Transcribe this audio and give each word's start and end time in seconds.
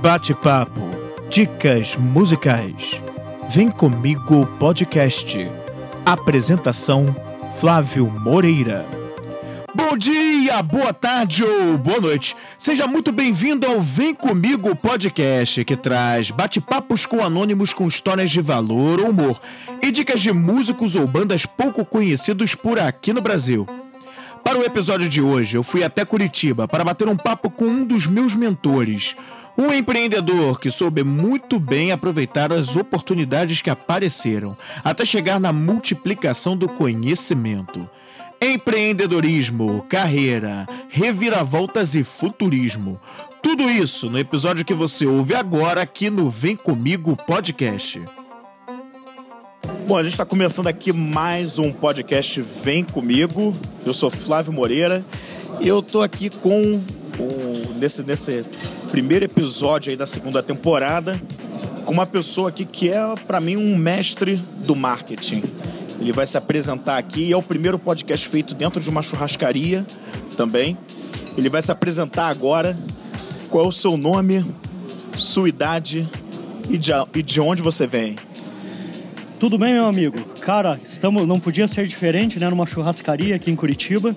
Bate-papo, 0.00 0.90
dicas 1.30 1.96
musicais. 1.96 3.00
Vem 3.48 3.70
comigo 3.70 4.46
podcast. 4.58 5.50
Apresentação 6.04 7.14
Flávio 7.58 8.06
Moreira. 8.06 8.84
Bom 9.74 9.96
dia, 9.96 10.62
boa 10.62 10.92
tarde 10.92 11.42
ou 11.42 11.78
boa 11.78 12.00
noite. 12.00 12.36
Seja 12.58 12.86
muito 12.86 13.10
bem-vindo 13.10 13.66
ao 13.66 13.80
Vem 13.80 14.14
Comigo 14.14 14.76
podcast, 14.76 15.64
que 15.64 15.76
traz 15.76 16.30
bate-papos 16.30 17.06
com 17.06 17.24
anônimos 17.24 17.72
com 17.72 17.88
histórias 17.88 18.30
de 18.30 18.42
valor 18.42 19.00
ou 19.00 19.08
humor 19.10 19.40
e 19.82 19.90
dicas 19.90 20.20
de 20.20 20.32
músicos 20.32 20.94
ou 20.94 21.06
bandas 21.06 21.46
pouco 21.46 21.84
conhecidos 21.84 22.54
por 22.54 22.78
aqui 22.78 23.14
no 23.14 23.22
Brasil. 23.22 23.66
Para 24.46 24.60
o 24.60 24.64
episódio 24.64 25.08
de 25.08 25.20
hoje, 25.20 25.56
eu 25.56 25.64
fui 25.64 25.82
até 25.82 26.04
Curitiba 26.04 26.68
para 26.68 26.84
bater 26.84 27.08
um 27.08 27.16
papo 27.16 27.50
com 27.50 27.64
um 27.64 27.84
dos 27.84 28.06
meus 28.06 28.32
mentores, 28.32 29.16
um 29.56 29.72
empreendedor 29.72 30.60
que 30.60 30.70
soube 30.70 31.02
muito 31.02 31.58
bem 31.58 31.90
aproveitar 31.90 32.52
as 32.52 32.76
oportunidades 32.76 33.62
que 33.62 33.70
apareceram, 33.70 34.56
até 34.84 35.04
chegar 35.04 35.40
na 35.40 35.52
multiplicação 35.52 36.56
do 36.56 36.68
conhecimento. 36.68 37.88
Empreendedorismo, 38.40 39.86
carreira, 39.88 40.66
reviravoltas 40.90 41.94
e 41.94 42.04
futurismo. 42.04 43.00
Tudo 43.42 43.70
isso 43.70 44.10
no 44.10 44.18
episódio 44.18 44.64
que 44.64 44.74
você 44.74 45.06
ouve 45.06 45.34
agora 45.34 45.80
aqui 45.80 46.10
no 46.10 46.28
Vem 46.28 46.54
Comigo 46.54 47.16
Podcast. 47.16 48.02
Bom, 49.86 49.96
a 49.96 50.02
gente 50.02 50.12
está 50.12 50.24
começando 50.26 50.66
aqui 50.66 50.92
mais 50.92 51.58
um 51.58 51.72
podcast 51.72 52.40
Vem 52.40 52.84
Comigo. 52.84 53.54
Eu 53.86 53.94
sou 53.94 54.10
Flávio 54.10 54.52
Moreira 54.52 55.04
e 55.60 55.66
eu 55.66 55.80
tô 55.80 56.02
aqui 56.02 56.28
com 56.28 56.82
o, 57.18 57.74
nesse, 57.74 58.02
nesse 58.02 58.44
primeiro 58.90 59.24
episódio 59.24 59.90
aí 59.90 59.96
da 59.96 60.06
segunda 60.06 60.42
temporada 60.42 61.20
com 61.86 61.92
uma 61.92 62.04
pessoa 62.04 62.48
aqui 62.48 62.64
que 62.64 62.90
é 62.90 63.14
para 63.26 63.40
mim 63.40 63.56
um 63.56 63.76
mestre 63.76 64.36
do 64.36 64.74
marketing. 64.74 65.42
Ele 66.00 66.12
vai 66.12 66.26
se 66.26 66.36
apresentar 66.36 66.98
aqui, 66.98 67.32
é 67.32 67.36
o 67.36 67.42
primeiro 67.42 67.78
podcast 67.78 68.28
feito 68.28 68.54
dentro 68.54 68.82
de 68.82 68.90
uma 68.90 69.02
churrascaria 69.02 69.86
também. 70.36 70.76
Ele 71.38 71.48
vai 71.48 71.62
se 71.62 71.70
apresentar 71.70 72.28
agora. 72.28 72.76
Qual 73.48 73.64
é 73.64 73.68
o 73.68 73.72
seu 73.72 73.96
nome, 73.96 74.44
sua 75.16 75.48
idade 75.48 76.08
e 76.68 76.76
de, 76.76 76.90
e 77.14 77.22
de 77.22 77.40
onde 77.40 77.62
você 77.62 77.86
vem? 77.86 78.16
Tudo 79.38 79.58
bem, 79.58 79.74
meu 79.74 79.84
amigo? 79.84 80.18
Cara, 80.40 80.78
estamos, 80.80 81.28
não 81.28 81.38
podia 81.38 81.68
ser 81.68 81.86
diferente, 81.86 82.40
né? 82.40 82.48
Numa 82.48 82.64
churrascaria 82.64 83.36
aqui 83.36 83.50
em 83.50 83.56
Curitiba. 83.56 84.16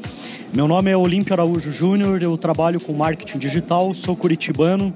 Meu 0.54 0.66
nome 0.66 0.92
é 0.92 0.96
Olímpio 0.96 1.34
Araújo 1.34 1.74
Júnior, 1.74 2.24
eu 2.24 2.38
trabalho 2.38 2.80
com 2.80 2.94
marketing 2.94 3.38
digital, 3.38 3.94
sou 3.94 4.16
curitibano. 4.16 4.94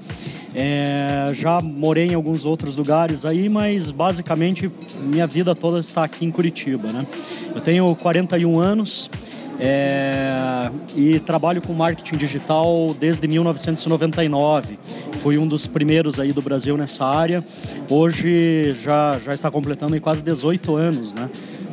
É, 0.54 1.30
já 1.34 1.60
morei 1.60 2.06
em 2.06 2.14
alguns 2.14 2.46
outros 2.46 2.74
lugares 2.74 3.26
aí, 3.26 3.50
mas 3.50 3.92
basicamente 3.92 4.70
minha 5.02 5.26
vida 5.26 5.54
toda 5.54 5.78
está 5.78 6.04
aqui 6.04 6.24
em 6.24 6.30
Curitiba, 6.30 6.90
né? 6.90 7.06
Eu 7.54 7.60
tenho 7.60 7.94
41 7.94 8.58
anos, 8.58 9.10
é, 9.58 10.70
e 10.96 11.20
trabalho 11.20 11.62
com 11.62 11.72
marketing 11.72 12.16
digital 12.16 12.94
desde 12.98 13.26
1999. 13.26 14.78
Fui 15.22 15.38
um 15.38 15.46
dos 15.46 15.66
primeiros 15.66 16.18
aí 16.18 16.32
do 16.32 16.42
Brasil 16.42 16.76
nessa 16.76 17.04
área. 17.04 17.44
Hoje 17.88 18.76
já, 18.82 19.18
já 19.18 19.32
está 19.34 19.50
completando 19.50 19.98
quase 20.00 20.22
18 20.22 20.76
anos, 20.76 21.14
né? 21.14 21.30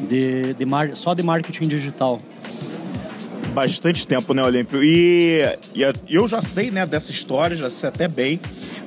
De, 0.08 0.54
de 0.54 0.66
mar, 0.66 0.96
só 0.96 1.14
de 1.14 1.24
marketing 1.24 1.68
digital 1.68 2.20
bastante 3.52 4.08
tempo, 4.08 4.34
né, 4.34 4.44
Olímpio? 4.44 4.84
E, 4.84 5.42
e, 5.76 5.84
eu 6.10 6.28
já 6.28 6.42
sei, 6.42 6.72
né, 6.72 6.86
dessa 6.86 7.12
história, 7.12 7.56
já 7.56 7.70
sei 7.70 7.90
até 7.90 8.08
bem, 8.08 8.40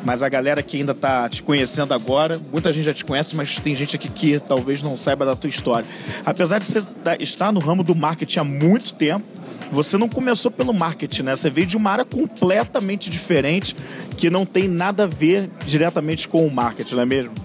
mas 0.05 0.23
a 0.23 0.29
galera 0.29 0.63
que 0.63 0.77
ainda 0.77 0.95
tá 0.95 1.29
te 1.29 1.43
conhecendo 1.43 1.95
agora, 1.95 2.41
muita 2.51 2.73
gente 2.73 2.85
já 2.85 2.95
te 2.95 3.05
conhece, 3.05 3.37
mas 3.37 3.59
tem 3.61 3.75
gente 3.75 3.95
aqui 3.95 4.09
que 4.09 4.41
talvez 4.41 4.83
não 4.83 4.97
saiba 4.97 5.25
da 5.25 5.37
tua 5.37 5.49
história. 5.49 5.87
Apesar 6.25 6.59
de 6.59 6.65
você 6.65 6.83
tá, 6.83 7.17
estar 7.21 7.53
no 7.53 7.61
ramo 7.61 7.83
do 7.83 7.95
marketing 7.95 8.39
há 8.39 8.45
muito 8.45 8.95
tempo, 8.95 9.27
você 9.71 9.99
não 9.99 10.09
começou 10.09 10.51
pelo 10.51 10.73
marketing, 10.73 11.23
né? 11.23 11.37
Você 11.37 11.51
veio 11.51 11.67
de 11.67 11.77
uma 11.77 11.91
área 11.91 12.05
completamente 12.05 13.11
diferente 13.11 13.75
que 14.17 14.31
não 14.31 14.47
tem 14.47 14.69
nada 14.69 15.05
a 15.05 15.07
ver 15.07 15.51
diretamente 15.67 16.29
com 16.29 16.47
o 16.47 16.51
marketing, 16.51 16.95
não 16.95 17.03
é 17.03 17.07
mesmo? 17.07 17.44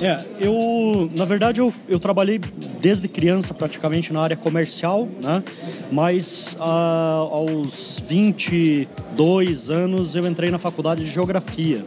É, 0.00 0.22
eu, 0.40 1.10
na 1.14 1.24
verdade, 1.24 1.60
eu, 1.60 1.72
eu 1.88 1.98
trabalhei 1.98 2.38
desde 2.80 3.08
criança 3.08 3.54
praticamente 3.54 4.12
na 4.12 4.20
área 4.20 4.36
comercial, 4.36 5.08
né? 5.22 5.42
Mas 5.90 6.56
ah, 6.60 7.26
aos 7.30 8.02
22 8.06 9.70
anos 9.70 10.14
eu 10.14 10.26
entrei 10.26 10.50
na 10.50 10.58
faculdade 10.58 11.04
de 11.04 11.10
Geografia. 11.10 11.84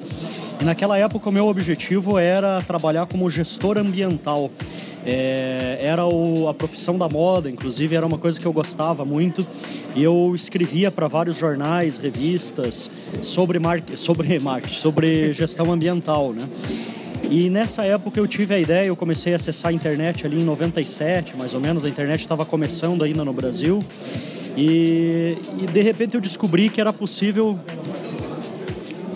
E 0.59 0.63
naquela 0.63 0.97
época 0.97 1.29
o 1.29 1.31
meu 1.31 1.47
objetivo 1.47 2.17
era 2.17 2.61
trabalhar 2.61 3.05
como 3.05 3.29
gestor 3.29 3.77
ambiental. 3.77 4.49
É, 5.05 5.79
era 5.81 6.05
o, 6.05 6.49
a 6.49 6.53
profissão 6.53 6.97
da 6.97 7.07
moda, 7.07 7.49
inclusive 7.49 7.95
era 7.95 8.05
uma 8.05 8.17
coisa 8.17 8.39
que 8.39 8.45
eu 8.45 8.51
gostava 8.51 9.05
muito. 9.05 9.45
E 9.95 10.03
eu 10.03 10.33
escrevia 10.35 10.91
para 10.91 11.07
vários 11.07 11.37
jornais, 11.37 11.97
revistas 11.97 12.91
sobre, 13.21 13.59
sobre 13.97 14.39
marketing, 14.39 14.73
sobre 14.79 15.33
gestão 15.33 15.71
ambiental, 15.71 16.33
né? 16.33 16.47
E 17.29 17.47
nessa 17.47 17.83
época 17.83 18.19
eu 18.19 18.27
tive 18.27 18.55
a 18.55 18.59
ideia, 18.59 18.87
eu 18.87 18.95
comecei 18.95 19.33
a 19.33 19.35
acessar 19.35 19.69
a 19.69 19.73
internet 19.73 20.25
ali 20.25 20.39
em 20.39 20.43
97, 20.43 21.37
mais 21.37 21.53
ou 21.53 21.61
menos, 21.61 21.85
a 21.85 21.89
internet 21.89 22.21
estava 22.21 22.43
começando 22.43 23.03
ainda 23.03 23.23
no 23.23 23.31
Brasil. 23.31 23.83
E, 24.57 25.37
e 25.61 25.67
de 25.67 25.81
repente 25.81 26.15
eu 26.15 26.21
descobri 26.21 26.69
que 26.69 26.81
era 26.81 26.91
possível 26.91 27.57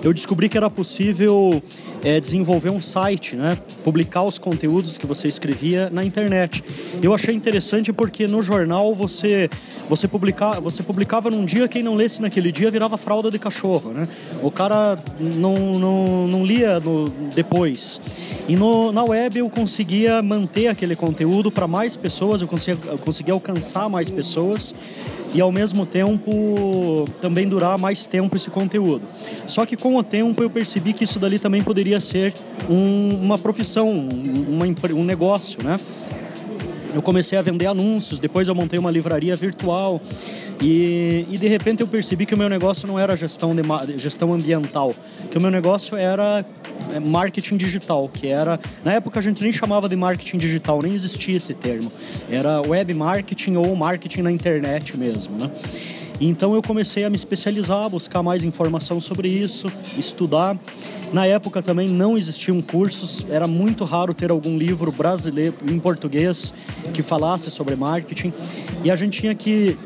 eu 0.03 0.13
descobri 0.13 0.47
que 0.47 0.57
era 0.57 0.69
possível 0.69 1.63
é, 2.03 2.19
desenvolver 2.19 2.69
um 2.69 2.81
site, 2.81 3.35
né? 3.35 3.57
publicar 3.83 4.23
os 4.23 4.37
conteúdos 4.37 4.97
que 4.97 5.07
você 5.07 5.27
escrevia 5.27 5.89
na 5.89 6.03
internet. 6.03 6.63
Eu 7.01 7.13
achei 7.13 7.33
interessante 7.33 7.93
porque 7.93 8.27
no 8.27 8.41
jornal 8.41 8.93
você 8.93 9.49
você, 9.89 10.07
publica, 10.07 10.59
você 10.59 10.81
publicava 10.81 11.29
num 11.29 11.45
dia, 11.45 11.67
quem 11.67 11.83
não 11.83 11.95
lesse 11.95 12.21
naquele 12.21 12.51
dia 12.51 12.69
virava 12.71 12.97
fralda 12.97 13.29
de 13.29 13.39
cachorro. 13.39 13.91
Né? 13.91 14.07
O 14.41 14.51
cara 14.51 14.95
não, 15.19 15.79
não, 15.79 16.27
não 16.27 16.45
lia 16.45 16.79
no, 16.79 17.09
depois. 17.33 18.01
E 18.47 18.55
no, 18.55 18.91
na 18.91 19.03
web 19.03 19.39
eu 19.39 19.49
conseguia 19.49 20.21
manter 20.21 20.67
aquele 20.67 20.95
conteúdo 20.95 21.51
para 21.51 21.67
mais 21.67 21.95
pessoas, 21.95 22.41
eu 22.41 22.47
conseguia, 22.47 22.91
eu 22.91 22.97
conseguia 22.97 23.33
alcançar 23.33 23.89
mais 23.89 24.09
pessoas 24.09 24.73
e 25.33 25.41
ao 25.41 25.51
mesmo 25.51 25.85
tempo 25.85 27.07
também 27.19 27.47
durar 27.47 27.77
mais 27.77 28.05
tempo 28.05 28.35
esse 28.35 28.49
conteúdo. 28.49 29.01
Só 29.47 29.65
que 29.65 29.75
com 29.75 29.95
o 29.95 30.03
tempo 30.03 30.43
eu 30.43 30.49
percebi 30.49 30.93
que 30.93 31.03
isso 31.03 31.19
dali 31.19 31.39
também 31.39 31.63
poderia 31.63 31.92
ser 31.99 32.33
um, 32.69 33.15
uma 33.21 33.37
profissão, 33.37 33.89
uma, 33.89 34.65
um 34.93 35.03
negócio, 35.03 35.63
né? 35.63 35.79
eu 36.93 37.01
comecei 37.01 37.37
a 37.37 37.41
vender 37.41 37.65
anúncios, 37.65 38.19
depois 38.19 38.47
eu 38.47 38.55
montei 38.55 38.77
uma 38.77 38.91
livraria 38.91 39.35
virtual 39.35 40.01
e, 40.61 41.25
e 41.29 41.37
de 41.37 41.47
repente 41.47 41.81
eu 41.81 41.87
percebi 41.87 42.25
que 42.25 42.35
o 42.35 42.37
meu 42.37 42.47
negócio 42.47 42.87
não 42.87 42.99
era 42.99 43.15
gestão, 43.17 43.55
de, 43.55 43.63
gestão 43.99 44.33
ambiental, 44.33 44.93
que 45.31 45.37
o 45.37 45.41
meu 45.41 45.49
negócio 45.49 45.97
era 45.97 46.45
é, 46.93 46.99
marketing 46.99 47.57
digital, 47.57 48.09
que 48.09 48.27
era 48.27 48.59
na 48.85 48.93
época 48.93 49.19
a 49.19 49.23
gente 49.23 49.41
nem 49.41 49.51
chamava 49.51 49.89
de 49.89 49.95
marketing 49.95 50.37
digital, 50.37 50.81
nem 50.81 50.93
existia 50.93 51.37
esse 51.37 51.53
termo, 51.53 51.91
era 52.29 52.61
web 52.61 52.93
marketing 52.93 53.55
ou 53.55 53.75
marketing 53.75 54.21
na 54.21 54.31
internet 54.31 54.95
mesmo, 54.97 55.37
né? 55.37 55.49
Então 56.19 56.53
eu 56.55 56.61
comecei 56.61 57.03
a 57.03 57.09
me 57.09 57.15
especializar, 57.15 57.89
buscar 57.89 58.23
mais 58.23 58.43
informação 58.43 59.01
sobre 59.01 59.27
isso, 59.27 59.71
estudar. 59.97 60.57
Na 61.11 61.25
época 61.25 61.61
também 61.61 61.87
não 61.87 62.17
existiam 62.17 62.61
cursos, 62.61 63.25
era 63.29 63.47
muito 63.47 63.83
raro 63.83 64.13
ter 64.13 64.31
algum 64.31 64.57
livro 64.57 64.91
brasileiro 64.91 65.55
em 65.69 65.79
português 65.79 66.53
que 66.93 67.03
falasse 67.03 67.51
sobre 67.51 67.75
marketing 67.75 68.33
e 68.83 68.89
a 68.89 68.95
gente 68.95 69.21
tinha 69.21 69.35
que 69.35 69.77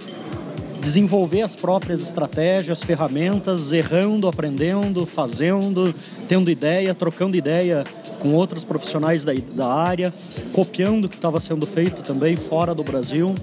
desenvolver 0.81 1.41
as 1.41 1.55
próprias 1.55 2.01
estratégias, 2.01 2.81
ferramentas, 2.81 3.73
errando, 3.73 4.27
aprendendo, 4.27 5.05
fazendo, 5.05 5.93
tendo 6.29 6.49
ideia, 6.49 6.95
trocando 6.95 7.35
ideia 7.35 7.83
com 8.19 8.33
outros 8.33 8.63
profissionais 8.63 9.25
da, 9.25 9.33
da 9.53 9.67
área, 9.67 10.13
copiando 10.53 11.05
o 11.05 11.09
que 11.09 11.15
estava 11.15 11.39
sendo 11.39 11.65
feito 11.65 12.01
também 12.01 12.37
fora 12.37 12.73
do 12.73 12.83
Brasil. 12.83 13.35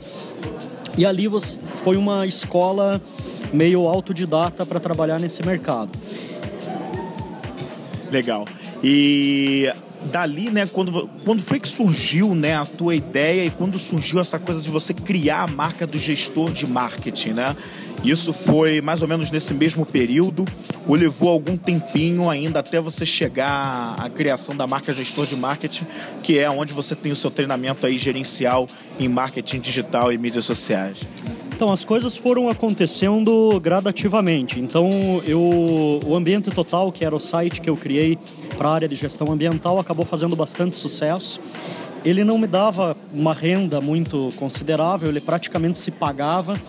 E 0.96 1.04
ali 1.04 1.28
foi 1.82 1.96
uma 1.96 2.26
escola 2.26 3.00
meio 3.52 3.86
autodidata 3.88 4.64
para 4.64 4.78
trabalhar 4.80 5.20
nesse 5.20 5.44
mercado. 5.44 5.90
Legal. 8.10 8.44
E 8.82 9.72
dali, 10.10 10.50
né, 10.50 10.66
quando, 10.66 11.08
quando 11.24 11.42
foi 11.42 11.58
que 11.58 11.68
surgiu, 11.68 12.34
né, 12.34 12.56
a 12.56 12.64
tua 12.64 12.94
ideia 12.94 13.44
e 13.44 13.50
quando 13.50 13.78
surgiu 13.78 14.20
essa 14.20 14.38
coisa 14.38 14.60
de 14.60 14.70
você 14.70 14.92
criar 14.92 15.42
a 15.42 15.46
marca 15.46 15.86
do 15.86 15.98
gestor 15.98 16.52
de 16.52 16.66
marketing, 16.66 17.30
né? 17.30 17.56
Isso 18.04 18.34
foi 18.34 18.82
mais 18.82 19.00
ou 19.00 19.08
menos 19.08 19.30
nesse 19.30 19.54
mesmo 19.54 19.86
período 19.86 20.44
ou 20.86 20.94
levou 20.94 21.30
algum 21.30 21.56
tempinho 21.56 22.28
ainda 22.28 22.60
até 22.60 22.78
você 22.78 23.06
chegar 23.06 23.96
à 23.98 24.10
criação 24.10 24.54
da 24.54 24.66
marca 24.66 24.92
gestor 24.92 25.24
de 25.24 25.34
marketing, 25.34 25.86
que 26.22 26.38
é 26.38 26.50
onde 26.50 26.74
você 26.74 26.94
tem 26.94 27.10
o 27.10 27.16
seu 27.16 27.30
treinamento 27.30 27.86
aí 27.86 27.96
gerencial 27.96 28.68
em 29.00 29.08
marketing 29.08 29.58
digital 29.58 30.12
e 30.12 30.18
mídias 30.18 30.44
sociais? 30.44 30.98
Então, 31.54 31.70
as 31.70 31.84
coisas 31.84 32.16
foram 32.16 32.48
acontecendo 32.48 33.60
gradativamente. 33.60 34.58
Então, 34.58 34.90
eu, 35.24 36.00
o 36.04 36.16
Ambiente 36.16 36.50
Total, 36.50 36.90
que 36.90 37.04
era 37.04 37.14
o 37.14 37.20
site 37.20 37.60
que 37.60 37.70
eu 37.70 37.76
criei 37.76 38.18
para 38.58 38.68
a 38.68 38.74
área 38.74 38.88
de 38.88 38.96
gestão 38.96 39.30
ambiental, 39.30 39.78
acabou 39.78 40.04
fazendo 40.04 40.34
bastante 40.34 40.76
sucesso. 40.76 41.40
Ele 42.04 42.24
não 42.24 42.38
me 42.38 42.48
dava 42.48 42.96
uma 43.12 43.32
renda 43.32 43.80
muito 43.80 44.30
considerável, 44.34 45.08
ele 45.08 45.20
praticamente 45.20 45.78
se 45.78 45.92
pagava, 45.92 46.60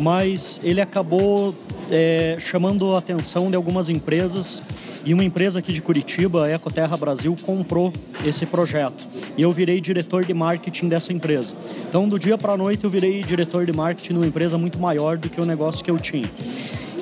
mas 0.00 0.60
ele 0.64 0.80
acabou 0.80 1.54
é, 1.88 2.38
chamando 2.40 2.96
a 2.96 2.98
atenção 2.98 3.48
de 3.48 3.54
algumas 3.54 3.88
empresas 3.88 4.64
e 5.04 5.14
uma 5.14 5.24
empresa 5.24 5.58
aqui 5.58 5.72
de 5.72 5.80
Curitiba, 5.80 6.44
a 6.44 6.50
Ecoterra 6.50 6.96
Brasil, 6.96 7.34
comprou 7.42 7.92
esse 8.24 8.44
projeto. 8.46 9.08
E 9.36 9.42
eu 9.42 9.52
virei 9.52 9.80
diretor 9.80 10.24
de 10.24 10.34
marketing 10.34 10.88
dessa 10.88 11.12
empresa. 11.12 11.54
Então, 11.88 12.08
do 12.08 12.18
dia 12.18 12.36
para 12.36 12.52
a 12.52 12.56
noite, 12.56 12.84
eu 12.84 12.90
virei 12.90 13.22
diretor 13.22 13.64
de 13.64 13.72
marketing 13.72 14.14
numa 14.14 14.26
empresa 14.26 14.58
muito 14.58 14.78
maior 14.78 15.16
do 15.16 15.28
que 15.28 15.40
o 15.40 15.46
negócio 15.46 15.84
que 15.84 15.90
eu 15.90 15.98
tinha. 15.98 16.30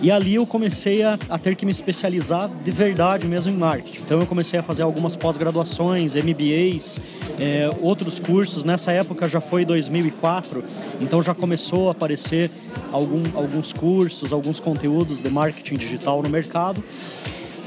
E 0.03 0.11
ali 0.11 0.35
eu 0.35 0.47
comecei 0.47 1.03
a, 1.03 1.19
a, 1.29 1.39
ter 1.39 1.57
que 1.57 1.65
me 1.65 1.73
especializar 1.73 2.51
de 2.63 2.71
verdade 2.71 3.27
mesmo 3.27 3.51
em 3.51 3.57
marketing. 3.57 4.03
Então 4.03 4.21
eu 4.21 4.27
comecei 4.27 4.59
a 4.59 4.63
fazer 4.63 4.83
algumas 4.83 5.17
pós-graduações, 5.17 6.15
MBAs, 6.15 7.01
é, 7.41 7.71
outros 7.81 8.19
cursos. 8.19 8.63
Nessa 8.63 8.93
época 8.93 9.27
já 9.27 9.41
foi 9.41 9.65
2004, 9.65 10.63
então 11.01 11.23
já 11.23 11.35
começou 11.35 11.89
a 11.89 11.93
aparecer 11.93 12.51
algum, 12.93 13.23
alguns 13.35 13.73
cursos, 13.73 14.33
alguns 14.33 14.61
conteúdos 14.61 15.23
de 15.23 15.31
marketing 15.31 15.77
digital 15.77 16.23
no 16.23 16.29
mercado. 16.29 16.85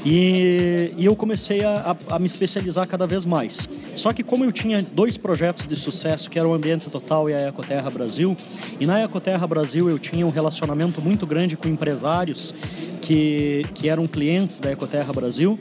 E, 0.04 0.94
e 0.96 1.04
eu 1.04 1.14
comecei 1.14 1.62
a, 1.62 1.94
a, 2.08 2.16
a, 2.16 2.18
me 2.18 2.26
especializar 2.26 2.86
cada 2.88 3.06
vez 3.06 3.24
mais. 3.24 3.68
Só 3.94 4.12
que 4.12 4.22
como 4.22 4.44
eu 4.44 4.52
tinha 4.52 4.82
dois 4.82 5.18
projetos 5.18 5.66
de 5.66 5.76
sucesso, 5.76 6.30
que 6.30 6.38
era 6.38 6.48
o 6.48 6.54
Ambiente 6.54 6.88
Total 6.88 7.28
e 7.28 7.34
a 7.34 7.48
Ecoterra 7.48 7.90
Brasil, 7.90 8.36
e 8.78 8.86
na 8.86 9.02
Ecoterra 9.02 9.46
Brasil 9.46 9.90
eu 9.90 9.98
tinha 9.98 10.26
um 10.26 10.30
relacionamento 10.30 11.02
muito 11.02 11.26
grande 11.26 11.56
com 11.56 11.68
empresários 11.68 12.54
que, 13.02 13.66
que 13.74 13.88
eram 13.88 14.04
clientes 14.06 14.58
da 14.58 14.72
Ecoterra 14.72 15.12
Brasil, 15.12 15.58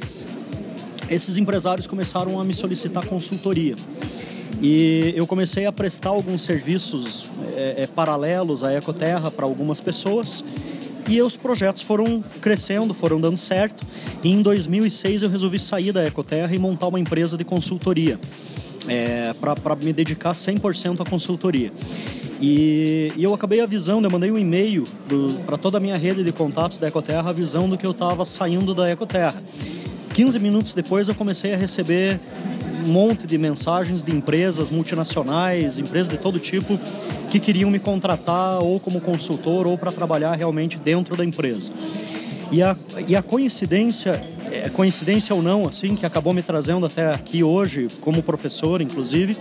esses 1.10 1.38
empresários 1.38 1.88
começaram 1.88 2.40
a 2.40 2.44
me 2.44 2.54
solicitar 2.54 3.06
consultoria. 3.06 3.76
E 4.62 5.14
eu 5.16 5.26
comecei 5.26 5.66
a 5.66 5.72
prestar 5.72 6.10
alguns 6.10 6.44
serviços 6.44 7.26
é, 7.56 7.84
é, 7.84 7.88
paralelos 7.88 8.64
à 8.64 8.74
Ecoterra 8.74 9.32
para 9.32 9.46
algumas 9.46 9.82
pessoas 9.82 10.44
e 11.10 11.22
os 11.24 11.36
projetos 11.36 11.82
foram 11.82 12.24
crescendo, 12.40 12.94
foram 12.94 13.20
dando 13.20 13.38
certo. 13.38 13.84
E 14.24 14.32
em 14.32 14.44
2006 14.44 15.24
eu 15.24 15.30
resolvi 15.30 15.58
sair 15.58 15.92
da 15.92 16.06
Ecoterra 16.06 16.54
e 16.54 16.60
montar 16.60 16.88
uma 16.88 17.00
empresa 17.00 17.36
de 17.36 17.44
consultoria. 17.44 18.20
É, 18.88 19.34
para 19.34 19.76
me 19.76 19.92
dedicar 19.92 20.32
100% 20.32 21.02
à 21.02 21.06
consultoria. 21.06 21.72
E, 22.42 23.12
e, 23.16 23.24
eu 23.24 23.34
acabei 23.34 23.60
avisando, 23.60 24.08
eu 24.08 24.12
mandei 24.12 24.32
um 24.32 24.38
e-mail 24.38 24.84
para 25.46 25.58
toda 25.58 25.78
a 25.78 25.82
minha 25.82 25.98
rede 25.98 26.24
de 26.24 26.32
contatos 26.32 26.80
da 26.80 26.88
Ecoterra 26.88 27.30
avisando 27.30 27.78
que 27.78 27.86
eu 27.86 27.92
estava 27.92 28.26
saindo 28.26 28.74
da 28.74 28.90
Ecoterra. 28.90 29.36
15 30.14 30.40
minutos 30.40 30.74
depois 30.74 31.08
eu 31.08 31.16
comecei 31.16 31.54
a 31.54 31.58
receber 31.58 32.20
um 32.88 32.92
monte 32.92 33.28
de 33.28 33.38
mensagens 33.38 34.02
de 34.02 34.16
empresas 34.16 34.70
multinacionais, 34.70 35.78
empresas 35.78 36.10
de 36.10 36.18
todo 36.18 36.40
tipo, 36.40 36.80
que 37.30 37.40
queriam 37.40 37.70
me 37.70 37.80
contratar 37.80 38.60
ou 38.60 38.80
como 38.80 39.00
consultor 39.00 39.68
ou 39.68 39.78
para 39.78 39.92
trabalhar 39.92 40.36
realmente 40.36 40.78
dentro 40.78 41.16
da 41.16 41.24
empresa. 41.24 41.72
E 42.52 42.64
a, 42.64 42.76
e 43.08 43.16
a 43.16 43.22
coincidência, 43.22 44.20
é, 44.52 44.70
coincidência 44.70 45.36
ou 45.36 45.42
não, 45.42 45.68
assim, 45.68 45.96
que 45.96 46.06
acabou 46.06 46.34
me 46.34 46.42
trazendo 46.42 46.86
até 46.86 47.14
aqui 47.14 47.44
hoje, 47.44 47.88
como 48.02 48.24
professor, 48.24 48.82
inclusive, 48.82 49.38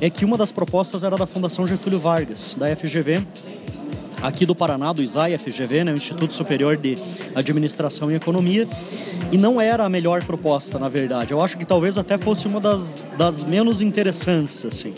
é 0.00 0.10
que 0.10 0.24
uma 0.24 0.36
das 0.36 0.52
propostas 0.52 1.02
era 1.02 1.16
da 1.16 1.26
Fundação 1.26 1.66
Getúlio 1.66 1.98
Vargas, 1.98 2.54
da 2.58 2.74
FGV, 2.76 3.22
aqui 4.20 4.44
do 4.44 4.54
Paraná, 4.54 4.92
do 4.92 5.02
ISAI 5.02 5.38
FGV, 5.38 5.84
né, 5.84 5.92
o 5.92 5.96
Instituto 5.96 6.34
Superior 6.34 6.76
de 6.76 6.96
Administração 7.34 8.10
e 8.10 8.14
Economia, 8.14 8.68
e 9.32 9.38
não 9.38 9.58
era 9.58 9.84
a 9.84 9.88
melhor 9.88 10.22
proposta, 10.24 10.78
na 10.78 10.90
verdade. 10.90 11.32
Eu 11.32 11.40
acho 11.40 11.56
que 11.56 11.64
talvez 11.64 11.96
até 11.96 12.18
fosse 12.18 12.46
uma 12.46 12.60
das, 12.60 13.06
das 13.16 13.46
menos 13.46 13.80
interessantes, 13.80 14.64
assim. 14.66 14.92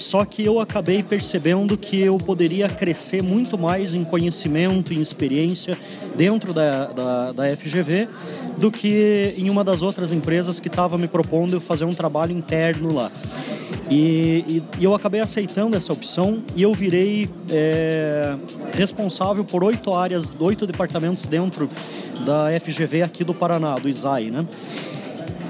Só 0.00 0.24
que 0.24 0.42
eu 0.42 0.58
acabei 0.58 1.02
percebendo 1.02 1.76
que 1.76 2.00
eu 2.00 2.16
poderia 2.16 2.68
crescer 2.68 3.22
muito 3.22 3.58
mais 3.58 3.92
em 3.92 4.02
conhecimento, 4.02 4.94
em 4.94 5.00
experiência 5.00 5.76
dentro 6.16 6.54
da, 6.54 6.86
da, 6.86 7.32
da 7.32 7.56
FGV 7.56 8.08
do 8.56 8.70
que 8.70 9.34
em 9.36 9.50
uma 9.50 9.62
das 9.62 9.82
outras 9.82 10.10
empresas 10.10 10.58
que 10.58 10.68
estava 10.68 10.96
me 10.96 11.06
propondo 11.06 11.60
fazer 11.60 11.84
um 11.84 11.92
trabalho 11.92 12.32
interno 12.32 12.94
lá. 12.94 13.12
E, 13.90 14.44
e, 14.48 14.62
e, 14.78 14.84
eu 14.84 14.94
acabei 14.94 15.20
aceitando 15.20 15.76
essa 15.76 15.92
opção 15.92 16.42
e 16.54 16.62
eu 16.62 16.72
virei 16.72 17.28
é, 17.50 18.36
responsável 18.72 19.44
por 19.44 19.62
oito 19.64 19.92
áreas, 19.92 20.34
oito 20.38 20.66
departamentos 20.66 21.26
dentro 21.26 21.68
da 22.24 22.48
FGV 22.58 23.02
aqui 23.02 23.24
do 23.24 23.34
Paraná, 23.34 23.74
do 23.74 23.88
ISAI, 23.88 24.30
né? 24.30 24.46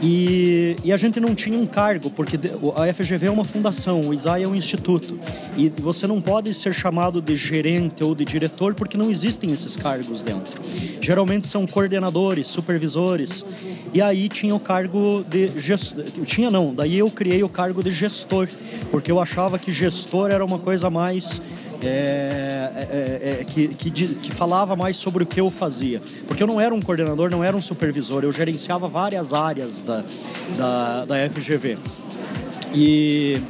E, 0.02 0.76
e, 0.82 0.92
a 0.92 0.96
gente 0.96 1.20
não 1.20 1.34
tinha 1.34 1.58
um 1.58 1.66
cargo, 1.66 2.10
porque 2.10 2.38
a 2.74 2.92
FGV 2.92 3.26
é 3.26 3.30
uma 3.30 3.44
fundação, 3.44 4.00
o 4.00 4.14
ISAI 4.14 4.44
é 4.44 4.48
um 4.48 4.54
instituto. 4.54 5.18
E 5.56 5.68
você 5.68 6.06
não 6.06 6.20
pode 6.20 6.54
ser 6.54 6.72
chamado 6.72 7.20
de 7.20 7.36
gerente 7.36 8.02
ou 8.02 8.14
de 8.14 8.24
diretor 8.24 8.74
porque 8.74 8.96
não 8.96 9.10
existem 9.10 9.52
esses 9.52 9.76
cargos 9.76 10.22
dentro. 10.22 10.60
Geralmente 11.00 11.46
são 11.46 11.66
coordenadores, 11.66 12.48
supervisores. 12.48 13.44
E 13.92 14.00
aí 14.00 14.28
tinha 14.28 14.54
o 14.54 14.60
cargo 14.60 15.24
de 15.28 15.48
gestor. 15.60 16.04
Tinha 16.24 16.50
não, 16.50 16.72
daí 16.72 16.98
eu 16.98 17.10
criei 17.10 17.42
o 17.42 17.48
cargo 17.48 17.82
de 17.82 17.90
gestor, 17.90 18.48
porque 18.90 19.10
eu 19.10 19.20
achava 19.20 19.58
que 19.58 19.72
gestor 19.72 20.30
era 20.30 20.44
uma 20.44 20.58
coisa 20.58 20.88
mais 20.88 21.42
é, 21.82 22.70
é, 22.76 23.40
é, 23.40 23.44
que, 23.44 23.68
que, 23.68 23.90
que, 23.90 24.30
falava 24.30 24.76
mais 24.76 24.96
sobre 24.96 25.24
o 25.24 25.26
que 25.26 25.40
eu 25.40 25.50
fazia. 25.50 26.00
Porque 26.28 26.42
eu 26.42 26.46
não 26.46 26.60
era 26.60 26.74
um 26.74 26.80
coordenador, 26.80 27.30
não 27.30 27.42
era 27.42 27.56
um 27.56 27.60
supervisor, 27.60 28.22
eu 28.22 28.30
gerenciava 28.30 28.86
várias 28.86 29.32
áreas 29.34 29.80
da, 29.80 30.04
da, 30.56 31.04
da 31.06 31.30
FGV. 31.30 31.76
E 32.72 33.40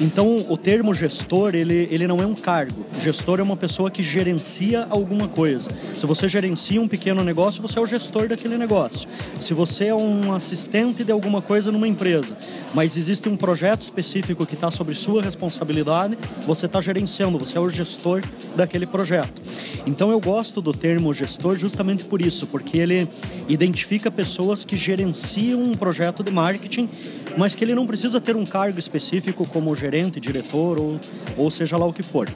então, 0.00 0.44
o 0.48 0.56
termo 0.56 0.92
gestor, 0.92 1.54
ele, 1.54 1.88
ele 1.90 2.06
não 2.06 2.20
é 2.20 2.26
um 2.26 2.34
cargo. 2.34 2.84
Gestor 3.00 3.38
é 3.38 3.42
uma 3.42 3.56
pessoa 3.56 3.90
que 3.90 4.02
gerencia 4.02 4.86
alguma 4.90 5.28
coisa. 5.28 5.70
Se 5.96 6.04
você 6.04 6.26
gerencia 6.26 6.80
um 6.80 6.88
pequeno 6.88 7.22
negócio, 7.22 7.62
você 7.62 7.78
é 7.78 7.82
o 7.82 7.86
gestor 7.86 8.26
daquele 8.26 8.58
negócio. 8.58 9.08
Se 9.38 9.54
você 9.54 9.86
é 9.86 9.94
um 9.94 10.32
assistente 10.32 11.04
de 11.04 11.12
alguma 11.12 11.40
coisa 11.40 11.70
numa 11.70 11.86
empresa, 11.86 12.36
mas 12.74 12.96
existe 12.96 13.28
um 13.28 13.36
projeto 13.36 13.82
específico 13.82 14.44
que 14.44 14.54
está 14.54 14.70
sobre 14.70 14.94
sua 14.96 15.22
responsabilidade, 15.22 16.18
você 16.44 16.66
está 16.66 16.80
gerenciando, 16.80 17.38
você 17.38 17.56
é 17.56 17.60
o 17.60 17.70
gestor 17.70 18.22
daquele 18.56 18.86
projeto. 18.86 19.40
Então, 19.86 20.10
eu 20.10 20.20
gosto 20.20 20.60
do 20.60 20.72
termo 20.72 21.14
gestor 21.14 21.56
justamente 21.56 22.04
por 22.04 22.20
isso, 22.20 22.48
porque 22.48 22.78
ele 22.78 23.08
identifica 23.48 24.10
pessoas 24.10 24.64
que 24.64 24.76
gerenciam 24.76 25.62
um 25.62 25.74
projeto 25.74 26.24
de 26.24 26.32
marketing 26.32 26.88
mas 27.36 27.54
que 27.54 27.64
ele 27.64 27.74
não 27.74 27.86
precisa 27.86 28.20
ter 28.20 28.36
um 28.36 28.44
cargo 28.44 28.78
específico 28.78 29.46
como 29.46 29.74
gerente, 29.74 30.20
diretor 30.20 30.78
ou, 30.78 31.00
ou 31.36 31.50
seja 31.50 31.76
lá 31.76 31.86
o 31.86 31.92
que 31.92 32.02
for. 32.02 32.28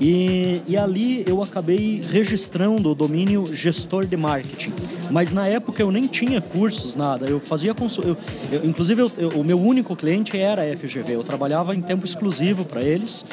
E, 0.00 0.60
e 0.66 0.76
ali 0.76 1.24
eu 1.26 1.42
acabei 1.42 2.00
registrando 2.10 2.90
o 2.90 2.94
domínio 2.94 3.46
gestor 3.46 4.06
de 4.06 4.16
marketing. 4.16 4.72
Mas 5.10 5.32
na 5.32 5.46
época 5.46 5.82
eu 5.82 5.90
nem 5.92 6.06
tinha 6.06 6.40
cursos, 6.40 6.96
nada. 6.96 7.26
Eu 7.26 7.38
fazia 7.38 7.70
eu, 7.70 8.16
eu, 8.50 8.64
inclusive 8.64 9.02
eu, 9.02 9.28
o 9.30 9.44
meu 9.44 9.60
único 9.60 9.94
cliente 9.94 10.36
era 10.36 10.62
a 10.62 10.76
FGV. 10.76 11.14
Eu 11.14 11.22
trabalhava 11.22 11.74
em 11.74 11.80
tempo 11.80 12.04
exclusivo 12.04 12.64
para 12.64 12.82
eles. 12.82 13.24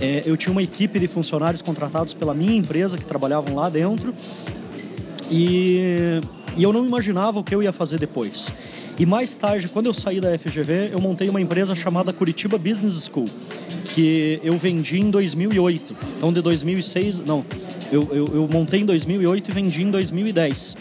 É, 0.00 0.22
eu 0.26 0.36
tinha 0.36 0.50
uma 0.50 0.62
equipe 0.62 0.98
de 0.98 1.06
funcionários 1.06 1.62
contratados 1.62 2.14
pela 2.14 2.34
minha 2.34 2.56
empresa 2.56 2.98
que 2.98 3.04
trabalhavam 3.04 3.54
lá 3.54 3.68
dentro. 3.68 4.12
E, 5.30 6.20
e 6.56 6.62
eu 6.62 6.72
não 6.72 6.84
imaginava 6.84 7.38
o 7.38 7.44
que 7.44 7.54
eu 7.54 7.62
ia 7.62 7.72
fazer 7.72 7.98
depois. 7.98 8.52
E 8.98 9.06
mais 9.06 9.34
tarde, 9.36 9.68
quando 9.68 9.86
eu 9.86 9.94
saí 9.94 10.20
da 10.20 10.38
FGV, 10.38 10.88
eu 10.92 11.00
montei 11.00 11.28
uma 11.28 11.40
empresa 11.40 11.74
chamada 11.74 12.12
Curitiba 12.12 12.58
Business 12.58 13.08
School, 13.10 13.26
que 13.94 14.40
eu 14.42 14.56
vendi 14.58 14.98
em 14.98 15.10
2008. 15.10 15.96
Então, 16.16 16.32
de 16.32 16.42
2006, 16.42 17.20
não, 17.20 17.44
eu, 17.90 18.08
eu, 18.12 18.26
eu 18.34 18.48
montei 18.50 18.80
em 18.80 18.84
2008 18.84 19.50
e 19.50 19.54
vendi 19.54 19.82
em 19.82 19.90
2010. 19.90 20.76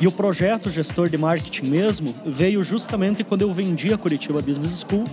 E 0.00 0.06
o 0.06 0.12
projeto 0.12 0.70
gestor 0.70 1.08
de 1.08 1.18
marketing 1.18 1.66
mesmo 1.66 2.14
veio 2.24 2.62
justamente 2.62 3.24
quando 3.24 3.42
eu 3.42 3.52
vendi 3.52 3.92
a 3.92 3.98
Curitiba 3.98 4.40
Business 4.40 4.84
School. 4.88 5.04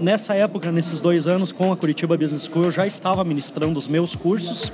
Nessa 0.00 0.34
época, 0.34 0.70
nesses 0.70 1.00
dois 1.00 1.26
anos 1.26 1.52
com 1.52 1.72
a 1.72 1.76
Curitiba 1.76 2.16
Business 2.16 2.44
School, 2.44 2.66
eu 2.66 2.70
já 2.70 2.86
estava 2.86 3.24
ministrando 3.24 3.78
os 3.78 3.88
meus 3.88 4.14
cursos 4.14 4.70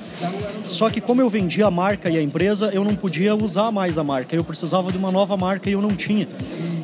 só 0.64 0.88
que 0.88 1.00
como 1.00 1.21
eu 1.21 1.29
vendia 1.29 1.67
a 1.67 1.71
marca 1.71 2.09
e 2.09 2.17
a 2.17 2.23
empresa, 2.23 2.71
eu 2.73 2.83
não 2.83 2.97
podia 2.97 3.35
usar 3.35 3.71
mais 3.71 3.99
a 3.99 4.05
marca. 4.05 4.35
Eu 4.35 4.43
precisava 4.43 4.91
de 4.91 4.99
uma 4.99 5.12
nova 5.12 5.37
marca 5.37 5.69
e 5.69 5.75
eu 5.75 5.83
não 5.83 5.91
tinha. 5.91 6.26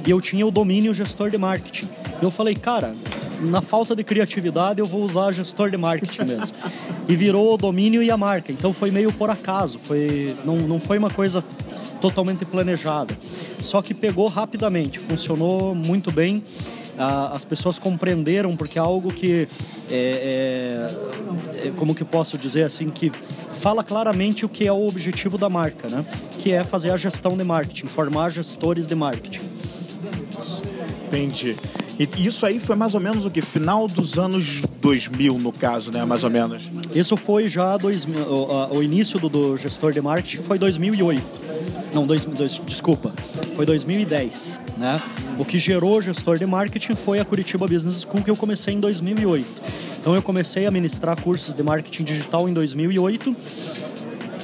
E 0.06 0.10
eu 0.10 0.20
tinha 0.20 0.46
o 0.46 0.50
domínio 0.50 0.92
gestor 0.92 1.30
de 1.30 1.38
marketing. 1.38 1.88
Eu 2.22 2.30
falei, 2.30 2.54
cara, 2.54 2.94
na 3.40 3.62
falta 3.62 3.96
de 3.96 4.04
criatividade 4.04 4.80
eu 4.80 4.86
vou 4.86 5.02
usar 5.02 5.32
gestor 5.32 5.70
de 5.70 5.76
marketing 5.76 6.24
mesmo. 6.24 6.56
e 7.08 7.16
virou 7.16 7.54
o 7.54 7.56
domínio 7.56 8.02
e 8.02 8.10
a 8.10 8.16
marca. 8.16 8.52
Então 8.52 8.72
foi 8.72 8.90
meio 8.90 9.12
por 9.12 9.30
acaso, 9.30 9.78
foi 9.82 10.34
não, 10.44 10.56
não 10.56 10.78
foi 10.78 10.98
uma 10.98 11.10
coisa 11.10 11.42
totalmente 12.00 12.44
planejada. 12.44 13.16
Só 13.58 13.80
que 13.80 13.94
pegou 13.94 14.28
rapidamente, 14.28 14.98
funcionou 14.98 15.74
muito 15.74 16.12
bem 16.12 16.44
as 17.00 17.44
pessoas 17.44 17.78
compreenderam, 17.78 18.56
porque 18.56 18.78
é 18.78 18.82
algo 18.82 19.12
que 19.12 19.48
é, 19.90 20.88
é, 21.62 21.66
é, 21.66 21.72
como 21.76 21.94
que 21.94 22.04
posso 22.04 22.36
dizer 22.36 22.64
assim, 22.64 22.88
que 22.88 23.10
fala 23.10 23.82
claramente 23.82 24.44
o 24.44 24.48
que 24.48 24.66
é 24.66 24.72
o 24.72 24.86
objetivo 24.86 25.38
da 25.38 25.48
marca, 25.48 25.88
né? 25.88 26.04
Que 26.40 26.52
é 26.52 26.62
fazer 26.62 26.90
a 26.90 26.96
gestão 26.96 27.36
de 27.36 27.44
marketing, 27.44 27.86
formar 27.86 28.30
gestores 28.30 28.86
de 28.86 28.94
marketing. 28.94 29.40
Entendi. 31.06 31.56
E 31.98 32.26
isso 32.26 32.46
aí 32.46 32.58
foi 32.58 32.76
mais 32.76 32.94
ou 32.94 33.00
menos 33.00 33.26
o 33.26 33.30
que? 33.30 33.42
Final 33.42 33.86
dos 33.86 34.18
anos 34.18 34.62
2000, 34.80 35.38
no 35.38 35.52
caso, 35.52 35.90
né? 35.90 36.02
Mais 36.04 36.24
ou 36.24 36.30
menos. 36.30 36.70
Isso 36.94 37.16
foi 37.16 37.48
já 37.48 37.76
dois, 37.76 38.06
o, 38.06 38.76
o 38.76 38.82
início 38.82 39.18
do, 39.18 39.28
do, 39.28 39.56
gestor 39.56 39.92
de 39.92 40.00
marketing 40.00 40.42
foi 40.42 40.58
2008. 40.58 41.22
Não, 41.92 42.06
dois, 42.06 42.24
dois, 42.24 42.62
desculpa, 42.64 43.12
foi 43.56 43.66
2010, 43.66 44.60
né? 44.80 44.98
O 45.38 45.44
que 45.44 45.58
gerou 45.58 46.00
gestor 46.00 46.38
de 46.38 46.46
marketing 46.46 46.94
foi 46.94 47.20
a 47.20 47.24
Curitiba 47.24 47.68
Business 47.68 48.00
School 48.00 48.24
que 48.24 48.30
eu 48.30 48.36
comecei 48.36 48.72
em 48.72 48.80
2008. 48.80 49.46
Então 50.00 50.14
eu 50.14 50.22
comecei 50.22 50.66
a 50.66 50.70
ministrar 50.70 51.20
cursos 51.20 51.54
de 51.54 51.62
marketing 51.62 52.02
digital 52.02 52.48
em 52.48 52.54
2008. 52.54 53.36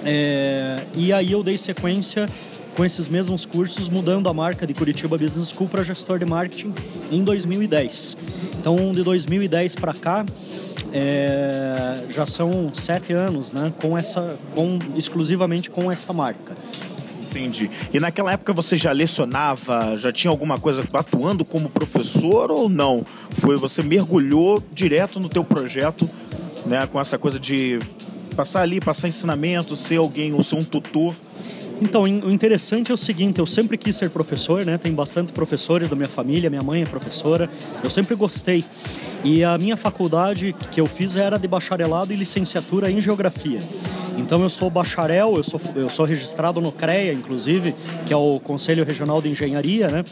É, 0.04 0.84
e 0.94 1.10
aí 1.12 1.32
eu 1.32 1.42
dei 1.42 1.56
sequência 1.56 2.28
com 2.76 2.84
esses 2.84 3.08
mesmos 3.08 3.46
cursos, 3.46 3.88
mudando 3.88 4.28
a 4.28 4.34
marca 4.34 4.66
de 4.66 4.74
Curitiba 4.74 5.16
Business 5.16 5.48
School 5.48 5.66
para 5.66 5.82
gestor 5.82 6.18
de 6.18 6.26
marketing 6.26 6.74
em 7.10 7.24
2010. 7.24 8.18
Então, 8.60 8.92
de 8.92 9.02
2010 9.02 9.76
para 9.76 9.94
cá, 9.94 10.26
é, 10.92 11.94
já 12.10 12.26
são 12.26 12.70
sete 12.74 13.14
anos, 13.14 13.54
né, 13.54 13.72
com 13.80 13.96
essa, 13.96 14.36
com 14.54 14.78
exclusivamente 14.94 15.70
com 15.70 15.90
essa 15.90 16.12
marca. 16.12 16.54
Entendi. 17.36 17.70
E 17.92 18.00
naquela 18.00 18.32
época 18.32 18.52
você 18.52 18.76
já 18.76 18.92
lecionava, 18.92 19.94
já 19.96 20.10
tinha 20.10 20.30
alguma 20.30 20.58
coisa 20.58 20.82
atuando 20.92 21.44
como 21.44 21.68
professor 21.68 22.50
ou 22.50 22.68
não? 22.68 23.04
Foi 23.38 23.56
você 23.56 23.82
mergulhou 23.82 24.62
direto 24.72 25.20
no 25.20 25.28
teu 25.28 25.44
projeto, 25.44 26.08
né, 26.64 26.86
com 26.86 27.00
essa 27.00 27.18
coisa 27.18 27.38
de 27.38 27.78
passar 28.34 28.62
ali, 28.62 28.80
passar 28.80 29.08
ensinamento, 29.08 29.76
ser 29.76 29.96
alguém 29.96 30.32
ou 30.32 30.42
ser 30.42 30.56
um 30.56 30.64
tutor 30.64 31.14
então, 31.80 32.02
o 32.02 32.30
interessante 32.30 32.90
é 32.90 32.94
o 32.94 32.96
seguinte, 32.96 33.38
eu 33.38 33.46
sempre 33.46 33.76
quis 33.76 33.96
ser 33.96 34.10
professor, 34.10 34.64
né? 34.64 34.78
Tem 34.78 34.92
bastante 34.92 35.32
professores 35.32 35.88
da 35.88 35.96
minha 35.96 36.08
família, 36.08 36.48
minha 36.48 36.62
mãe 36.62 36.82
é 36.82 36.86
professora. 36.86 37.50
Eu 37.84 37.90
sempre 37.90 38.14
gostei. 38.14 38.64
E 39.26 39.42
a 39.42 39.58
minha 39.58 39.76
faculdade 39.76 40.54
que 40.70 40.80
eu 40.80 40.86
fiz 40.86 41.16
era 41.16 41.36
de 41.36 41.48
bacharelado 41.48 42.12
e 42.12 42.16
licenciatura 42.16 42.88
em 42.88 43.00
geografia. 43.00 43.58
Então 44.16 44.42
eu 44.42 44.48
sou 44.48 44.70
bacharel, 44.70 45.36
eu 45.36 45.42
sou, 45.42 45.60
eu 45.74 45.90
sou 45.90 46.06
registrado 46.06 46.60
no 46.60 46.72
CREA, 46.72 47.12
inclusive, 47.12 47.74
que 48.06 48.12
é 48.12 48.16
o 48.16 48.40
Conselho 48.40 48.84
Regional 48.84 49.20
de 49.20 49.28
Engenharia, 49.28 49.88
né? 49.88 50.04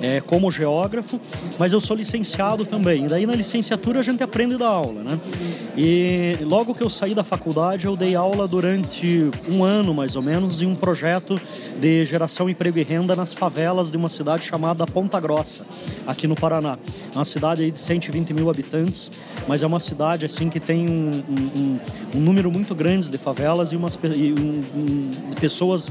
É, 0.00 0.20
como 0.20 0.50
geógrafo, 0.50 1.20
mas 1.58 1.72
eu 1.72 1.80
sou 1.80 1.94
licenciado 1.94 2.64
também. 2.64 3.04
E 3.04 3.08
daí 3.08 3.26
na 3.26 3.34
licenciatura 3.34 4.00
a 4.00 4.02
gente 4.02 4.22
aprende 4.22 4.56
da 4.56 4.68
aula, 4.68 5.02
né? 5.02 5.20
E 5.76 6.38
logo 6.42 6.74
que 6.74 6.82
eu 6.82 6.88
saí 6.88 7.14
da 7.14 7.22
faculdade, 7.22 7.86
eu 7.86 7.96
dei 7.96 8.14
aula 8.14 8.48
durante 8.48 9.30
um 9.50 9.62
ano, 9.62 9.92
mais 9.92 10.16
ou 10.16 10.22
menos, 10.22 10.62
em 10.62 10.66
um 10.66 10.74
projeto 10.74 11.38
de 11.78 12.06
geração, 12.06 12.48
emprego 12.48 12.78
e 12.78 12.82
renda 12.82 13.14
nas 13.14 13.34
favelas 13.34 13.90
de 13.90 13.96
uma 13.96 14.08
cidade 14.08 14.44
chamada 14.44 14.86
Ponta 14.86 15.20
Grossa, 15.20 15.66
aqui 16.06 16.26
no 16.26 16.34
Paraná. 16.34 16.78
Uma 17.14 17.24
cidade 17.26 17.70
de 17.70 17.78
120 17.78 18.32
mil 18.32 18.48
habitantes, 18.48 18.59
mas 19.46 19.62
é 19.62 19.66
uma 19.66 19.80
cidade 19.80 20.26
assim 20.26 20.48
que 20.48 20.60
tem 20.60 20.88
um, 20.88 21.10
um, 21.10 21.78
um 22.16 22.20
número 22.20 22.50
muito 22.50 22.74
grande 22.74 23.10
de 23.10 23.18
favelas 23.18 23.72
e 23.72 23.76
umas 23.76 23.98
e 24.14 24.32
um, 24.32 25.10
pessoas 25.40 25.90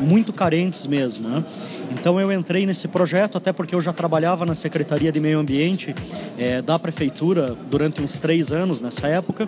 muito 0.00 0.32
carentes 0.32 0.86
mesmo, 0.86 1.28
né? 1.28 1.44
Então 1.92 2.20
eu 2.20 2.32
entrei 2.32 2.66
nesse 2.66 2.88
projeto 2.88 3.38
até 3.38 3.52
porque 3.52 3.74
eu 3.74 3.80
já 3.80 3.92
trabalhava 3.92 4.44
na 4.44 4.54
Secretaria 4.54 5.10
de 5.10 5.20
Meio 5.20 5.38
Ambiente 5.38 5.94
é, 6.36 6.60
da 6.60 6.78
Prefeitura 6.78 7.56
durante 7.70 8.02
uns 8.02 8.18
três 8.18 8.52
anos 8.52 8.80
nessa 8.80 9.06
época 9.06 9.46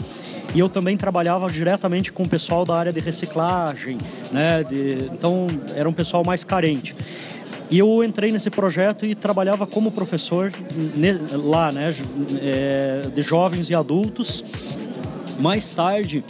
e 0.55 0.59
eu 0.59 0.69
também 0.69 0.97
trabalhava 0.97 1.51
diretamente 1.51 2.13
com 2.13 2.23
o 2.23 2.29
pessoal 2.29 2.65
da 2.65 2.77
área 2.77 2.93
de 2.93 3.01
reciclagem, 3.01 3.99
né? 4.33 4.65
De, 4.65 5.11
então 5.13 5.49
era 5.75 5.89
um 5.89 5.93
pessoal 5.93 6.25
mais 6.25 6.45
carente. 6.45 6.95
E 7.71 7.79
eu 7.79 8.03
entrei 8.03 8.33
nesse 8.33 8.51
projeto 8.51 9.05
e 9.05 9.15
trabalhava 9.15 9.67
como 9.67 9.91
professor 9.91 10.53
lá, 11.33 11.71
né, 11.71 11.95
é, 12.41 13.09
de 13.15 13.23
jovens 13.23 13.69
e 13.69 13.75
adultos 13.75 14.43
mais 15.39 15.71
tarde, 15.71 16.25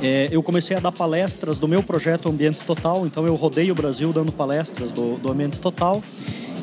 é, 0.00 0.28
eu 0.30 0.42
comecei 0.42 0.76
a 0.76 0.80
dar 0.80 0.92
palestras 0.92 1.58
do 1.58 1.66
meu 1.66 1.82
projeto 1.82 2.28
Ambiente 2.28 2.60
Total, 2.60 3.04
então 3.04 3.26
eu 3.26 3.34
rodei 3.34 3.70
o 3.70 3.74
Brasil 3.74 4.12
dando 4.12 4.30
palestras 4.30 4.92
do, 4.92 5.16
do 5.16 5.30
Ambiente 5.30 5.58
Total. 5.58 6.02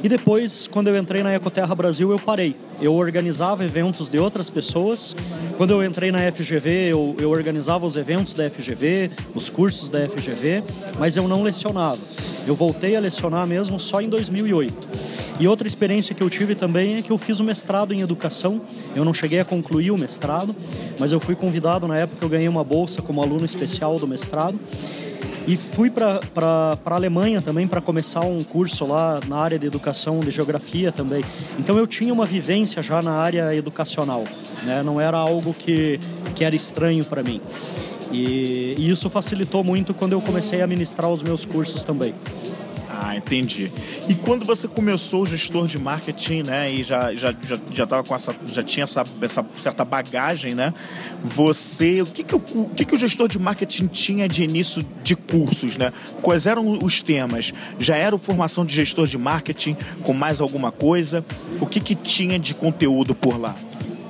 E 0.01 0.08
depois, 0.08 0.65
quando 0.65 0.88
eu 0.88 0.98
entrei 0.98 1.22
na 1.22 1.36
Ecoterra 1.36 1.75
Brasil, 1.75 2.10
eu 2.10 2.20
parei. 2.20 2.56
Eu 2.82 2.94
organizava 2.94 3.65
eventos 3.65 4.08
de 4.08 4.18
outras 4.18 4.50
pessoas. 4.50 5.13
Quando 5.58 5.72
eu 5.72 5.84
entrei 5.84 6.10
na 6.10 6.20
FGV, 6.32 6.70
eu, 6.89 7.15
eu 7.20 7.29
organizava 7.29 7.86
os 7.86 7.98
eventos 7.98 8.34
da 8.34 8.50
FGV, 8.50 9.12
os 9.36 9.50
cursos 9.50 9.89
da 9.89 10.08
FGV, 10.08 10.63
mas 10.98 11.18
eu 11.18 11.27
não 11.27 11.44
lecionava. 11.44 12.00
Eu 12.48 12.56
voltei 12.56 12.96
a 12.96 13.00
lecionar 13.01 13.46
mesmo 13.46 13.77
só 13.77 14.01
em 14.01 14.08
2008. 14.08 14.88
E 15.38 15.48
outra 15.48 15.68
experiência 15.68 16.15
que 16.15 16.24
eu 16.24 16.29
tive 16.29 16.56
também 16.56 16.96
é 16.96 17.01
que 17.01 17.12
eu 17.12 17.18
fiz 17.18 17.41
o 17.41 17.44
mestrado 17.44 17.94
em 17.94 18.00
educação. 18.00 18.62
Eu 18.96 19.03
não 19.03 19.13
cheguei 19.13 19.41
a 19.41 19.46
concluir 19.46 19.91
o 19.91 19.98
mestrado, 19.98 20.56
mas 20.98 21.12
eu 21.12 21.20
fui 21.20 21.36
convidado 21.36 21.88
na 21.88 21.98
época, 21.98 22.24
eu 22.24 22.29
ganhei 22.29 22.48
uma 22.48 22.63
bolsa 22.63 23.01
como 23.01 23.22
aluno 23.22 23.46
especial 23.46 23.98
do 23.98 24.08
mestrado. 24.08 24.58
E 25.50 25.58
fui 25.58 25.89
para 25.89 26.20
a 26.86 26.94
Alemanha 26.94 27.41
também 27.41 27.68
para 27.68 27.82
começar 27.82 28.20
um 28.20 28.44
curso 28.44 28.86
lá 28.86 29.20
na 29.27 29.38
área 29.38 29.58
de 29.58 29.65
educação, 29.65 30.20
de 30.20 30.29
geografia 30.29 30.91
também. 30.91 31.25
Então 31.58 31.75
eu 31.75 31.88
tinha 31.88 32.13
uma 32.13 32.27
vivência 32.27 32.84
já 32.84 33.01
na 33.01 33.13
área 33.13 33.56
educacional, 33.56 34.25
né? 34.63 34.84
não 34.84 35.01
era 35.01 35.18
algo 35.18 35.51
que, 35.51 36.00
que 36.36 36.46
era 36.46 36.56
estranho 36.56 37.03
para 37.03 37.24
mim. 37.24 37.41
E, 38.12 38.75
e 38.77 38.91
isso 38.91 39.10
facilitou 39.10 39.63
muito 39.63 39.91
quando 39.91 40.13
eu 40.13 40.22
comecei 40.22 40.62
a 40.62 40.68
ministrar 40.68 41.10
os 41.10 41.24
meus 41.24 41.46
cursos 41.46 41.84
também. 41.84 42.13
Ah, 43.01 43.15
entendi. 43.15 43.72
E 44.10 44.13
quando 44.13 44.46
você 44.46 44.68
começou 44.68 45.22
o 45.22 45.25
gestor 45.25 45.68
de 45.68 45.79
marketing, 45.79 46.44
né, 46.44 46.70
e 46.70 46.84
já 46.84 47.15
já 47.15 47.34
já, 47.41 47.58
já 47.74 47.88
tava 47.88 48.03
com 48.03 48.13
essa 48.13 48.36
já 48.46 48.62
tinha 48.62 48.84
essa, 48.84 49.06
essa 49.22 49.46
certa 49.58 49.86
bagagem, 49.86 50.53
né? 50.53 50.74
Você, 51.24 52.01
o 52.01 52.06
que 52.06 52.24
que 52.24 52.36
o, 52.36 52.44
o 52.56 52.70
que 52.70 52.84
que 52.84 52.94
o 52.94 52.98
gestor 52.98 53.29
de 53.29 53.39
marketing 53.39 53.88
tinha 53.88 54.27
de 54.27 54.44
início 54.44 54.86
de 55.01 55.15
cursos, 55.15 55.77
né? 55.77 55.94
Quais 56.22 56.46
eram 56.46 56.77
os 56.84 57.01
temas? 57.01 57.53
Já 57.79 57.96
era 57.96 58.18
formação 58.18 58.65
de 58.65 58.75
gestor 58.75 59.08
de 59.08 59.18
marketing 59.18 59.77
com 60.03 60.12
mais 60.12 60.41
alguma 60.41 60.70
coisa? 60.70 61.24
O 61.62 61.65
que 61.65 61.79
que 61.79 61.96
tinha 61.96 62.38
de 62.38 62.53
conteúdo 62.53 63.15
por 63.15 63.39
lá? 63.39 63.56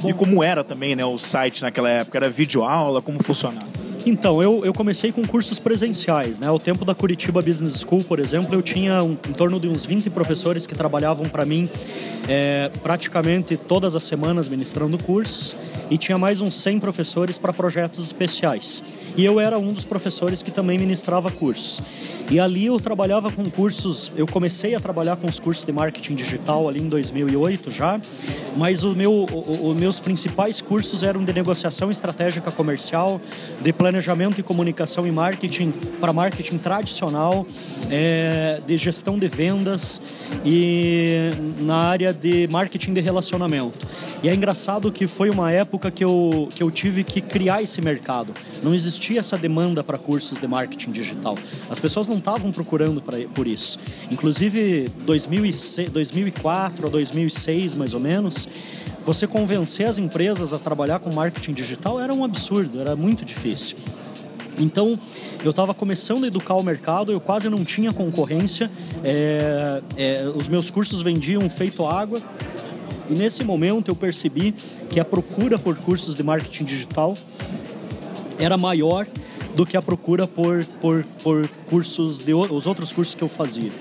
Bom, 0.02 0.10
e 0.10 0.14
como 0.14 0.44
era 0.44 0.64
também, 0.64 0.96
né, 0.96 1.06
o 1.06 1.20
site 1.20 1.62
naquela 1.62 1.90
época? 1.90 2.18
Era 2.18 2.30
vídeo 2.30 2.64
aula, 2.64 3.04
como 3.04 3.22
funcionava? 3.22 3.89
Então, 4.10 4.42
eu, 4.42 4.66
eu 4.66 4.74
comecei 4.74 5.12
com 5.12 5.24
cursos 5.24 5.60
presenciais, 5.60 6.40
né? 6.40 6.50
O 6.50 6.58
tempo 6.58 6.84
da 6.84 6.96
Curitiba 6.96 7.44
Business 7.44 7.80
School, 7.82 8.04
por 8.04 8.20
exemplo, 8.20 8.56
eu 8.56 8.62
tinha 8.64 9.04
um, 9.04 9.12
em 9.12 9.34
torno 9.34 9.60
de 9.60 9.68
uns 9.68 9.86
20 9.86 10.10
professores 10.10 10.66
que 10.66 10.74
trabalhavam 10.74 11.30
para 11.30 11.46
mim 11.46 11.70
é, 12.28 12.72
praticamente 12.82 13.56
todas 13.56 13.96
as 13.96 14.04
semanas 14.04 14.50
ministrando 14.50 14.98
cursos 14.98 15.56
e 15.90 15.98
tinha 15.98 16.18
mais 16.18 16.42
uns 16.42 16.56
100 16.56 16.80
professores 16.80 17.38
para 17.38 17.52
projetos 17.52 18.06
especiais. 18.06 18.84
E 19.18 19.26
eu 19.26 19.40
era 19.40 19.58
um 19.58 19.68
dos 19.68 19.86
professores 19.86 20.42
que 20.42 20.52
também 20.52 20.78
ministrava 20.78 21.32
cursos. 21.32 21.82
E 22.30 22.40
ali 22.40 22.68
eu 22.68 22.80
trabalhava 22.80 23.32
com 23.32 23.50
cursos, 23.50 24.14
eu 24.16 24.28
comecei 24.28 24.76
a 24.76 24.80
trabalhar 24.80 25.16
com 25.16 25.28
os 25.28 25.40
cursos 25.40 25.66
de 25.66 25.72
marketing 25.72 26.14
digital 26.14 26.70
ali 26.70 26.80
em 26.80 26.88
2008 26.88 27.72
já, 27.72 28.00
mas 28.56 28.84
o 28.84 28.96
meu, 28.96 29.26
os 29.26 29.76
meus 29.76 30.00
principais 30.00 30.62
cursos 30.62 31.02
eram 31.02 31.24
de 31.26 31.34
negociação 31.34 31.90
estratégica 31.90 32.52
comercial, 32.52 33.20
de 33.62 33.74
planejamento 33.74 34.40
e 34.40 34.44
comunicação 34.44 35.08
e 35.08 35.12
marketing 35.12 35.72
para 36.00 36.14
marketing 36.14 36.60
tradicional, 36.60 37.48
é, 37.90 38.62
de 38.66 38.78
gestão 38.78 39.18
de 39.18 39.28
vendas 39.28 39.99
e 40.46 41.32
na 41.62 41.76
área 41.76 42.14
de 42.14 42.48
marketing 42.52 42.94
de 42.94 43.02
relacionamento. 43.02 43.78
E 44.22 44.30
é 44.30 44.34
engraçado 44.34 44.92
que 44.92 45.08
foi 45.08 45.30
uma 45.30 45.52
época 45.52 45.90
que 45.90 46.04
eu, 46.04 46.50
que 46.54 46.62
eu 46.62 46.70
tive 46.70 47.04
que 47.04 47.22
criar 47.22 47.62
esse 47.62 47.82
mercado. 47.82 48.34
Não 48.64 48.74
existia 48.74 49.20
essa 49.20 49.38
demanda 49.38 49.84
para 49.84 49.98
cursos 49.98 50.38
de 50.38 50.48
marketing 50.48 50.92
digital. 50.92 51.36
As 51.70 51.80
pessoas 51.80 52.08
não 52.08 52.18
estavam 52.18 52.52
procurando 52.52 53.02
pra, 53.02 53.18
por 53.34 53.48
isso. 53.48 53.80
Inclusive, 54.12 54.90
2006, 55.06 55.90
2004 55.90 56.88
a 56.88 56.90
2006, 56.90 57.76
mais 57.76 57.94
ou 57.94 58.00
menos, 58.00 58.48
você 59.06 59.26
convencer 59.26 59.88
as 59.88 59.98
empresas 59.98 60.54
a 60.54 60.60
trabalhar 60.60 61.00
com 61.00 61.14
marketing 61.14 61.54
digital 61.54 62.00
era 62.00 62.14
um 62.14 62.24
absurdo, 62.24 62.80
era 62.80 62.96
muito 62.96 63.26
difícil. 63.26 63.78
Então, 64.60 65.00
eu 65.44 65.52
estava 65.52 65.74
começando 65.74 66.26
a 66.26 66.28
educar 66.28 66.56
o 66.56 66.64
mercado, 66.64 67.12
eu 67.12 67.20
quase 67.20 67.50
não 67.50 67.64
tinha 67.64 67.94
concorrência, 67.94 68.70
é, 69.04 69.82
é, 69.96 70.32
os 70.36 70.48
meus 70.48 70.70
cursos 70.70 71.02
vendiam 71.02 71.50
feito 71.50 71.86
água. 71.86 72.22
E 73.10 73.14
nesse 73.14 73.44
momento 73.44 73.90
eu 73.90 73.96
percebi 73.96 74.54
que 74.90 75.00
a 75.00 75.06
procura 75.06 75.58
por 75.58 75.76
cursos 75.78 76.16
de 76.16 76.22
marketing 76.22 76.66
digital 76.66 77.18
era 78.38 78.58
maior 78.58 79.08
do 79.56 79.66
que 79.66 79.76
a 79.76 79.82
procura 79.82 80.28
por, 80.28 80.64
por, 80.80 81.04
por 81.24 81.48
cursos 81.70 82.20
de 82.20 82.34
os 82.34 82.68
outros 82.68 82.94
cursos 82.94 83.16
que 83.16 83.24
eu 83.24 83.28
fazia 83.28 83.72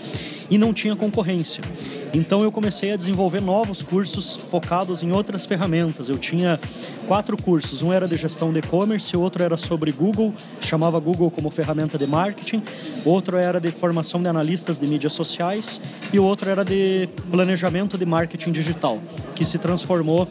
e 0.51 0.57
não 0.57 0.73
tinha 0.73 0.97
concorrência. 0.97 1.63
Então 2.13 2.43
eu 2.43 2.51
comecei 2.51 2.93
a 2.93 2.97
desenvolver 2.97 3.41
novos 3.41 3.83
cursos 3.83 4.37
focados 4.37 5.03
em 5.03 5.13
outras 5.13 5.45
ferramentas. 5.45 6.09
Eu 6.09 6.17
tinha 6.17 6.59
quatro 7.07 7.37
cursos, 7.37 7.83
um 7.83 7.93
era 7.93 8.09
de 8.09 8.17
gestão 8.17 8.53
de 8.53 8.61
e-commerce, 8.61 9.17
outro 9.17 9.43
era 9.43 9.57
sobre 9.57 9.93
Google, 9.93 10.33
chamava 10.61 10.99
Google 10.99 11.31
como 11.31 11.51
ferramenta 11.51 11.99
de 11.99 12.07
marketing, 12.07 12.63
outro 13.05 13.37
era 13.37 13.61
de 13.61 13.71
formação 13.71 14.23
de 14.23 14.29
analistas 14.29 14.79
de 14.79 14.87
mídias 14.87 15.13
sociais 15.13 15.81
e 16.13 16.19
o 16.19 16.25
outro 16.25 16.49
era 16.49 16.65
de 16.65 17.09
planejamento 17.31 17.99
de 17.99 18.07
marketing 18.07 18.53
digital, 18.53 18.99
que 19.35 19.45
se 19.45 19.59
transformou, 19.59 20.27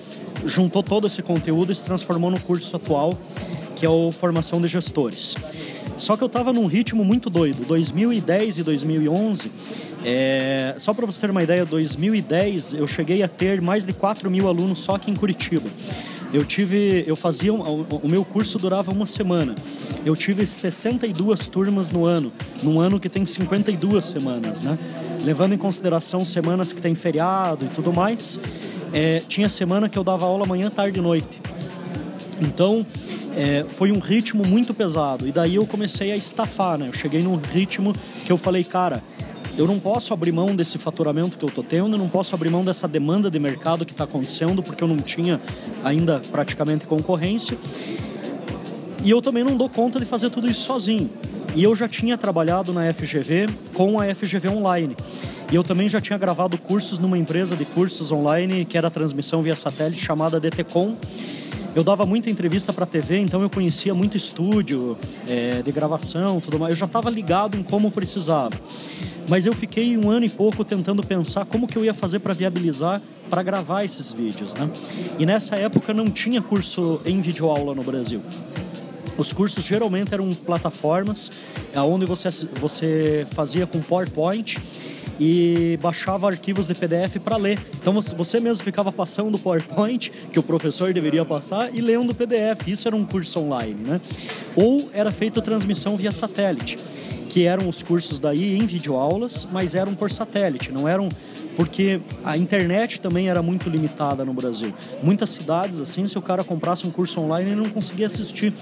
juntou 0.45 0.81
todo 0.81 1.07
esse 1.07 1.21
conteúdo 1.21 1.71
e 1.71 1.75
se 1.75 1.85
transformou 1.85 2.31
no 2.31 2.39
curso 2.39 2.75
atual, 2.75 3.17
que 3.75 3.85
é 3.85 3.89
o 3.89 4.11
formação 4.11 4.59
de 4.59 4.67
gestores. 4.67 5.35
Só 5.97 6.15
que 6.15 6.23
eu 6.23 6.27
estava 6.27 6.53
num 6.53 6.67
ritmo 6.67 7.03
muito 7.03 7.29
doido. 7.29 7.65
2010 7.65 8.59
e 8.59 8.63
2011, 8.63 9.51
é... 10.05 10.75
só 10.77 10.93
para 10.93 11.05
você 11.05 11.19
ter 11.19 11.31
uma 11.31 11.43
ideia, 11.43 11.65
2010 11.65 12.75
eu 12.75 12.87
cheguei 12.87 13.23
a 13.23 13.27
ter 13.27 13.61
mais 13.61 13.83
de 13.83 13.93
4 13.93 14.29
mil 14.29 14.47
alunos 14.47 14.79
só 14.79 14.95
aqui 14.95 15.11
em 15.11 15.15
Curitiba. 15.15 15.67
Eu 16.33 16.43
tive, 16.43 17.05
eu 17.07 17.15
fazia, 17.15 17.53
o 17.53 18.07
meu 18.07 18.23
curso 18.25 18.59
durava 18.59 18.91
uma 18.91 19.05
semana. 19.05 19.55
Eu 20.05 20.15
tive 20.15 20.45
62 20.45 21.47
turmas 21.47 21.89
no 21.89 22.05
ano, 22.05 22.31
num 22.61 22.79
ano 22.79 22.99
que 22.99 23.09
tem 23.09 23.25
52 23.25 24.05
semanas, 24.05 24.61
né? 24.61 24.77
Levando 25.23 25.53
em 25.53 25.57
consideração 25.57 26.25
semanas 26.25 26.73
que 26.73 26.81
tem 26.81 26.93
feriado 26.95 27.65
e 27.65 27.67
tudo 27.69 27.93
mais, 27.93 28.39
é, 28.93 29.21
tinha 29.27 29.47
semana 29.47 29.87
que 29.87 29.97
eu 29.97 30.03
dava 30.03 30.25
aula 30.25 30.45
manhã, 30.45 30.69
tarde 30.69 30.99
e 30.99 31.01
noite. 31.01 31.41
Então, 32.39 32.85
é, 33.35 33.65
foi 33.67 33.91
um 33.91 33.99
ritmo 33.99 34.45
muito 34.45 34.73
pesado. 34.73 35.27
E 35.27 35.31
daí 35.31 35.55
eu 35.55 35.65
comecei 35.65 36.11
a 36.11 36.17
estafar, 36.17 36.77
né? 36.77 36.87
Eu 36.87 36.93
cheguei 36.93 37.21
num 37.21 37.35
ritmo 37.35 37.93
que 38.25 38.31
eu 38.31 38.37
falei, 38.37 38.63
cara, 38.63 39.03
eu 39.57 39.65
não 39.65 39.79
posso 39.79 40.13
abrir 40.13 40.31
mão 40.31 40.55
desse 40.55 40.77
faturamento 40.77 41.35
que 41.35 41.43
eu 41.43 41.49
estou 41.49 41.63
tendo, 41.63 41.95
eu 41.95 41.97
não 41.97 42.09
posso 42.09 42.35
abrir 42.35 42.49
mão 42.49 42.63
dessa 42.63 42.87
demanda 42.87 43.29
de 43.31 43.39
mercado 43.39 43.85
que 43.85 43.91
está 43.91 44.03
acontecendo, 44.03 44.61
porque 44.61 44.83
eu 44.83 44.87
não 44.87 44.97
tinha 44.97 45.41
ainda 45.83 46.21
praticamente 46.31 46.85
concorrência. 46.85 47.57
E 49.03 49.09
eu 49.09 49.21
também 49.21 49.43
não 49.43 49.57
dou 49.57 49.67
conta 49.67 49.99
de 49.99 50.05
fazer 50.05 50.29
tudo 50.29 50.49
isso 50.49 50.65
sozinho. 50.65 51.09
E 51.55 51.63
eu 51.63 51.75
já 51.75 51.87
tinha 51.87 52.15
trabalhado 52.17 52.71
na 52.71 52.93
FGV 52.93 53.47
com 53.73 53.99
a 53.99 54.13
FGV 54.13 54.49
Online. 54.49 54.95
E 55.51 55.55
eu 55.55 55.63
também 55.63 55.89
já 55.89 55.99
tinha 55.99 56.19
gravado 56.19 56.55
cursos 56.57 56.99
numa 56.99 57.17
empresa 57.17 57.55
de 57.55 57.65
cursos 57.65 58.11
online, 58.11 58.63
que 58.63 58.77
era 58.77 58.91
transmissão 58.91 59.41
via 59.41 59.55
satélite, 59.55 60.03
chamada 60.03 60.39
DTCom. 60.39 60.95
Eu 61.75 61.83
dava 61.83 62.05
muita 62.05 62.29
entrevista 62.29 62.73
para 62.73 62.85
TV, 62.85 63.19
então 63.19 63.41
eu 63.41 63.49
conhecia 63.49 63.93
muito 63.93 64.17
estúdio 64.17 64.97
é, 65.27 65.61
de 65.61 65.71
gravação, 65.71 66.41
tudo 66.41 66.57
mais. 66.57 66.71
Eu 66.71 66.77
já 66.77 66.85
estava 66.85 67.09
ligado 67.09 67.57
em 67.57 67.63
como 67.63 67.91
precisava. 67.91 68.55
Mas 69.29 69.45
eu 69.45 69.53
fiquei 69.53 69.97
um 69.97 70.09
ano 70.09 70.25
e 70.25 70.29
pouco 70.29 70.63
tentando 70.63 71.03
pensar 71.03 71.45
como 71.45 71.67
que 71.67 71.77
eu 71.77 71.83
ia 71.83 71.93
fazer 71.93 72.19
para 72.19 72.33
viabilizar 72.33 73.01
para 73.29 73.43
gravar 73.43 73.83
esses 73.83 74.11
vídeos, 74.11 74.55
né? 74.55 74.69
E 75.19 75.25
nessa 75.25 75.57
época 75.57 75.93
não 75.93 76.09
tinha 76.09 76.41
curso 76.41 77.01
em 77.05 77.19
videoaula 77.19 77.75
no 77.75 77.83
Brasil. 77.83 78.21
Os 79.17 79.33
cursos 79.33 79.65
geralmente 79.65 80.13
eram 80.13 80.29
plataformas 80.33 81.31
onde 81.75 82.05
você, 82.05 82.29
você 82.59 83.27
fazia 83.31 83.67
com 83.67 83.81
PowerPoint 83.81 84.59
e 85.19 85.77
baixava 85.81 86.27
arquivos 86.27 86.67
de 86.67 86.75
PDF 86.75 87.17
para 87.23 87.37
ler. 87.37 87.59
Então 87.79 87.93
você 88.01 88.39
mesmo 88.39 88.63
ficava 88.63 88.91
passando 88.91 89.35
o 89.35 89.39
PowerPoint 89.39 90.11
que 90.31 90.39
o 90.39 90.43
professor 90.43 90.93
deveria 90.93 91.25
passar 91.25 91.73
e 91.73 91.81
lendo 91.81 92.11
o 92.11 92.15
PDF. 92.15 92.67
Isso 92.67 92.87
era 92.87 92.95
um 92.95 93.05
curso 93.05 93.39
online, 93.39 93.81
né? 93.83 94.01
Ou 94.55 94.89
era 94.93 95.11
feita 95.11 95.41
transmissão 95.41 95.97
via 95.97 96.11
satélite 96.11 96.77
que 97.29 97.45
eram 97.45 97.67
os 97.67 97.83
cursos 97.83 98.19
daí 98.19 98.57
em 98.57 98.65
videoaulas, 98.65 99.47
mas 99.51 99.75
eram 99.75 99.93
por 99.93 100.09
satélite, 100.09 100.71
não 100.71 100.87
eram 100.87 101.09
porque 101.55 101.99
a 102.23 102.37
internet 102.37 102.99
também 102.99 103.29
era 103.29 103.41
muito 103.41 103.69
limitada 103.69 104.23
no 104.23 104.33
Brasil. 104.33 104.73
Muitas 105.03 105.31
cidades 105.31 105.81
assim, 105.81 106.07
se 106.07 106.17
o 106.17 106.21
cara 106.21 106.43
comprasse 106.43 106.87
um 106.87 106.91
curso 106.91 107.19
online, 107.19 107.51
ele 107.51 107.61
não 107.61 107.69
conseguia 107.69 108.07
assistir. 108.07 108.53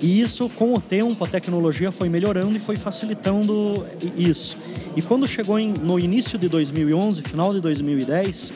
E 0.00 0.20
isso, 0.20 0.48
com 0.50 0.74
o 0.74 0.80
tempo, 0.80 1.24
a 1.24 1.26
tecnologia 1.26 1.90
foi 1.90 2.08
melhorando 2.08 2.56
e 2.56 2.60
foi 2.60 2.76
facilitando 2.76 3.84
isso. 4.16 4.56
E 4.96 5.02
quando 5.02 5.26
chegou 5.26 5.58
em, 5.58 5.72
no 5.72 5.98
início 5.98 6.38
de 6.38 6.48
2011, 6.48 7.22
final 7.22 7.52
de 7.52 7.60
2010, 7.60 8.52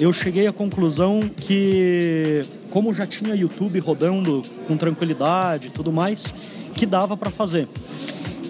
eu 0.00 0.12
cheguei 0.12 0.46
à 0.46 0.52
conclusão 0.52 1.20
que, 1.36 2.42
como 2.70 2.94
já 2.94 3.06
tinha 3.06 3.34
YouTube 3.34 3.78
rodando 3.80 4.42
com 4.66 4.76
tranquilidade 4.76 5.68
e 5.68 5.70
tudo 5.70 5.92
mais, 5.92 6.34
que 6.74 6.86
dava 6.86 7.16
para 7.16 7.30
fazer. 7.30 7.68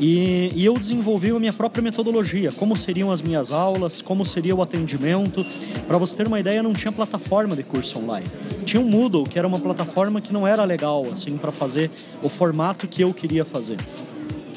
E, 0.00 0.50
e, 0.54 0.64
eu 0.64 0.78
desenvolvi 0.78 1.30
a 1.30 1.38
minha 1.38 1.52
própria 1.52 1.83
metodologia, 1.83 2.50
como 2.52 2.76
seriam 2.76 3.12
as 3.12 3.22
minhas 3.22 3.52
aulas, 3.52 4.02
como 4.02 4.26
seria 4.26 4.54
o 4.54 4.62
atendimento. 4.62 5.44
Para 5.87 5.98
você 5.98 6.16
ter 6.16 6.26
uma 6.26 6.40
ideia, 6.40 6.62
não 6.62 6.72
tinha 6.72 6.90
plataforma 6.90 7.54
de 7.54 7.62
curso 7.62 7.98
online. 7.98 8.26
Tinha 8.64 8.80
um 8.80 8.88
Moodle, 8.88 9.24
que 9.24 9.38
era 9.38 9.46
uma 9.46 9.59
plataforma 9.59 10.20
que 10.20 10.33
não 10.33 10.46
era 10.46 10.64
legal 10.64 11.07
assim 11.12 11.37
para 11.37 11.52
fazer 11.52 11.90
o 12.22 12.28
formato 12.28 12.88
que 12.88 13.02
eu 13.02 13.14
queria 13.14 13.44
fazer. 13.44 13.78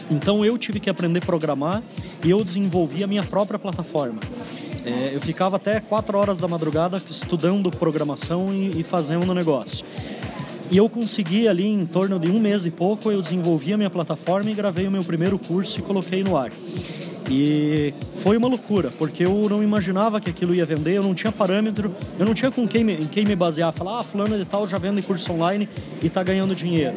Então 0.09 0.43
eu 0.43 0.57
tive 0.57 0.79
que 0.79 0.89
aprender 0.89 1.19
a 1.19 1.25
programar 1.25 1.83
e 2.23 2.29
eu 2.29 2.43
desenvolvi 2.43 3.03
a 3.03 3.07
minha 3.07 3.23
própria 3.23 3.59
plataforma. 3.59 4.19
É, 4.85 5.13
eu 5.13 5.19
ficava 5.19 5.57
até 5.57 5.81
4 5.81 6.17
horas 6.17 6.37
da 6.37 6.47
madrugada 6.47 6.95
estudando 7.09 7.69
programação 7.69 8.53
e, 8.53 8.79
e 8.79 8.83
fazendo 8.83 9.29
o 9.29 9.33
negócio. 9.33 9.85
E 10.69 10.77
eu 10.77 10.89
consegui 10.89 11.47
ali 11.47 11.65
em 11.65 11.85
torno 11.85 12.19
de 12.19 12.29
um 12.29 12.39
mês 12.39 12.65
e 12.65 12.71
pouco, 12.71 13.09
eu 13.09 13.21
desenvolvi 13.21 13.71
a 13.71 13.77
minha 13.77 13.89
plataforma 13.89 14.49
e 14.51 14.53
gravei 14.53 14.85
o 14.85 14.91
meu 14.91 15.03
primeiro 15.03 15.39
curso 15.39 15.79
e 15.79 15.81
coloquei 15.81 16.23
no 16.23 16.35
ar. 16.35 16.51
E 17.29 17.93
foi 18.11 18.37
uma 18.37 18.47
loucura, 18.47 18.91
porque 18.97 19.25
eu 19.25 19.47
não 19.49 19.61
imaginava 19.61 20.19
que 20.19 20.29
aquilo 20.29 20.55
ia 20.55 20.65
vender, 20.65 20.95
eu 20.95 21.03
não 21.03 21.13
tinha 21.13 21.31
parâmetro, 21.31 21.93
eu 22.17 22.25
não 22.25 22.33
tinha 22.33 22.49
com 22.49 22.67
quem 22.67 22.83
me, 22.83 22.93
em 22.93 23.07
quem 23.07 23.25
me 23.25 23.35
basear, 23.35 23.71
falar, 23.73 23.99
ah, 23.99 24.03
fulano 24.03 24.37
de 24.37 24.45
tal 24.45 24.67
já 24.67 24.77
vende 24.77 25.01
curso 25.01 25.31
online 25.33 25.67
e 26.01 26.07
está 26.07 26.23
ganhando 26.23 26.55
dinheiro. 26.55 26.95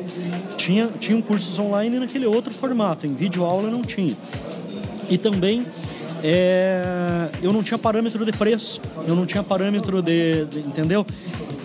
Tinha, 0.56 0.88
tinha 1.00 1.20
cursos 1.22 1.58
online 1.58 1.98
naquele 1.98 2.26
outro 2.26 2.52
formato, 2.52 3.06
em 3.06 3.14
vídeo 3.14 3.44
aula 3.44 3.70
não 3.70 3.82
tinha. 3.82 4.16
E 5.08 5.18
também 5.18 5.64
é, 6.22 7.28
eu 7.42 7.52
não 7.52 7.62
tinha 7.62 7.78
parâmetro 7.78 8.24
de 8.24 8.32
preço, 8.32 8.80
eu 9.06 9.16
não 9.16 9.26
tinha 9.26 9.42
parâmetro 9.42 10.00
de, 10.00 10.44
de 10.44 10.60
entendeu? 10.60 11.04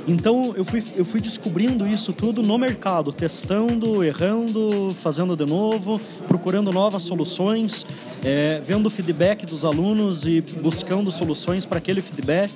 Então 0.07 0.53
eu 0.55 0.63
fui, 0.63 0.83
eu 0.95 1.03
fui 1.03 1.19
descobrindo 1.19 1.87
isso 1.87 2.13
tudo 2.13 2.43
no 2.43 2.57
mercado, 2.57 3.11
testando, 3.11 4.03
errando, 4.03 4.93
fazendo 4.93 5.35
de 5.35 5.45
novo, 5.45 5.99
procurando 6.27 6.71
novas 6.71 7.03
soluções, 7.03 7.85
é, 8.23 8.61
vendo 8.63 8.85
o 8.85 8.89
feedback 8.89 9.45
dos 9.45 9.65
alunos 9.65 10.27
e 10.27 10.41
buscando 10.61 11.11
soluções 11.11 11.65
para 11.65 11.79
aquele 11.79 12.01
feedback. 12.01 12.53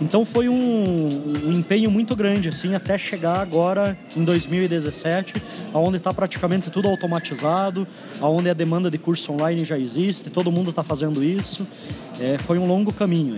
Então 0.00 0.24
foi 0.24 0.48
um, 0.48 1.08
um, 1.46 1.52
empenho 1.52 1.90
muito 1.90 2.14
grande, 2.14 2.48
assim, 2.48 2.72
até 2.74 2.96
chegar 2.96 3.40
agora 3.40 3.98
em 4.16 4.22
2017, 4.22 5.42
aonde 5.74 5.96
está 5.96 6.14
praticamente 6.14 6.70
tudo 6.70 6.86
automatizado, 6.86 7.86
aonde 8.20 8.48
a 8.48 8.54
demanda 8.54 8.90
de 8.90 8.98
curso 8.98 9.32
online 9.32 9.64
já 9.64 9.76
existe, 9.76 10.30
todo 10.30 10.52
mundo 10.52 10.70
está 10.70 10.84
fazendo 10.84 11.24
isso. 11.24 11.66
É, 12.20 12.38
foi 12.38 12.58
um 12.58 12.66
longo 12.66 12.92
caminho. 12.92 13.36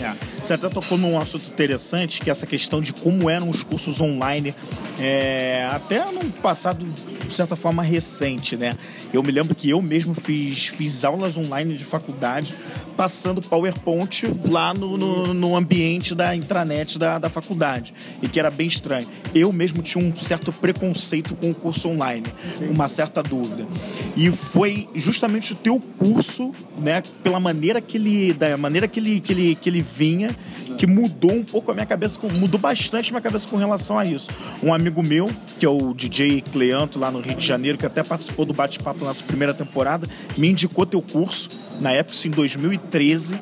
É. 0.00 0.14
Você 0.42 0.54
até 0.54 0.68
tocou 0.68 0.96
num 0.96 1.18
assunto 1.18 1.46
interessante, 1.46 2.20
que 2.20 2.30
é 2.30 2.32
essa 2.32 2.46
questão 2.46 2.80
de 2.80 2.92
como 2.92 3.28
eram 3.28 3.50
os 3.50 3.62
cursos 3.62 4.00
online, 4.00 4.54
é, 4.98 5.68
até 5.72 6.04
num 6.06 6.30
passado, 6.30 6.86
de 6.86 7.32
certa 7.32 7.54
forma, 7.54 7.82
recente, 7.82 8.56
né? 8.56 8.76
Eu 9.12 9.22
me 9.22 9.30
lembro 9.30 9.54
que 9.54 9.68
eu 9.68 9.82
mesmo 9.82 10.14
fiz, 10.14 10.66
fiz 10.66 11.04
aulas 11.04 11.36
online 11.36 11.76
de 11.76 11.84
faculdade, 11.84 12.54
passando 12.96 13.40
PowerPoint 13.40 14.24
lá 14.48 14.74
no, 14.74 14.96
no, 14.96 15.34
no 15.34 15.56
ambiente 15.56 16.14
da 16.14 16.34
intranet 16.34 16.98
da, 16.98 17.18
da 17.18 17.28
faculdade, 17.28 17.94
e 18.22 18.28
que 18.28 18.38
era 18.38 18.50
bem 18.50 18.66
estranho. 18.66 19.06
Eu 19.34 19.52
mesmo 19.52 19.82
tinha 19.82 20.04
um 20.04 20.14
certo 20.16 20.52
preconceito 20.52 21.34
com 21.34 21.50
o 21.50 21.54
curso 21.54 21.88
online, 21.88 22.26
Sim. 22.58 22.68
uma 22.68 22.88
certa 22.88 23.22
dúvida. 23.22 23.66
E 24.16 24.30
foi 24.30 24.88
justamente 24.94 25.52
o 25.52 25.56
teu 25.56 25.80
curso, 25.98 26.52
né, 26.78 27.02
pela 27.22 27.40
maneira 27.40 27.80
que 27.80 27.96
ele, 27.96 28.32
da 28.32 28.56
maneira 28.56 28.88
que 28.88 29.00
ele, 29.00 29.20
que 29.20 29.32
ele, 29.32 29.54
que 29.54 29.68
ele 29.68 29.82
vinha, 29.96 30.34
que 30.80 30.86
mudou 30.86 31.32
um 31.32 31.44
pouco 31.44 31.70
a 31.70 31.74
minha 31.74 31.84
cabeça, 31.84 32.18
mudou 32.32 32.58
bastante 32.58 33.10
a 33.10 33.12
minha 33.12 33.20
cabeça 33.20 33.46
com 33.46 33.58
relação 33.58 33.98
a 33.98 34.04
isso. 34.06 34.30
Um 34.62 34.72
amigo 34.72 35.02
meu, 35.02 35.30
que 35.58 35.66
é 35.66 35.68
o 35.68 35.92
DJ 35.92 36.40
Cleanto, 36.40 36.98
lá 36.98 37.10
no 37.10 37.20
Rio 37.20 37.36
de 37.36 37.46
Janeiro, 37.46 37.76
que 37.76 37.84
até 37.84 38.02
participou 38.02 38.46
do 38.46 38.54
bate-papo 38.54 39.00
na 39.00 39.08
nossa 39.08 39.22
primeira 39.22 39.52
temporada, 39.52 40.08
me 40.38 40.48
indicou 40.48 40.86
teu 40.86 41.02
curso, 41.02 41.50
na 41.82 41.92
época, 41.92 42.16
em 42.26 42.30
2013. 42.30 43.38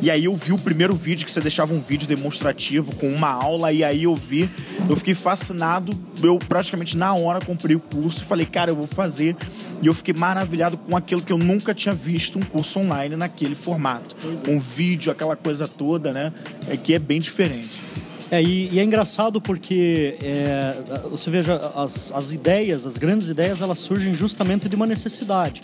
E 0.00 0.10
aí 0.12 0.26
eu 0.26 0.34
vi 0.36 0.52
o 0.52 0.58
primeiro 0.58 0.94
vídeo, 0.94 1.26
que 1.26 1.30
você 1.30 1.40
deixava 1.40 1.74
um 1.74 1.80
vídeo 1.80 2.06
demonstrativo 2.06 2.94
com 2.94 3.08
uma 3.08 3.30
aula, 3.30 3.72
e 3.72 3.82
aí 3.82 4.04
eu 4.04 4.14
vi, 4.14 4.48
eu 4.88 4.94
fiquei 4.94 5.14
fascinado, 5.14 5.92
eu 6.22 6.38
praticamente 6.38 6.96
na 6.96 7.12
hora 7.14 7.44
comprei 7.44 7.74
o 7.74 7.80
curso 7.80 8.22
e 8.22 8.24
falei, 8.24 8.46
cara, 8.46 8.70
eu 8.70 8.76
vou 8.76 8.86
fazer. 8.86 9.36
E 9.82 9.86
eu 9.86 9.94
fiquei 9.94 10.14
maravilhado 10.14 10.76
com 10.76 10.96
aquilo 10.96 11.20
que 11.20 11.32
eu 11.32 11.38
nunca 11.38 11.74
tinha 11.74 11.94
visto, 11.94 12.38
um 12.38 12.42
curso 12.42 12.78
online 12.78 13.16
naquele 13.16 13.56
formato. 13.56 14.14
Um 14.48 14.60
vídeo, 14.60 15.10
aquela 15.10 15.34
coisa 15.34 15.66
toda, 15.66 16.12
né? 16.12 16.32
Que 16.82 16.94
é 16.94 16.98
bem 16.98 17.20
diferente. 17.20 17.88
É, 18.30 18.42
e, 18.42 18.68
e 18.70 18.78
é 18.78 18.84
engraçado 18.84 19.40
porque 19.40 20.16
é, 20.22 20.74
você 21.10 21.30
veja, 21.30 21.56
as, 21.74 22.12
as 22.12 22.32
ideias, 22.32 22.84
as 22.84 22.98
grandes 22.98 23.28
ideias, 23.30 23.62
elas 23.62 23.78
surgem 23.78 24.12
justamente 24.12 24.68
de 24.68 24.76
uma 24.76 24.86
necessidade. 24.86 25.62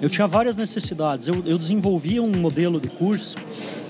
Eu 0.00 0.08
tinha 0.08 0.26
várias 0.26 0.56
necessidades. 0.56 1.28
Eu, 1.28 1.42
eu 1.44 1.58
desenvolvia 1.58 2.22
um 2.22 2.30
modelo 2.30 2.80
de 2.80 2.88
curso 2.88 3.36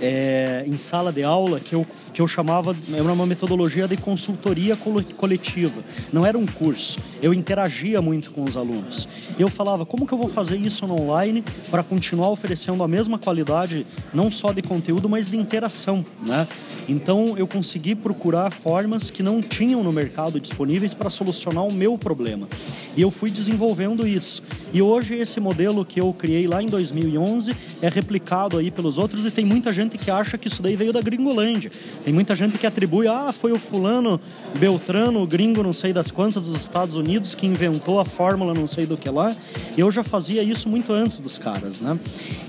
é, 0.00 0.64
em 0.66 0.76
sala 0.76 1.12
de 1.12 1.22
aula 1.22 1.60
que 1.60 1.74
eu, 1.74 1.86
que 2.12 2.20
eu 2.20 2.28
chamava, 2.28 2.74
era 2.92 3.12
uma 3.12 3.26
metodologia 3.26 3.86
de 3.86 3.96
consultoria 3.96 4.76
coletiva. 5.16 5.82
Não 6.12 6.24
era 6.24 6.36
um 6.36 6.46
curso. 6.46 6.98
Eu 7.22 7.32
interagia 7.32 8.00
muito 8.02 8.32
com 8.32 8.44
os 8.44 8.56
alunos. 8.56 9.08
Eu 9.38 9.48
falava, 9.48 9.86
como 9.86 10.06
que 10.06 10.12
eu 10.12 10.18
vou 10.18 10.28
fazer 10.28 10.56
isso 10.56 10.86
no 10.86 11.00
online 11.00 11.44
para 11.70 11.82
continuar 11.82 12.30
oferecendo 12.30 12.82
a 12.82 12.88
mesma 12.88 13.18
qualidade, 13.18 13.86
não 14.12 14.30
só 14.30 14.52
de 14.52 14.62
conteúdo, 14.62 15.08
mas 15.08 15.28
de 15.28 15.36
interação, 15.36 16.04
né? 16.24 16.46
Então 16.88 17.34
eu 17.36 17.46
consegui 17.46 17.94
procurar 17.94 18.50
formas 18.52 19.10
que 19.10 19.22
não 19.22 19.42
tinham 19.42 19.82
no 19.82 19.92
mercado 19.92 20.40
disponíveis 20.40 20.94
para 20.94 21.10
solucionar 21.10 21.64
o 21.64 21.72
meu 21.72 21.98
problema. 21.98 22.48
E 22.96 23.02
eu 23.02 23.10
fui 23.10 23.30
desenvolvendo 23.30 24.06
isso. 24.06 24.42
E 24.72 24.80
hoje 24.80 25.16
esse 25.16 25.40
modelo 25.40 25.84
que 25.84 26.00
eu 26.00 26.12
criei 26.12 26.46
lá 26.46 26.62
em 26.62 26.66
2011 26.66 27.54
é 27.82 27.88
replicado 27.88 28.56
aí 28.58 28.70
pelos 28.70 28.98
outros 28.98 29.24
e 29.24 29.30
tem 29.30 29.44
muita 29.44 29.72
gente 29.72 29.85
que 29.90 30.10
acha 30.10 30.36
que 30.38 30.48
isso 30.48 30.62
daí 30.62 30.74
veio 30.76 30.92
da 30.92 31.00
Gringolândia. 31.00 31.70
Tem 32.04 32.12
muita 32.12 32.34
gente 32.34 32.58
que 32.58 32.66
atribui, 32.66 33.06
ah, 33.06 33.30
foi 33.32 33.52
o 33.52 33.58
fulano 33.58 34.20
Beltrano, 34.58 35.22
o 35.22 35.26
gringo 35.26 35.62
não 35.62 35.72
sei 35.72 35.92
das 35.92 36.10
quantas 36.10 36.46
dos 36.46 36.56
Estados 36.56 36.96
Unidos 36.96 37.34
que 37.34 37.46
inventou 37.46 38.00
a 38.00 38.04
fórmula 38.04 38.54
não 38.54 38.66
sei 38.66 38.86
do 38.86 38.96
que 38.96 39.08
lá. 39.08 39.34
Eu 39.76 39.90
já 39.90 40.02
fazia 40.02 40.42
isso 40.42 40.68
muito 40.68 40.92
antes 40.92 41.20
dos 41.20 41.38
caras, 41.38 41.80
né? 41.80 41.98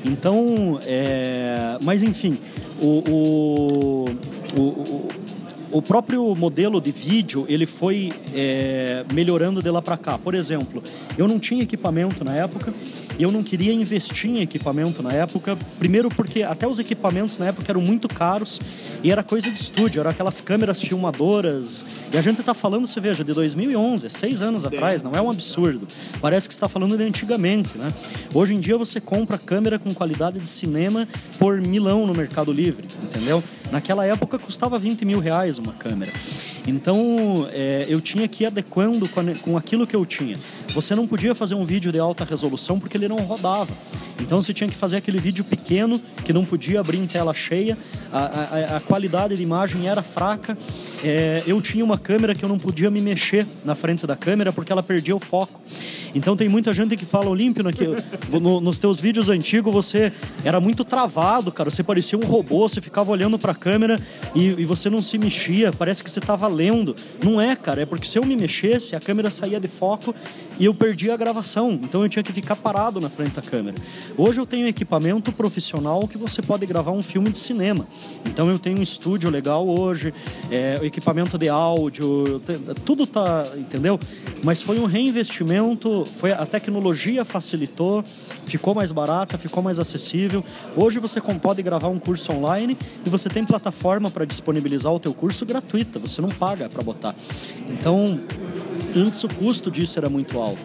Então, 0.04 0.80
é... 0.86 1.78
mas 1.84 2.04
enfim, 2.04 2.38
o, 2.82 3.04
o, 3.10 4.06
o, 4.60 5.08
o 5.71 5.82
próprio 5.82 6.34
modelo 6.36 6.80
de 6.80 6.91
vídeo 6.91 7.45
ele 7.47 7.65
foi 7.65 8.13
é, 8.34 9.06
melhorando 9.13 9.62
de 9.62 9.69
lá 9.69 9.82
para 9.82 9.97
cá. 9.97 10.17
Por 10.17 10.34
exemplo, 10.34 10.82
eu 11.17 11.28
não 11.28 11.39
tinha 11.39 11.63
equipamento 11.63 12.23
na 12.23 12.36
época 12.36 12.73
eu 13.23 13.32
não 13.32 13.43
queria 13.43 13.73
investir 13.73 14.30
em 14.30 14.41
equipamento 14.41 15.01
na 15.01 15.12
época. 15.12 15.58
Primeiro 15.80 16.10
porque 16.10 16.43
até 16.43 16.67
os 16.67 16.80
equipamentos 16.80 17.38
na 17.38 17.47
época 17.47 17.71
eram 17.71 17.82
muito 17.82 18.08
caros 18.08 18.60
e 19.03 19.12
era 19.12 19.23
coisa 19.23 19.49
de 19.49 19.60
estúdio, 19.60 19.99
eram 19.99 20.12
aquelas 20.12 20.41
câmeras 20.41 20.82
filmadoras. 20.82 21.86
E 22.12 22.17
a 22.17 22.21
gente 22.21 22.39
está 22.39 22.53
falando, 22.53 22.88
você 22.88 22.99
veja, 22.99 23.23
de 23.23 23.34
2011, 23.34 24.10
seis 24.10 24.41
anos 24.41 24.65
atrás, 24.65 25.01
não 25.01 25.13
é 25.13 25.21
um 25.21 25.30
absurdo. 25.30 25.88
Parece 26.21 26.47
que 26.47 26.53
está 26.53 26.67
falando 26.67 26.97
de 26.97 27.03
antigamente, 27.03 27.77
né? 27.77 27.93
Hoje 28.34 28.53
em 28.53 28.60
dia 28.60 28.77
você 28.77 28.99
compra 28.99 29.38
câmera 29.38 29.80
com 29.80 29.93
qualidade 29.93 30.39
de 30.39 30.47
cinema 30.47 31.08
por 31.39 31.60
milão 31.60 32.06
no 32.06 32.13
Mercado 32.13 32.51
Livre, 32.51 32.88
entendeu? 33.03 33.43
Naquela 33.71 34.06
época 34.06 34.39
custava 34.39 34.80
20 34.80 35.03
mil 35.06 35.19
reais 35.19 35.58
uma 35.58 35.73
câmera. 35.73 36.12
Então 36.65 37.47
é, 37.51 37.86
eu 37.88 38.01
tinha 38.01 38.27
que 38.27 38.43
ir 38.43 38.47
adequando 38.47 39.08
com, 39.10 39.36
com 39.36 39.58
aquilo 39.58 39.86
que 39.86 39.95
eu 39.95 40.06
tinha. 40.06 40.38
Você 40.73 40.95
não 40.95 41.08
podia 41.08 41.34
fazer 41.34 41.56
um 41.56 41.65
vídeo 41.65 41.91
de 41.91 41.99
alta 41.99 42.23
resolução 42.25 42.80
porque 42.80 42.97
ele 42.97 43.08
não 43.08 43.17
rodava. 43.17 43.73
Então 44.19 44.41
você 44.41 44.53
tinha 44.53 44.69
que 44.69 44.75
fazer 44.75 44.97
aquele 44.97 45.19
vídeo 45.19 45.45
pequeno 45.45 46.01
que 46.25 46.34
não 46.34 46.43
podia 46.43 46.80
abrir 46.80 46.97
em 46.97 47.08
tela 47.08 47.34
cheia. 47.34 47.77
A, 48.12 48.19
a, 48.19 48.77
a 48.77 48.80
qualidade 48.80 49.36
de 49.36 49.43
imagem 49.43 49.88
era 49.88 50.01
fraca. 50.01 50.58
É, 51.03 51.43
eu 51.45 51.62
tinha 51.62 51.86
uma 51.86 51.97
câmera 51.97 52.34
que 52.34 52.43
eu 52.43 52.49
não 52.49 52.58
podia 52.58 52.89
me 52.89 52.99
mexer 52.99 53.45
na 53.63 53.75
frente 53.75 54.08
da 54.08 54.15
câmera 54.15 54.51
porque 54.51 54.71
ela 54.71 54.84
perdia 54.84 55.15
o 55.15 55.19
foco. 55.19 55.62
Então 56.15 56.36
tem 56.36 56.49
muita 56.49 56.73
gente 56.73 56.95
que 56.95 57.06
fala, 57.06 57.30
Olímpio, 57.30 57.63
no, 58.32 58.60
nos 58.60 58.80
teus 58.80 58.99
vídeos 58.99 59.30
antigos 59.30 59.73
você 59.73 60.12
era 60.43 60.60
muito 60.60 60.84
travado, 60.84 61.51
cara. 61.51 61.69
Você 61.69 61.84
parecia 61.84 62.17
um 62.17 62.25
robô, 62.25 62.67
você 62.67 62.82
ficava 62.82 63.12
olhando 63.12 63.38
para 63.38 63.51
a 63.51 63.56
câmera 63.58 64.00
e, 64.34 64.48
e, 64.48 64.63
você 64.63 64.89
não 64.89 65.02
se 65.02 65.17
mexia. 65.17 65.72
Parece 65.72 66.04
que 66.04 66.10
você 66.10 66.20
estava 66.20 66.48
lendo. 66.48 66.96
Não 67.24 67.41
é, 67.41 67.56
cara. 67.56 67.82
É 67.82 67.86
porque 67.86 68.08
se 68.08 68.17
eu 68.17 68.26
me 68.26 68.36
mexesse, 68.36 68.96
a 68.96 69.00
câmera 69.00 69.30
saía 69.30 69.60
de 69.60 69.67
foco 69.67 70.13
e 70.60 70.65
eu 70.65 70.74
perdia 70.74 71.13
a 71.13 71.17
gravação. 71.17 71.80
Então 71.84 72.04
eu 72.04 72.10
tinha 72.10 72.24
que 72.24 72.34
ficar 72.34 72.56
parado 72.56 73.00
na 73.00 73.10
frente 73.10 73.34
da 73.34 73.41
câmera. 73.41 73.76
Hoje 74.17 74.39
eu 74.39 74.46
tenho 74.46 74.67
equipamento 74.67 75.32
profissional 75.32 76.08
que 76.08 76.17
você 76.17 76.41
pode 76.41 76.65
gravar 76.65 76.91
um 76.91 77.04
filme 77.04 77.30
de 77.30 77.38
cinema. 77.38 77.86
Então 78.26 78.50
eu 78.50 78.60
tenho 78.60 78.80
um 78.80 78.82
estúdio 78.82 79.30
legal 79.30 79.67
hoje, 79.67 80.13
é, 80.50 80.80
equipamento 80.84 81.38
de 81.38 81.50
áudio, 81.50 82.41
tudo 82.86 83.06
tá, 83.06 83.46
entendeu? 83.56 84.00
Mas 84.43 84.62
foi 84.62 84.80
um 84.80 84.86
reinvestimento, 84.86 86.06
foi 86.06 86.32
a 86.32 86.46
tecnologia 86.46 87.24
facilitou, 87.26 88.04
ficou 88.46 88.74
mais 88.74 88.91
barata, 88.91 89.38
ficou 89.38 89.62
mais 89.62 89.80
acessível. 89.80 90.43
Hoje 90.76 91.00
você 91.00 91.22
pode 91.22 91.62
gravar 91.62 91.89
um 91.89 92.00
curso 92.00 92.32
online 92.32 92.78
e 93.06 93.10
você 93.10 93.30
tem 93.30 93.43
plataforma 93.43 94.10
para 94.10 94.26
disponibilizar 94.26 94.93
o 94.93 95.00
teu 95.00 95.13
curso 95.13 95.46
gratuita, 95.46 96.00
você 96.00 96.22
não 96.22 96.30
paga 96.30 96.70
para 96.70 96.82
botar. 96.84 97.15
Então, 97.70 98.20
antes 98.95 99.23
o 99.23 99.28
custo 99.28 99.69
disso 99.69 99.97
era 99.97 100.10
muito 100.10 100.39
alto. 100.39 100.62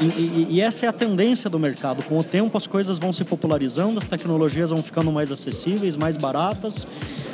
E, 0.00 0.04
e, 0.04 0.46
e, 0.50 0.60
essa 0.60 0.86
é 0.86 0.88
a 0.88 0.92
tendência 0.92 1.48
do 1.48 1.58
mercado. 1.58 2.02
Com 2.02 2.18
o 2.18 2.24
tempo, 2.24 2.56
as 2.56 2.66
coisas 2.66 2.98
vão 2.98 3.12
se 3.12 3.24
popularizando, 3.24 3.98
as 3.98 4.06
tecnologias 4.06 4.70
vão 4.70 4.82
ficando 4.82 5.10
mais 5.12 5.30
acessíveis, 5.30 5.96
mais 5.96 6.16
baratas, 6.16 6.86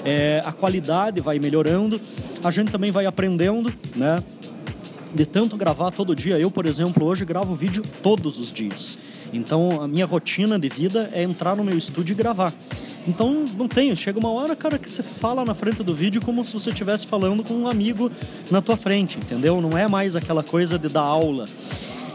é, 0.04 0.42
a 0.44 0.52
qualidade 0.52 1.20
vai 1.20 1.38
melhorando, 1.38 2.00
a 2.42 2.50
gente 2.50 2.70
também 2.70 2.90
vai 2.90 3.06
aprendendo, 3.06 3.72
né? 3.96 4.22
De 5.12 5.26
tanto 5.26 5.56
gravar 5.56 5.90
todo 5.90 6.14
dia. 6.14 6.38
Eu, 6.38 6.50
por 6.50 6.66
exemplo, 6.66 7.04
hoje 7.06 7.24
gravo 7.24 7.54
vídeo 7.54 7.82
todos 8.02 8.38
os 8.38 8.52
dias. 8.52 8.98
Então, 9.32 9.82
a 9.82 9.88
minha 9.88 10.06
rotina 10.06 10.58
de 10.58 10.68
vida 10.68 11.10
é 11.12 11.22
entrar 11.22 11.56
no 11.56 11.64
meu 11.64 11.76
estúdio 11.76 12.12
e 12.12 12.16
gravar. 12.16 12.52
Então, 13.06 13.44
não 13.56 13.68
tem. 13.68 13.94
Chega 13.96 14.18
uma 14.18 14.30
hora, 14.30 14.54
cara, 14.54 14.78
que 14.78 14.90
você 14.90 15.02
fala 15.02 15.44
na 15.44 15.54
frente 15.54 15.82
do 15.82 15.94
vídeo 15.94 16.20
como 16.20 16.44
se 16.44 16.52
você 16.52 16.70
estivesse 16.70 17.06
falando 17.06 17.42
com 17.42 17.54
um 17.54 17.68
amigo 17.68 18.10
na 18.50 18.60
tua 18.60 18.76
frente, 18.76 19.18
entendeu? 19.18 19.60
Não 19.60 19.76
é 19.76 19.88
mais 19.88 20.16
aquela 20.16 20.42
coisa 20.42 20.78
de 20.78 20.88
dar 20.88 21.02
aula. 21.02 21.46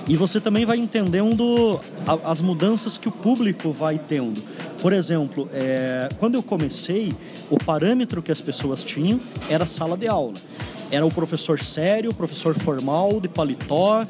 E 0.07 0.15
você 0.15 0.39
também 0.39 0.65
vai 0.65 0.77
entendendo 0.77 1.79
as 2.23 2.39
mudanças 2.39 2.95
que 2.97 3.07
o 3.07 3.11
público 3.11 3.71
vai 3.71 3.97
tendo. 3.97 4.39
Por 4.79 4.93
exemplo, 4.93 5.49
é, 5.51 6.09
quando 6.19 6.35
eu 6.35 6.43
comecei, 6.43 7.11
o 7.49 7.57
parâmetro 7.57 8.21
que 8.21 8.31
as 8.31 8.39
pessoas 8.39 8.83
tinham 8.83 9.19
era 9.49 9.65
sala 9.65 9.97
de 9.97 10.07
aula. 10.07 10.33
Era 10.91 11.03
o 11.03 11.11
professor 11.11 11.59
sério, 11.59 12.11
o 12.11 12.13
professor 12.13 12.53
formal, 12.53 13.19
de 13.19 13.27
paletó, 13.27 14.05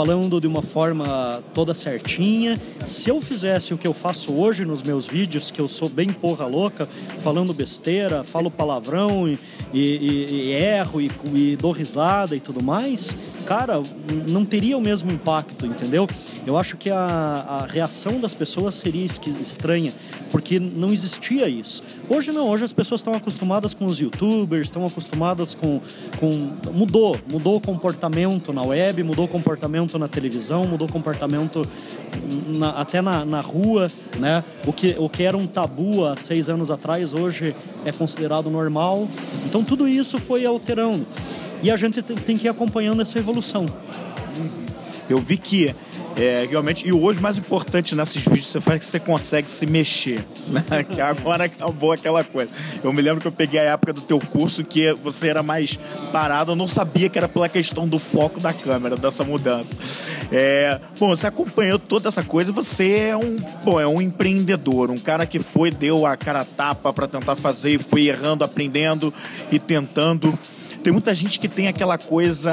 falando 0.00 0.40
de 0.40 0.46
uma 0.46 0.62
forma 0.62 1.44
toda 1.52 1.74
certinha. 1.74 2.58
Se 2.86 3.10
eu 3.10 3.20
fizesse 3.20 3.74
o 3.74 3.76
que 3.76 3.86
eu 3.86 3.92
faço 3.92 4.32
hoje 4.32 4.64
nos 4.64 4.82
meus 4.82 5.06
vídeos, 5.06 5.50
que 5.50 5.60
eu 5.60 5.68
sou 5.68 5.90
bem 5.90 6.08
porra 6.08 6.46
louca, 6.46 6.88
falando 7.18 7.52
besteira, 7.52 8.24
falo 8.24 8.50
palavrão 8.50 9.28
e, 9.28 9.38
e, 9.74 10.26
e 10.30 10.52
erro 10.52 11.02
e, 11.02 11.10
e 11.34 11.54
dou 11.54 11.70
risada 11.70 12.34
e 12.34 12.40
tudo 12.40 12.62
mais, 12.62 13.14
cara, 13.44 13.82
não 14.26 14.46
teria 14.46 14.78
o 14.78 14.80
mesmo 14.80 15.12
impacto, 15.12 15.66
entendeu? 15.66 16.08
Eu 16.46 16.56
acho 16.56 16.78
que 16.78 16.88
a, 16.88 16.96
a 16.98 17.66
reação 17.66 18.18
das 18.20 18.32
pessoas 18.32 18.76
seria 18.76 19.04
estranha, 19.04 19.92
porque 20.30 20.58
não 20.58 20.90
existia 20.90 21.48
isso. 21.48 21.82
Hoje 22.08 22.32
não, 22.32 22.48
hoje 22.48 22.64
as 22.64 22.72
pessoas 22.72 23.00
estão 23.00 23.12
acostumadas 23.12 23.74
com 23.74 23.84
os 23.84 24.00
youtubers, 24.00 24.68
estão 24.68 24.86
acostumadas 24.86 25.54
com, 25.54 25.80
com. 26.18 26.30
Mudou, 26.72 27.18
mudou 27.30 27.56
o 27.56 27.60
comportamento 27.60 28.52
na 28.52 28.62
web, 28.62 29.02
mudou 29.02 29.26
o 29.26 29.28
comportamento 29.28 29.89
na 29.98 30.08
televisão, 30.08 30.66
mudou 30.66 30.88
comportamento 30.88 31.66
na, 32.46 32.70
até 32.70 33.00
na, 33.00 33.24
na 33.24 33.40
rua, 33.40 33.88
né? 34.18 34.44
O 34.66 34.72
que, 34.72 34.94
o 34.98 35.08
que 35.08 35.22
era 35.22 35.36
um 35.36 35.46
tabu 35.46 36.06
há 36.06 36.16
seis 36.16 36.48
anos 36.48 36.70
atrás, 36.70 37.14
hoje 37.14 37.54
é 37.84 37.92
considerado 37.92 38.50
normal. 38.50 39.08
Então 39.46 39.62
tudo 39.62 39.88
isso 39.88 40.18
foi 40.18 40.44
alterando. 40.44 41.06
E 41.62 41.70
a 41.70 41.76
gente 41.76 42.02
tem 42.02 42.36
que 42.36 42.46
ir 42.46 42.50
acompanhando 42.50 43.02
essa 43.02 43.18
evolução. 43.18 43.66
Eu 45.08 45.18
vi 45.18 45.36
que 45.36 45.74
é, 46.20 46.44
realmente, 46.44 46.86
e 46.86 46.92
hoje 46.92 47.18
mais 47.18 47.38
importante 47.38 47.94
nesses 47.94 48.22
vídeos 48.22 48.48
você 48.48 48.60
faz 48.60 48.76
é 48.76 48.78
que 48.78 48.84
você 48.84 49.00
consegue 49.00 49.48
se 49.48 49.64
mexer, 49.64 50.22
né? 50.48 50.84
Que 50.84 51.00
agora 51.00 51.44
acabou 51.44 51.92
aquela 51.92 52.22
coisa. 52.22 52.52
Eu 52.84 52.92
me 52.92 53.00
lembro 53.00 53.22
que 53.22 53.26
eu 53.26 53.32
peguei 53.32 53.58
a 53.58 53.62
época 53.62 53.94
do 53.94 54.02
teu 54.02 54.18
curso 54.18 54.62
que 54.62 54.92
você 54.92 55.28
era 55.28 55.42
mais 55.42 55.78
parado, 56.12 56.52
eu 56.52 56.56
não 56.56 56.68
sabia 56.68 57.08
que 57.08 57.16
era 57.16 57.26
pela 57.26 57.48
questão 57.48 57.88
do 57.88 57.98
foco 57.98 58.38
da 58.38 58.52
câmera, 58.52 58.96
dessa 58.96 59.24
mudança. 59.24 59.74
É, 60.30 60.78
bom, 60.98 61.08
você 61.08 61.26
acompanhou 61.26 61.78
toda 61.78 62.08
essa 62.08 62.22
coisa, 62.22 62.52
você 62.52 62.90
é 62.98 63.16
um, 63.16 63.38
bom, 63.64 63.80
é 63.80 63.86
um 63.86 64.02
empreendedor, 64.02 64.90
um 64.90 64.98
cara 64.98 65.24
que 65.24 65.38
foi, 65.38 65.70
deu 65.70 66.04
a 66.04 66.18
cara 66.18 66.44
tapa 66.44 66.92
para 66.92 67.08
tentar 67.08 67.34
fazer 67.34 67.70
e 67.70 67.78
foi 67.78 68.08
errando, 68.08 68.44
aprendendo 68.44 69.12
e 69.50 69.58
tentando. 69.58 70.38
Tem 70.82 70.92
muita 70.92 71.14
gente 71.14 71.38
que 71.38 71.46
tem 71.46 71.68
aquela 71.68 71.98
coisa 71.98 72.52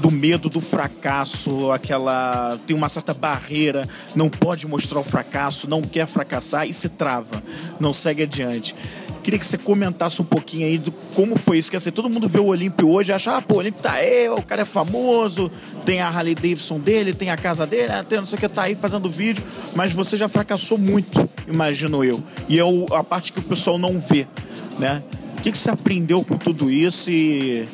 do 0.00 0.10
medo 0.10 0.48
do 0.48 0.60
fracasso, 0.60 1.70
aquela 1.70 2.56
tem 2.66 2.74
uma 2.74 2.88
certa 2.88 3.12
barreira, 3.12 3.86
não 4.16 4.30
pode 4.30 4.66
mostrar 4.66 4.98
o 4.98 5.04
fracasso, 5.04 5.68
não 5.68 5.82
quer 5.82 6.06
fracassar 6.06 6.66
e 6.66 6.72
se 6.72 6.88
trava, 6.88 7.42
não 7.78 7.92
segue 7.92 8.22
adiante. 8.22 8.74
Queria 9.22 9.38
que 9.38 9.44
você 9.44 9.58
comentasse 9.58 10.22
um 10.22 10.24
pouquinho 10.24 10.66
aí 10.66 10.78
do 10.78 10.90
como 11.14 11.38
foi 11.38 11.58
isso. 11.58 11.70
Quer 11.70 11.76
dizer, 11.76 11.92
todo 11.92 12.08
mundo 12.08 12.26
vê 12.26 12.40
o 12.40 12.46
Olímpio 12.46 12.88
hoje 12.88 13.10
e 13.10 13.14
acha, 13.14 13.36
ah, 13.36 13.42
pô, 13.42 13.56
o 13.56 13.58
Olímpio 13.58 13.82
tá 13.82 13.92
aí, 13.92 14.26
o 14.30 14.40
cara 14.40 14.62
é 14.62 14.64
famoso, 14.64 15.50
tem 15.84 16.00
a 16.00 16.08
Harley 16.08 16.34
Davidson 16.34 16.80
dele, 16.80 17.12
tem 17.12 17.28
a 17.28 17.36
casa 17.36 17.66
dele, 17.66 17.88
né, 17.88 18.02
tem 18.02 18.18
não 18.18 18.26
sei 18.26 18.38
o 18.38 18.40
que, 18.40 18.48
tá 18.48 18.62
aí 18.62 18.74
fazendo 18.74 19.10
vídeo, 19.10 19.44
mas 19.74 19.92
você 19.92 20.16
já 20.16 20.28
fracassou 20.28 20.78
muito, 20.78 21.28
imagino 21.46 22.02
eu. 22.02 22.22
E 22.48 22.58
é 22.58 22.62
a 22.96 23.04
parte 23.04 23.30
que 23.30 23.40
o 23.40 23.42
pessoal 23.42 23.76
não 23.76 24.00
vê, 24.00 24.26
né? 24.78 25.02
O 25.38 25.40
que, 25.40 25.52
que 25.52 25.58
você 25.58 25.70
aprendeu 25.70 26.24
com 26.24 26.36
tudo 26.36 26.70
isso 26.70 27.10
e. 27.10 27.66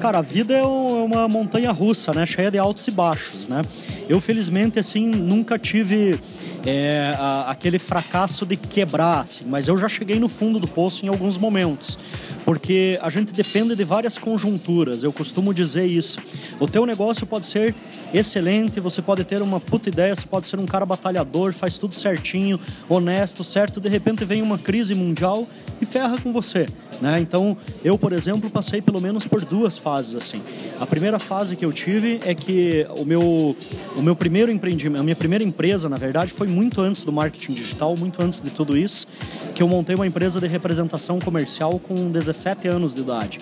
Cara, 0.00 0.18
a 0.18 0.22
vida 0.22 0.54
é 0.54 0.62
uma 0.62 1.28
montanha 1.28 1.70
russa, 1.70 2.12
né? 2.12 2.24
Cheia 2.24 2.50
de 2.50 2.58
altos 2.58 2.86
e 2.88 2.90
baixos, 2.90 3.46
né? 3.46 3.62
Eu, 4.08 4.20
felizmente, 4.20 4.78
assim, 4.78 5.06
nunca 5.06 5.58
tive 5.58 6.18
é, 6.66 7.14
a, 7.16 7.50
aquele 7.50 7.78
fracasso 7.78 8.44
de 8.44 8.56
quebrar, 8.56 9.20
assim, 9.20 9.44
mas 9.46 9.68
eu 9.68 9.78
já 9.78 9.88
cheguei 9.88 10.18
no 10.18 10.28
fundo 10.28 10.58
do 10.58 10.66
poço 10.66 11.04
em 11.04 11.08
alguns 11.08 11.38
momentos, 11.38 11.98
porque 12.44 12.98
a 13.02 13.10
gente 13.10 13.32
depende 13.32 13.74
de 13.76 13.84
várias 13.84 14.18
conjunturas, 14.18 15.02
eu 15.02 15.12
costumo 15.12 15.54
dizer 15.54 15.86
isso. 15.86 16.20
O 16.58 16.66
teu 16.66 16.84
negócio 16.84 17.26
pode 17.26 17.46
ser 17.46 17.74
excelente, 18.12 18.80
você 18.80 19.00
pode 19.00 19.24
ter 19.24 19.40
uma 19.42 19.60
puta 19.60 19.88
ideia, 19.88 20.14
você 20.14 20.26
pode 20.26 20.48
ser 20.48 20.58
um 20.60 20.66
cara 20.66 20.84
batalhador, 20.84 21.52
faz 21.52 21.78
tudo 21.78 21.94
certinho, 21.94 22.58
honesto, 22.88 23.44
certo, 23.44 23.80
de 23.80 23.88
repente 23.88 24.24
vem 24.24 24.42
uma 24.42 24.58
crise 24.58 24.94
mundial 24.94 25.46
e 25.80 25.86
ferra 25.86 26.18
com 26.20 26.32
você, 26.32 26.66
né? 27.00 27.20
Então, 27.20 27.56
eu, 27.84 27.96
por 27.96 28.12
exemplo, 28.12 28.50
passei 28.50 28.82
pelo 28.82 29.00
menos 29.00 29.24
por 29.24 29.44
duas 29.44 29.78
fases 29.78 30.14
assim. 30.14 30.42
A 30.78 30.86
primeira 30.86 31.18
fase 31.18 31.56
que 31.56 31.64
eu 31.64 31.72
tive 31.72 32.20
é 32.24 32.34
que 32.34 32.86
o 32.98 33.04
meu 33.04 33.56
o 33.96 34.02
meu 34.02 34.14
primeiro 34.14 34.50
empreendimento, 34.50 35.00
a 35.00 35.04
minha 35.04 35.16
primeira 35.16 35.44
empresa, 35.44 35.88
na 35.88 35.96
verdade, 35.96 36.32
foi 36.32 36.46
muito 36.46 36.80
antes 36.80 37.04
do 37.04 37.12
marketing 37.12 37.54
digital, 37.54 37.94
muito 37.98 38.22
antes 38.22 38.40
de 38.40 38.50
tudo 38.50 38.76
isso, 38.76 39.06
que 39.54 39.62
eu 39.62 39.68
montei 39.68 39.94
uma 39.94 40.06
empresa 40.06 40.40
de 40.40 40.46
representação 40.46 41.18
comercial 41.18 41.78
com 41.78 42.10
17 42.10 42.68
anos 42.68 42.94
de 42.94 43.00
idade. 43.00 43.38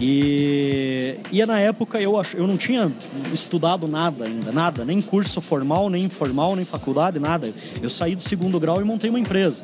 E, 0.00 1.16
e 1.30 1.44
na 1.44 1.60
época 1.60 2.00
eu, 2.00 2.14
eu 2.34 2.46
não 2.46 2.56
tinha 2.56 2.90
estudado 3.34 3.86
nada 3.86 4.24
ainda, 4.24 4.50
nada, 4.50 4.82
nem 4.82 5.02
curso 5.02 5.42
formal, 5.42 5.90
nem 5.90 6.04
informal, 6.04 6.56
nem 6.56 6.64
faculdade, 6.64 7.18
nada. 7.18 7.52
Eu 7.82 7.90
saí 7.90 8.16
do 8.16 8.22
segundo 8.22 8.58
grau 8.58 8.80
e 8.80 8.84
montei 8.84 9.10
uma 9.10 9.20
empresa. 9.20 9.62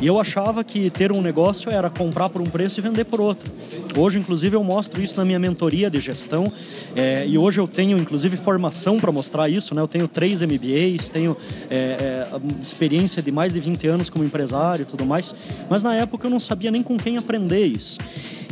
E 0.00 0.06
eu 0.06 0.18
achava 0.18 0.64
que 0.64 0.88
ter 0.88 1.12
um 1.12 1.20
negócio 1.20 1.70
era 1.70 1.90
comprar 1.90 2.30
por 2.30 2.40
um 2.40 2.46
preço 2.46 2.80
e 2.80 2.82
vender 2.82 3.04
por 3.04 3.20
outro. 3.20 3.52
Hoje, 3.96 4.18
inclusive, 4.18 4.56
eu 4.56 4.64
mostro 4.64 5.02
isso 5.02 5.16
na 5.16 5.24
minha 5.26 5.38
mentoria 5.38 5.90
de 5.90 6.00
gestão. 6.00 6.50
É, 6.96 7.26
e 7.26 7.36
hoje 7.36 7.60
eu 7.60 7.68
tenho, 7.68 7.98
inclusive, 7.98 8.36
formação 8.36 8.98
para 8.98 9.12
mostrar 9.12 9.48
isso. 9.50 9.74
Né? 9.74 9.82
Eu 9.82 9.88
tenho 9.88 10.08
três 10.08 10.40
MBAs, 10.40 11.10
tenho 11.10 11.36
é, 11.68 11.76
é, 11.76 12.28
experiência 12.62 13.22
de 13.22 13.30
mais 13.30 13.52
de 13.52 13.60
20 13.60 13.88
anos 13.88 14.08
como 14.08 14.24
empresário 14.24 14.84
e 14.84 14.86
tudo 14.86 15.04
mais. 15.04 15.36
Mas 15.68 15.82
na 15.82 15.94
época 15.94 16.26
eu 16.26 16.30
não 16.30 16.40
sabia 16.40 16.70
nem 16.70 16.82
com 16.82 16.96
quem 16.96 17.18
aprender 17.18 17.66
isso. 17.66 17.98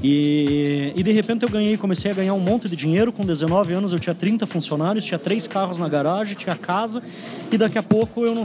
E, 0.03 0.93
e 0.95 1.03
de 1.03 1.13
repente 1.13 1.43
eu 1.43 1.49
ganhei, 1.49 1.77
comecei 1.77 2.11
a 2.11 2.15
ganhar 2.15 2.35
um 2.35 2.41
monte 2.41 2.69
de 2.69 2.77
dinheiro. 2.77 3.13
Com 3.13 3.25
19 3.25 3.73
anos 3.73 3.93
eu 3.93 3.99
tinha 3.99 4.15
30 4.15 4.47
funcionários, 4.47 5.05
tinha 5.05 5.19
três 5.19 5.47
carros 5.47 5.79
na 5.79 5.89
garagem, 5.89 6.37
tinha 6.37 6.55
casa. 6.55 7.03
E 7.51 7.59
daqui 7.59 7.79
a 7.79 7.83
pouco 7.83 8.25
eu 8.25 8.35
não, 8.35 8.45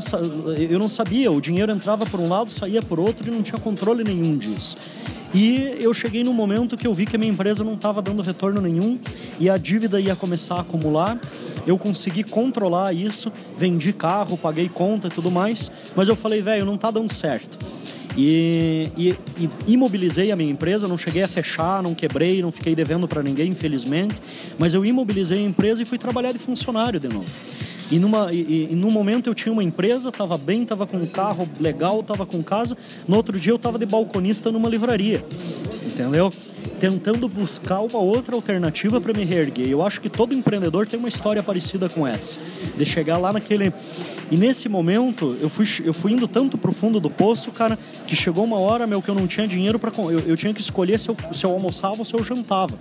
eu 0.70 0.80
não 0.80 0.89
sabia. 0.89 1.32
O 1.32 1.39
dinheiro 1.39 1.72
entrava 1.72 2.06
por 2.06 2.20
um 2.20 2.28
lado, 2.28 2.52
saía 2.52 2.82
por 2.82 3.00
outro 3.00 3.28
e 3.28 3.32
não 3.32 3.42
tinha 3.42 3.60
controle 3.60 4.04
nenhum 4.04 4.38
disso. 4.38 4.78
E 5.34 5.78
eu 5.80 5.92
cheguei 5.96 6.24
num 6.24 6.34
momento 6.34 6.78
que 6.78 6.86
eu 6.86 6.94
vi 6.94 7.08
que 7.08 7.16
a 7.16 7.20
minha 7.20 7.32
empresa 7.32 7.63
não 7.63 7.74
estava 7.74 8.04
dando 8.04 8.22
retorno 8.22 8.62
nenhum 8.62 9.00
e 9.39 9.50
a 9.50 9.58
dívida 9.58 10.00
ia 10.00 10.16
começar 10.16 10.56
a 10.56 10.62
acumular. 10.62 11.20
Eu 11.66 11.76
consegui 11.76 12.24
controlar 12.24 12.94
isso, 12.94 13.32
vendi 13.58 13.94
carro, 13.94 14.38
paguei 14.38 14.70
conta 14.70 15.08
e 15.08 15.10
tudo 15.10 15.32
mais, 15.32 15.72
mas 15.96 16.08
eu 16.08 16.16
falei, 16.16 16.42
velho, 16.42 16.66
não 16.66 16.76
está 16.76 16.92
dando 16.92 17.12
certo. 17.12 17.58
E, 18.15 18.89
e, 18.95 19.10
e, 19.39 19.49
imobilizei 19.73 20.32
a 20.32 20.36
minha 20.36 20.52
empresa, 20.52 20.88
não 20.88 20.97
cheguei 20.97 21.23
a 21.23 21.28
fechar, 21.28 21.82
não 21.82 21.95
quebrei, 21.95 22.41
não 22.41 22.52
fiquei 22.52 22.76
devendo 22.76 23.08
para 23.08 23.23
ninguém, 23.23 23.49
infelizmente, 23.49 24.15
mas 24.58 24.73
eu 24.73 24.86
imobilizei 24.86 25.39
a 25.39 25.41
empresa 25.41 25.82
e 25.82 25.86
fui 25.86 25.97
trabalhar 25.97 26.32
de 26.32 26.38
funcionário 26.38 26.99
de 26.99 27.08
novo. 27.08 27.30
E, 27.91 27.99
numa, 27.99 28.32
e, 28.32 28.69
e 28.71 28.76
num 28.76 28.89
momento 28.89 29.30
eu 29.30 29.36
tinha 29.36 29.52
uma 29.52 29.63
empresa, 29.63 30.10
estava 30.10 30.38
bem, 30.38 30.63
estava 30.63 30.88
com 30.88 30.97
um 30.97 31.06
carro 31.06 31.47
legal, 31.60 31.99
estava 31.99 32.26
com 32.26 32.41
casa. 32.41 32.78
No 33.08 33.15
outro 33.15 33.39
dia 33.39 33.52
eu 33.52 33.58
estava 33.58 33.78
de 33.78 33.86
balconista 33.86 34.52
numa 34.52 34.69
livraria, 34.69 35.23
entendeu? 35.86 36.32
Tentando 36.80 37.28
buscar 37.28 37.82
uma 37.82 37.99
outra 37.99 38.36
alternativa 38.36 38.99
para 38.99 39.13
me 39.13 39.23
reerguer. 39.23 39.69
Eu 39.69 39.84
acho 39.84 40.02
que 40.02 40.10
todo 40.10 40.34
empreendedor 40.34 40.88
tem 40.88 40.97
uma 40.97 41.10
história 41.10 41.43
parecida 41.43 41.89
com 41.89 42.08
essa, 42.08 42.39
de 42.76 42.86
chegar 42.86 43.17
lá 43.17 43.34
naquele 43.34 43.71
e 44.34 44.36
nesse 44.36 44.67
momento, 44.67 45.38
eu 45.39 45.48
fui, 45.48 45.67
eu 45.86 45.93
fui 45.93 46.12
indo 46.12 46.28
tanto 46.28 46.58
pro 46.58 46.72
fundo 46.72 47.00
do 47.00 47.08
poço, 47.08 47.52
cara, 47.52 47.78
que 48.08 48.15
chegou 48.15 48.43
uma 48.43 48.58
hora, 48.58 48.88
meu, 48.88 49.00
que 49.00 49.08
eu 49.08 49.13
não 49.13 49.28
tinha 49.28 49.48
dinheiro 49.48 49.78
para 49.78 49.91
eu, 49.96 50.22
eu 50.22 50.36
tinha 50.36 50.52
que 50.52 50.60
escolher 50.60 51.00
se 51.00 51.08
eu, 51.08 51.15
se 51.32 51.46
eu 51.46 51.52
almoçava 51.52 51.98
ou 52.00 52.04
se 52.04 52.15
eu 52.15 52.24
jantava. 52.24 52.76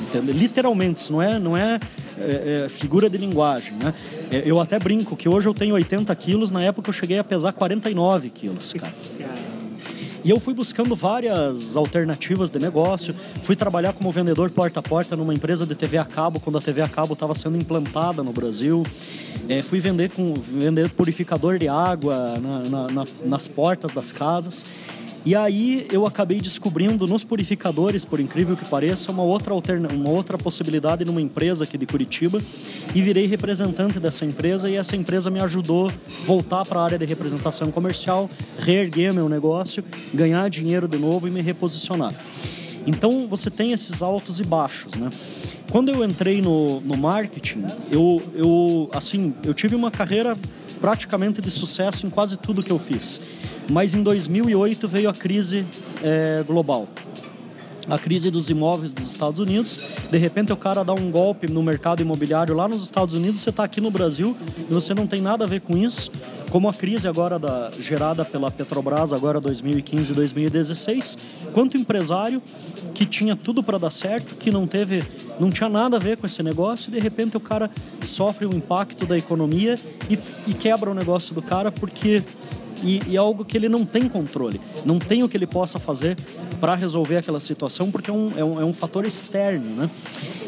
Entendeu? 0.00 0.34
Literalmente, 0.34 1.02
isso 1.02 1.12
não 1.12 1.20
é, 1.20 1.38
não 1.38 1.54
é, 1.54 1.78
é, 2.18 2.62
é 2.64 2.68
figura 2.70 3.10
de 3.10 3.18
linguagem, 3.18 3.74
né? 3.74 3.92
É, 4.30 4.42
eu 4.46 4.58
até 4.58 4.78
brinco 4.78 5.14
que 5.18 5.28
hoje 5.28 5.46
eu 5.46 5.52
tenho 5.52 5.74
80 5.74 6.16
quilos, 6.16 6.50
na 6.50 6.62
época 6.62 6.88
eu 6.88 6.94
cheguei 6.94 7.18
a 7.18 7.24
pesar 7.24 7.52
49 7.52 8.30
quilos, 8.30 8.72
cara. 8.72 8.94
E 10.24 10.30
eu 10.30 10.40
fui 10.40 10.54
buscando 10.54 10.96
várias 10.96 11.76
alternativas 11.76 12.50
de 12.50 12.58
negócio. 12.58 13.14
Fui 13.42 13.54
trabalhar 13.54 13.92
como 13.92 14.10
vendedor 14.10 14.50
porta 14.50 14.80
a 14.80 14.82
porta 14.82 15.14
numa 15.14 15.32
empresa 15.32 15.64
de 15.64 15.74
TV 15.74 15.98
a 15.98 16.04
cabo, 16.04 16.40
quando 16.40 16.58
a 16.58 16.60
TV 16.60 16.80
a 16.80 16.88
cabo 16.88 17.12
estava 17.12 17.32
sendo 17.32 17.56
implantada 17.56 18.24
no 18.24 18.32
Brasil. 18.32 18.82
É, 19.48 19.62
fui 19.62 19.78
vender 19.78 20.10
com 20.10 20.34
vender 20.34 20.90
purificador 20.90 21.58
de 21.58 21.68
água 21.68 22.36
na, 22.40 22.58
na, 22.68 22.86
na, 22.88 23.04
nas 23.24 23.46
portas 23.46 23.92
das 23.92 24.10
casas. 24.10 24.64
E 25.26 25.34
aí 25.34 25.88
eu 25.90 26.06
acabei 26.06 26.40
descobrindo 26.40 27.04
nos 27.04 27.24
purificadores, 27.24 28.04
por 28.04 28.20
incrível 28.20 28.56
que 28.56 28.64
pareça, 28.64 29.10
uma 29.10 29.24
outra, 29.24 29.52
alterna 29.52 29.88
uma 29.92 30.08
outra 30.08 30.38
possibilidade 30.38 31.04
numa 31.04 31.20
empresa 31.20 31.64
aqui 31.64 31.76
de 31.76 31.84
Curitiba 31.84 32.40
e 32.94 33.02
virei 33.02 33.26
representante 33.26 33.98
dessa 33.98 34.24
empresa 34.24 34.70
e 34.70 34.76
essa 34.76 34.94
empresa 34.94 35.28
me 35.28 35.40
ajudou 35.40 35.90
voltar 36.24 36.64
para 36.64 36.78
a 36.78 36.84
área 36.84 36.98
de 36.98 37.04
representação 37.04 37.72
comercial, 37.72 38.28
reerguer 38.56 39.12
meu 39.12 39.28
negócio, 39.28 39.82
ganhar 40.14 40.48
dinheiro 40.48 40.86
de 40.86 40.96
novo 40.96 41.26
e 41.26 41.30
me 41.32 41.40
reposicionar. 41.40 42.14
Então 42.86 43.26
você 43.26 43.50
tem 43.50 43.72
esses 43.72 44.02
altos 44.02 44.40
e 44.40 44.44
baixos, 44.44 44.94
né? 44.94 45.10
Quando 45.70 45.90
eu 45.90 46.04
entrei 46.04 46.40
no, 46.40 46.80
no 46.80 46.96
marketing, 46.96 47.64
eu, 47.90 48.22
eu, 48.34 48.88
assim, 48.92 49.34
eu 49.42 49.52
tive 49.52 49.74
uma 49.74 49.90
carreira 49.90 50.34
praticamente 50.80 51.40
de 51.40 51.50
sucesso 51.50 52.06
em 52.06 52.10
quase 52.10 52.36
tudo 52.36 52.62
que 52.62 52.70
eu 52.70 52.78
fiz. 52.78 53.20
Mas 53.68 53.92
em 53.94 54.02
2008 54.02 54.86
veio 54.86 55.10
a 55.10 55.12
crise 55.12 55.66
é, 56.02 56.44
global 56.46 56.86
a 57.88 57.98
crise 57.98 58.30
dos 58.30 58.50
imóveis 58.50 58.92
dos 58.92 59.06
Estados 59.06 59.40
Unidos. 59.40 59.80
De 60.10 60.18
repente 60.18 60.52
o 60.52 60.56
cara 60.56 60.84
dá 60.84 60.92
um 60.92 61.10
golpe 61.10 61.48
no 61.48 61.62
mercado 61.62 62.02
imobiliário 62.02 62.54
lá 62.54 62.68
nos 62.68 62.82
Estados 62.82 63.14
Unidos, 63.14 63.40
você 63.40 63.50
está 63.50 63.64
aqui 63.64 63.80
no 63.80 63.90
Brasil 63.90 64.36
e 64.58 64.72
você 64.72 64.94
não 64.94 65.06
tem 65.06 65.20
nada 65.20 65.44
a 65.44 65.46
ver 65.46 65.60
com 65.60 65.76
isso. 65.76 66.10
Como 66.50 66.68
a 66.68 66.74
crise 66.74 67.08
agora 67.08 67.38
da, 67.38 67.70
gerada 67.78 68.24
pela 68.24 68.50
Petrobras, 68.50 69.12
agora 69.12 69.40
2015 69.40 70.12
e 70.12 70.14
2016, 70.14 71.18
quanto 71.52 71.76
empresário 71.76 72.40
que 72.94 73.04
tinha 73.04 73.36
tudo 73.36 73.62
para 73.62 73.78
dar 73.78 73.90
certo, 73.90 74.36
que 74.36 74.50
não 74.50 74.66
teve, 74.66 75.02
não 75.38 75.50
tinha 75.50 75.68
nada 75.68 75.96
a 75.96 76.00
ver 76.00 76.16
com 76.16 76.26
esse 76.26 76.42
negócio, 76.42 76.88
e 76.88 76.92
de 76.92 77.00
repente 77.00 77.36
o 77.36 77.40
cara 77.40 77.70
sofre 78.00 78.46
o 78.46 78.54
impacto 78.54 79.04
da 79.04 79.18
economia 79.18 79.78
e, 80.08 80.18
e 80.46 80.54
quebra 80.54 80.90
o 80.90 80.94
negócio 80.94 81.34
do 81.34 81.42
cara 81.42 81.70
porque 81.70 82.22
e, 82.82 83.00
e, 83.06 83.16
é 83.16 83.18
algo 83.18 83.44
que 83.44 83.56
ele 83.56 83.68
não 83.68 83.84
tem 83.84 84.08
controle, 84.08 84.60
não 84.84 84.98
tem 84.98 85.22
o 85.22 85.28
que 85.28 85.36
ele 85.36 85.46
possa 85.46 85.78
fazer 85.78 86.16
para 86.60 86.74
resolver 86.74 87.16
aquela 87.16 87.40
situação, 87.40 87.90
porque 87.90 88.10
é 88.10 88.12
um, 88.12 88.32
é 88.36 88.44
um, 88.44 88.60
é 88.60 88.64
um 88.64 88.72
fator 88.72 89.06
externo. 89.06 89.74
Né? 89.76 89.90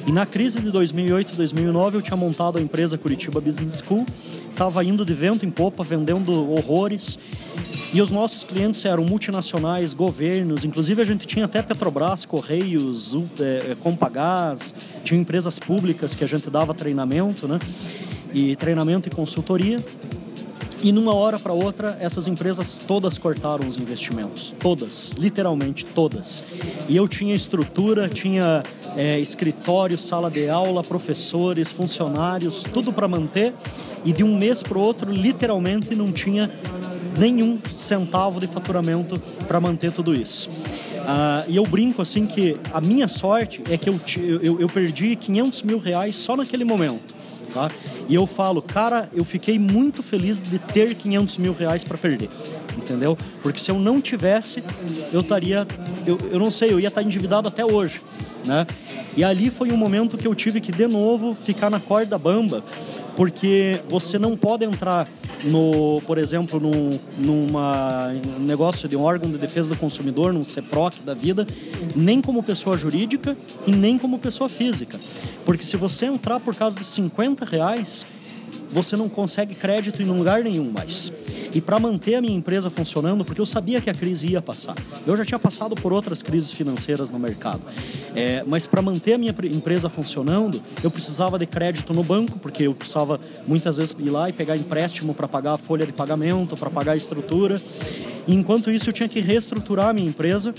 E 0.06 0.12
na 0.12 0.24
crise 0.26 0.60
de 0.60 0.70
2008 0.70 1.34
e 1.34 1.36
2009, 1.36 1.98
eu 1.98 2.02
tinha 2.02 2.16
montado 2.16 2.58
a 2.58 2.60
empresa 2.60 2.96
Curitiba 2.96 3.40
Business 3.40 3.82
School, 3.86 4.06
estava 4.50 4.84
indo 4.84 5.04
de 5.04 5.14
vento 5.14 5.44
em 5.44 5.50
popa, 5.50 5.82
vendendo 5.84 6.50
horrores, 6.52 7.18
e 7.92 8.02
os 8.02 8.10
nossos 8.10 8.44
clientes 8.44 8.84
eram 8.84 9.04
multinacionais, 9.04 9.94
governos, 9.94 10.64
inclusive 10.64 11.00
a 11.00 11.04
gente 11.04 11.26
tinha 11.26 11.46
até 11.46 11.62
Petrobras, 11.62 12.26
Correios, 12.26 13.14
é, 13.40 13.72
é 13.72 13.76
Compagás, 13.80 14.74
tinha 15.02 15.18
empresas 15.18 15.58
públicas 15.58 16.14
que 16.14 16.22
a 16.22 16.26
gente 16.26 16.50
dava 16.50 16.74
treinamento, 16.74 17.48
né? 17.48 17.58
E 18.34 18.54
treinamento 18.56 19.08
e 19.08 19.10
consultoria. 19.10 19.82
E 20.80 20.92
numa 20.92 21.12
hora 21.12 21.38
para 21.40 21.52
outra, 21.52 21.96
essas 22.00 22.28
empresas 22.28 22.78
todas 22.78 23.18
cortaram 23.18 23.66
os 23.66 23.76
investimentos. 23.76 24.54
Todas, 24.60 25.12
literalmente 25.18 25.84
todas. 25.84 26.44
E 26.88 26.96
eu 26.96 27.08
tinha 27.08 27.34
estrutura, 27.34 28.08
tinha 28.08 28.62
é, 28.96 29.18
escritório, 29.18 29.98
sala 29.98 30.30
de 30.30 30.48
aula, 30.48 30.82
professores, 30.84 31.72
funcionários, 31.72 32.62
tudo 32.72 32.92
para 32.92 33.08
manter. 33.08 33.52
E 34.04 34.12
de 34.12 34.22
um 34.22 34.38
mês 34.38 34.62
para 34.62 34.78
o 34.78 34.80
outro, 34.80 35.10
literalmente 35.10 35.96
não 35.96 36.12
tinha 36.12 36.48
nenhum 37.18 37.58
centavo 37.72 38.38
de 38.38 38.46
faturamento 38.46 39.20
para 39.48 39.58
manter 39.58 39.90
tudo 39.90 40.14
isso. 40.14 40.48
Ah, 41.04 41.42
e 41.48 41.56
eu 41.56 41.66
brinco 41.66 42.00
assim 42.00 42.24
que 42.24 42.56
a 42.72 42.80
minha 42.80 43.08
sorte 43.08 43.62
é 43.68 43.76
que 43.76 43.88
eu, 43.88 44.00
eu, 44.40 44.60
eu 44.60 44.68
perdi 44.68 45.16
500 45.16 45.62
mil 45.64 45.78
reais 45.80 46.16
só 46.16 46.36
naquele 46.36 46.64
momento 46.64 47.17
tá? 47.52 47.70
E 48.08 48.14
eu 48.14 48.26
falo, 48.26 48.62
cara, 48.62 49.08
eu 49.12 49.24
fiquei 49.24 49.58
muito 49.58 50.02
feliz 50.02 50.40
de 50.40 50.58
ter 50.58 50.94
500 50.94 51.38
mil 51.38 51.52
reais 51.52 51.84
para 51.84 51.98
perder, 51.98 52.28
entendeu? 52.76 53.18
Porque 53.42 53.58
se 53.58 53.70
eu 53.70 53.78
não 53.78 54.00
tivesse, 54.00 54.62
eu 55.12 55.20
estaria, 55.20 55.66
eu, 56.06 56.18
eu 56.30 56.38
não 56.38 56.50
sei, 56.50 56.72
eu 56.72 56.80
ia 56.80 56.88
estar 56.88 57.02
endividado 57.02 57.48
até 57.48 57.64
hoje, 57.64 58.00
né? 58.46 58.66
E 59.16 59.24
ali 59.24 59.50
foi 59.50 59.72
um 59.72 59.76
momento 59.76 60.16
que 60.16 60.26
eu 60.26 60.34
tive 60.34 60.60
que 60.60 60.70
de 60.70 60.86
novo 60.86 61.34
ficar 61.34 61.68
na 61.68 61.80
corda 61.80 62.16
bamba, 62.16 62.62
porque 63.16 63.80
você 63.88 64.18
não 64.18 64.36
pode 64.36 64.64
entrar 64.64 65.08
no, 65.44 66.00
por 66.06 66.18
exemplo, 66.18 66.60
num 66.60 66.90
numa 67.18 68.12
negócio 68.38 68.88
de 68.88 68.96
um 68.96 69.02
órgão 69.02 69.30
de 69.30 69.38
defesa 69.38 69.74
do 69.74 69.76
consumidor, 69.76 70.32
num 70.32 70.44
CEPROC 70.44 71.02
da 71.04 71.14
vida, 71.14 71.46
nem 71.94 72.20
como 72.20 72.42
pessoa 72.42 72.76
jurídica 72.76 73.36
e 73.66 73.72
nem 73.72 73.98
como 73.98 74.18
pessoa 74.18 74.48
física. 74.48 74.98
Porque 75.44 75.64
se 75.64 75.76
você 75.76 76.06
entrar 76.06 76.40
por 76.40 76.54
causa 76.54 76.76
de 76.76 76.84
50 76.84 77.44
reais, 77.44 78.06
você 78.70 78.96
não 78.96 79.08
consegue 79.08 79.54
crédito 79.54 80.02
em 80.02 80.06
lugar 80.06 80.42
nenhum 80.42 80.70
mais. 80.70 81.12
E 81.54 81.60
para 81.60 81.78
manter 81.78 82.16
a 82.16 82.20
minha 82.20 82.36
empresa 82.36 82.68
funcionando, 82.68 83.24
porque 83.24 83.40
eu 83.40 83.46
sabia 83.46 83.80
que 83.80 83.88
a 83.88 83.94
crise 83.94 84.28
ia 84.28 84.42
passar. 84.42 84.76
Eu 85.06 85.16
já 85.16 85.24
tinha 85.24 85.38
passado 85.38 85.74
por 85.74 85.92
outras 85.92 86.22
crises 86.22 86.52
financeiras 86.52 87.10
no 87.10 87.18
mercado. 87.18 87.62
É, 88.14 88.44
mas 88.46 88.66
para 88.66 88.82
manter 88.82 89.14
a 89.14 89.18
minha 89.18 89.34
empresa 89.44 89.88
funcionando, 89.88 90.62
eu 90.82 90.90
precisava 90.90 91.38
de 91.38 91.46
crédito 91.46 91.94
no 91.94 92.04
banco, 92.04 92.38
porque 92.38 92.64
eu 92.64 92.74
precisava 92.74 93.18
muitas 93.46 93.78
vezes 93.78 93.94
ir 93.98 94.10
lá 94.10 94.28
e 94.28 94.32
pegar 94.32 94.56
empréstimo 94.56 95.14
para 95.14 95.26
pagar 95.26 95.54
a 95.54 95.58
folha 95.58 95.86
de 95.86 95.92
pagamento, 95.92 96.56
para 96.56 96.68
pagar 96.68 96.92
a 96.92 96.96
estrutura. 96.96 97.60
E 98.26 98.34
enquanto 98.34 98.70
isso, 98.70 98.90
eu 98.90 98.92
tinha 98.92 99.08
que 99.08 99.20
reestruturar 99.20 99.88
a 99.88 99.92
minha 99.92 100.08
empresa, 100.08 100.54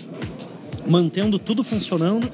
mantendo 0.90 1.38
tudo 1.38 1.64
funcionando 1.64 2.30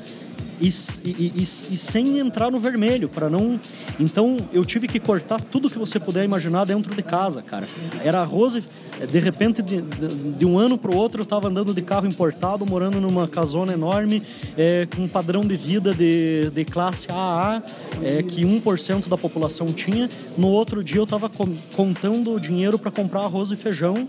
e, 0.59 0.69
e, 1.03 1.33
e, 1.35 1.41
e, 1.41 1.45
sem 1.45 2.17
entrar 2.17 2.49
no 2.49 2.59
vermelho, 2.59 3.09
para 3.09 3.29
não. 3.29 3.59
Então 3.99 4.37
eu 4.53 4.63
tive 4.63 4.87
que 4.87 4.99
cortar 4.99 5.41
tudo 5.41 5.69
que 5.69 5.77
você 5.77 5.99
puder 5.99 6.23
imaginar 6.23 6.65
dentro 6.65 6.95
de 6.95 7.03
casa, 7.03 7.41
cara. 7.41 7.65
Era 8.03 8.21
arroz 8.21 8.55
e 8.55 8.63
de 9.05 9.19
repente, 9.19 9.61
de, 9.61 9.81
de, 9.81 10.31
de 10.31 10.45
um 10.45 10.57
ano 10.57 10.77
para 10.77 10.91
o 10.91 10.95
outro, 10.95 11.21
eu 11.21 11.23
estava 11.23 11.49
andando 11.49 11.73
de 11.73 11.81
carro 11.81 12.07
importado, 12.07 12.65
morando 12.65 13.01
numa 13.01 13.27
casona 13.27 13.73
enorme, 13.73 14.23
é, 14.57 14.85
com 14.85 15.03
um 15.03 15.07
padrão 15.07 15.45
de 15.45 15.57
vida 15.57 15.93
de, 15.93 16.49
de 16.51 16.63
classe 16.63 17.07
AA, 17.11 17.61
é, 18.01 18.23
que 18.23 18.43
1% 18.43 19.09
da 19.09 19.17
população 19.17 19.67
tinha. 19.67 20.07
No 20.37 20.47
outro 20.47 20.83
dia 20.83 20.99
eu 20.99 21.03
estava 21.03 21.29
contando 21.75 22.39
dinheiro 22.39 22.79
para 22.79 22.91
comprar 22.91 23.21
arroz 23.21 23.51
e 23.51 23.57
feijão 23.57 24.07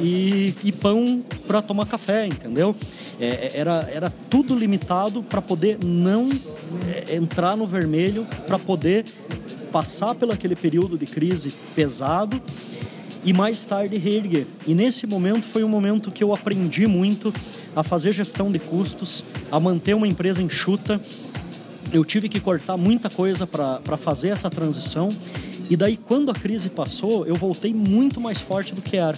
e, 0.00 0.54
e 0.64 0.72
pão 0.72 1.22
para 1.46 1.60
tomar 1.60 1.86
café, 1.86 2.26
entendeu? 2.26 2.74
É, 3.20 3.26
é, 3.26 3.50
era, 3.54 3.88
era 3.92 4.10
tudo 4.30 4.54
limitado 4.54 5.22
para 5.22 5.42
poder 5.42 5.78
não 5.84 6.30
é, 6.86 7.14
entrar 7.14 7.56
no 7.56 7.66
vermelho, 7.66 8.26
para 8.46 8.58
poder 8.58 9.04
passar 9.70 10.14
pelo 10.14 10.32
aquele 10.32 10.56
período 10.56 10.98
de 10.98 11.06
crise 11.06 11.52
pesado 11.74 12.40
e 13.24 13.32
mais 13.32 13.64
tarde 13.64 13.96
reerguer. 13.98 14.46
E 14.66 14.74
nesse 14.74 15.06
momento 15.06 15.46
foi 15.46 15.62
um 15.62 15.68
momento 15.68 16.10
que 16.10 16.24
eu 16.24 16.32
aprendi 16.32 16.86
muito 16.86 17.32
a 17.76 17.82
fazer 17.82 18.12
gestão 18.12 18.50
de 18.50 18.58
custos, 18.58 19.24
a 19.50 19.60
manter 19.60 19.94
uma 19.94 20.08
empresa 20.08 20.42
enxuta. 20.42 21.00
Eu 21.92 22.04
tive 22.04 22.28
que 22.28 22.40
cortar 22.40 22.76
muita 22.76 23.10
coisa 23.10 23.46
para 23.46 23.96
fazer 23.96 24.28
essa 24.28 24.48
transição. 24.48 25.08
E 25.68 25.76
daí, 25.76 25.96
quando 25.96 26.30
a 26.30 26.34
crise 26.34 26.68
passou, 26.70 27.26
eu 27.26 27.36
voltei 27.36 27.72
muito 27.72 28.20
mais 28.20 28.40
forte 28.40 28.74
do 28.74 28.82
que 28.82 28.96
era. 28.96 29.16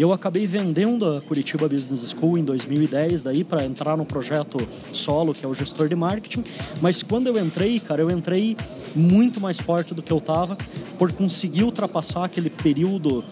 Eu 0.00 0.14
acabei 0.14 0.46
vendendo 0.46 1.06
a 1.14 1.20
Curitiba 1.20 1.68
Business 1.68 2.14
School 2.18 2.38
em 2.38 2.42
2010 2.42 3.22
daí 3.22 3.44
para 3.44 3.66
entrar 3.66 3.98
no 3.98 4.06
projeto 4.06 4.56
solo, 4.94 5.34
que 5.34 5.44
é 5.44 5.48
o 5.48 5.52
gestor 5.52 5.88
de 5.88 5.94
marketing, 5.94 6.42
mas 6.80 7.02
quando 7.02 7.26
eu 7.26 7.38
entrei, 7.38 7.78
cara, 7.78 8.00
eu 8.00 8.10
entrei 8.10 8.56
muito 8.96 9.42
mais 9.42 9.60
forte 9.60 9.92
do 9.92 10.02
que 10.02 10.10
eu 10.10 10.16
estava 10.16 10.56
por 10.98 11.12
conseguir 11.12 11.64
ultrapassar 11.64 12.24
aquele 12.24 12.48
período 12.48 13.22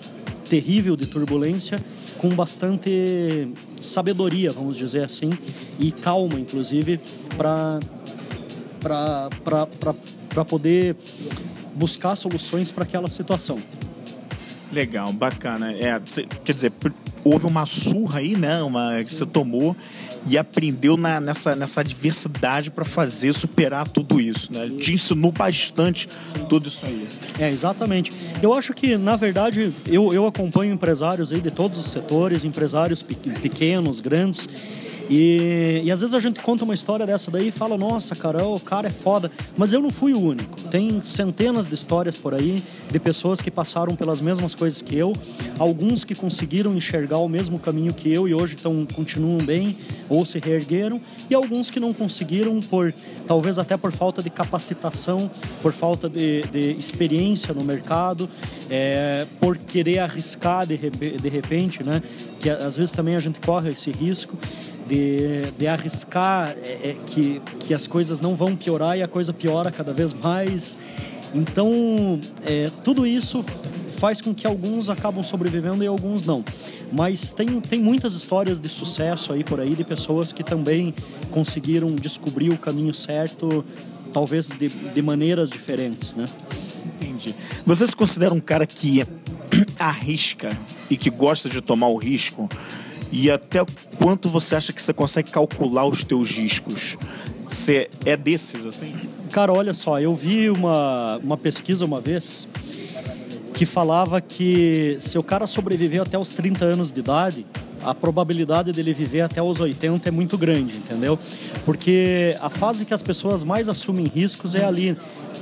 terrível 0.47 0.95
de 0.95 1.07
turbulência 1.07 1.83
com 2.19 2.29
bastante 2.29 3.49
sabedoria, 3.81 4.51
vamos 4.51 4.77
dizer 4.77 5.05
assim, 5.05 5.31
e 5.79 5.91
calma, 5.91 6.39
inclusive, 6.39 7.01
para 7.35 7.81
para 10.31 10.45
poder 10.45 10.95
buscar 11.75 12.15
soluções 12.15 12.71
para 12.71 12.85
aquela 12.85 13.09
situação. 13.09 13.59
Legal, 14.73 15.13
bacana. 15.13 15.73
É, 15.73 16.01
quer 16.45 16.53
dizer, 16.53 16.73
houve 17.25 17.47
uma 17.47 17.65
surra 17.67 18.21
aí, 18.21 18.37
né? 18.37 18.63
Uma 18.63 19.03
que 19.03 19.15
você 19.15 19.25
tomou 19.25 19.75
e 20.27 20.37
aprendeu 20.37 20.97
na, 20.97 21.21
nessa, 21.21 21.57
nessa 21.57 21.81
adversidade 21.81 22.71
para 22.71 22.85
fazer, 22.85 23.33
superar 23.35 23.89
tudo 23.89 24.21
isso, 24.21 24.53
né? 24.53 24.69
Te 24.79 24.93
ensinou 24.93 25.33
bastante 25.33 26.09
tudo 26.49 26.69
isso 26.69 26.85
aí. 26.85 27.09
É, 27.39 27.49
exatamente. 27.49 28.13
Eu 28.43 28.53
acho 28.53 28.75
que, 28.75 28.97
na 28.99 29.17
verdade, 29.17 29.73
eu, 29.87 30.13
eu 30.13 30.27
acompanho 30.27 30.73
empresários 30.73 31.33
aí 31.33 31.41
de 31.41 31.51
todos 31.51 31.79
os 31.79 31.87
setores, 31.87 32.45
empresários 32.45 33.03
pequenos, 33.03 34.01
grandes, 34.01 34.49
e, 35.09 35.81
e 35.85 35.91
às 35.91 36.01
vezes 36.01 36.15
a 36.15 36.21
gente 36.21 36.41
conta 36.41 36.65
uma 36.65 36.75
história 36.75 37.07
dessa 37.07 37.31
daí 37.31 37.49
e 37.49 37.51
fala, 37.51 37.77
nossa, 37.77 38.15
cara, 38.15 38.47
o 38.47 38.61
cara 38.61 38.89
é 38.89 38.91
foda. 38.91 39.31
Mas 39.57 39.73
eu 39.73 39.81
não 39.81 39.91
fui 39.91 40.13
o 40.13 40.21
único. 40.21 40.61
Tem 40.71 41.01
centenas 41.03 41.67
de 41.67 41.75
histórias 41.75 42.17
por 42.17 42.35
aí 42.35 42.63
de 42.91 42.99
pessoas 42.99 43.41
que 43.41 43.51
passaram 43.51 43.97
pelas 43.97 44.21
mesmas 44.21 44.55
coisas 44.55 44.83
que 44.83 44.97
eu, 44.97 45.15
alguns 45.59 46.05
que 46.05 46.15
conseguiram 46.15 46.75
enxergar 46.75 47.19
o 47.19 47.29
mesmo 47.29 47.59
caminho 47.59 47.93
que 47.95 48.13
eu 48.13 48.29
e 48.29 48.35
hoje 48.35 48.57
tão, 48.57 48.87
continuam 48.87 49.39
bem 49.39 49.77
ou 50.09 50.25
se 50.25 50.39
reergueram, 50.39 51.01
e 51.29 51.35
alguns 51.35 51.69
que 51.71 51.79
não 51.79 51.93
conseguiram 51.93 52.61
por 52.61 52.95
talvez 53.27 53.59
até 53.59 53.77
por 53.77 53.93
falta 53.93 54.23
de 54.23 54.31
capacitação, 54.31 55.31
por 55.61 55.73
falta 55.73 56.09
de, 56.09 56.43
de 56.43 56.79
experiência 56.79 57.53
no 57.53 57.63
mercado, 57.63 58.29
é, 58.71 59.27
por 59.39 59.57
querer 59.59 59.99
arriscar 59.99 60.67
de, 60.67 60.77
de 60.79 61.29
repente, 61.29 61.87
né? 61.87 62.03
Que 62.41 62.49
às 62.49 62.77
vezes 62.77 62.93
também 62.93 63.17
a 63.17 63.19
gente 63.19 63.39
corre 63.41 63.71
esse 63.71 63.91
risco 63.91 64.37
de, 64.89 65.51
de 65.57 65.67
arriscar 65.67 66.57
é, 66.63 66.91
é, 66.91 66.97
que, 67.07 67.41
que 67.61 67.75
as 67.75 67.87
coisas 67.87 68.21
não 68.21 68.35
vão 68.35 68.57
piorar 68.57 68.97
e 68.97 69.03
a 69.03 69.09
coisa 69.09 69.33
piora 69.33 69.71
cada 69.71 69.93
vez 69.93 70.15
mais. 70.15 70.79
Então, 71.35 72.19
é, 72.45 72.71
tudo 72.83 73.07
isso 73.07 73.45
faz 73.99 74.21
com 74.21 74.35
que 74.35 74.47
alguns 74.47 74.89
acabam 74.89 75.23
sobrevivendo 75.23 75.85
e 75.85 75.87
alguns 75.87 76.25
não. 76.25 76.45
Mas 76.91 77.33
tem, 77.33 77.61
tem 77.61 77.81
muitas 77.81 78.15
histórias 78.15 78.59
de 78.59 78.69
sucesso 78.69 79.33
aí 79.33 79.45
por 79.45 79.61
aí, 79.61 79.75
de 79.75 79.85
pessoas 79.85 80.33
que 80.33 80.43
também 80.43 80.95
conseguiram 81.31 81.89
descobrir 81.89 82.51
o 82.51 82.57
caminho 82.57 82.95
certo, 82.95 83.65
talvez 84.13 84.49
de, 84.49 84.69
de 84.69 85.03
maneiras 85.03 85.51
diferentes, 85.51 86.15
né? 86.15 86.25
Entendi. 86.87 87.35
Você 87.67 87.87
se 87.87 87.95
considera 87.95 88.33
um 88.33 88.41
cara 88.41 88.67
que 88.67 89.05
arrisca 89.79 90.57
e 90.89 90.97
que 90.97 91.11
gosta 91.11 91.49
de 91.49 91.61
tomar 91.61 91.89
o 91.89 91.97
risco? 91.97 92.49
E 93.11 93.31
até 93.31 93.65
quanto 93.97 94.29
você 94.29 94.55
acha 94.55 94.73
que 94.73 94.83
você 94.83 94.93
consegue 94.93 95.31
calcular 95.31 95.87
os 95.87 96.05
teus 96.05 96.31
riscos? 96.31 96.97
Você 97.49 97.89
é 98.05 98.17
desses, 98.17 98.67
assim? 98.67 98.95
Cara, 99.33 99.53
olha 99.53 99.73
só, 99.73 100.01
eu 100.01 100.15
vi 100.15 100.51
uma, 100.51 101.17
uma 101.19 101.37
pesquisa 101.37 101.85
uma 101.85 102.01
vez 102.01 102.47
que 103.55 103.65
falava 103.67 104.21
que 104.21 104.97
se 105.01 105.19
o 105.19 105.23
cara 105.23 105.47
sobreviver 105.47 106.03
até 106.03 106.19
os 106.19 106.31
30 106.33 106.65
anos 106.65 106.93
de 106.93 107.01
idade, 107.01 107.47
a 107.85 107.95
probabilidade 107.95 108.73
dele 108.73 108.93
viver 108.93 109.23
até 109.23 109.43
os 109.43 109.61
80 109.61 110.09
é 110.09 110.13
muito 110.13 110.37
grande, 110.37 110.77
entendeu? 110.77 111.19
Porque 111.65 112.37
a 112.41 112.51
fase 112.51 112.85
que 112.85 112.95
as 112.95 113.03
pessoas 113.03 113.45
mais 113.45 113.69
assumem 113.69 114.07
riscos 114.07 114.55
é 114.55 114.65
ali 114.65 114.97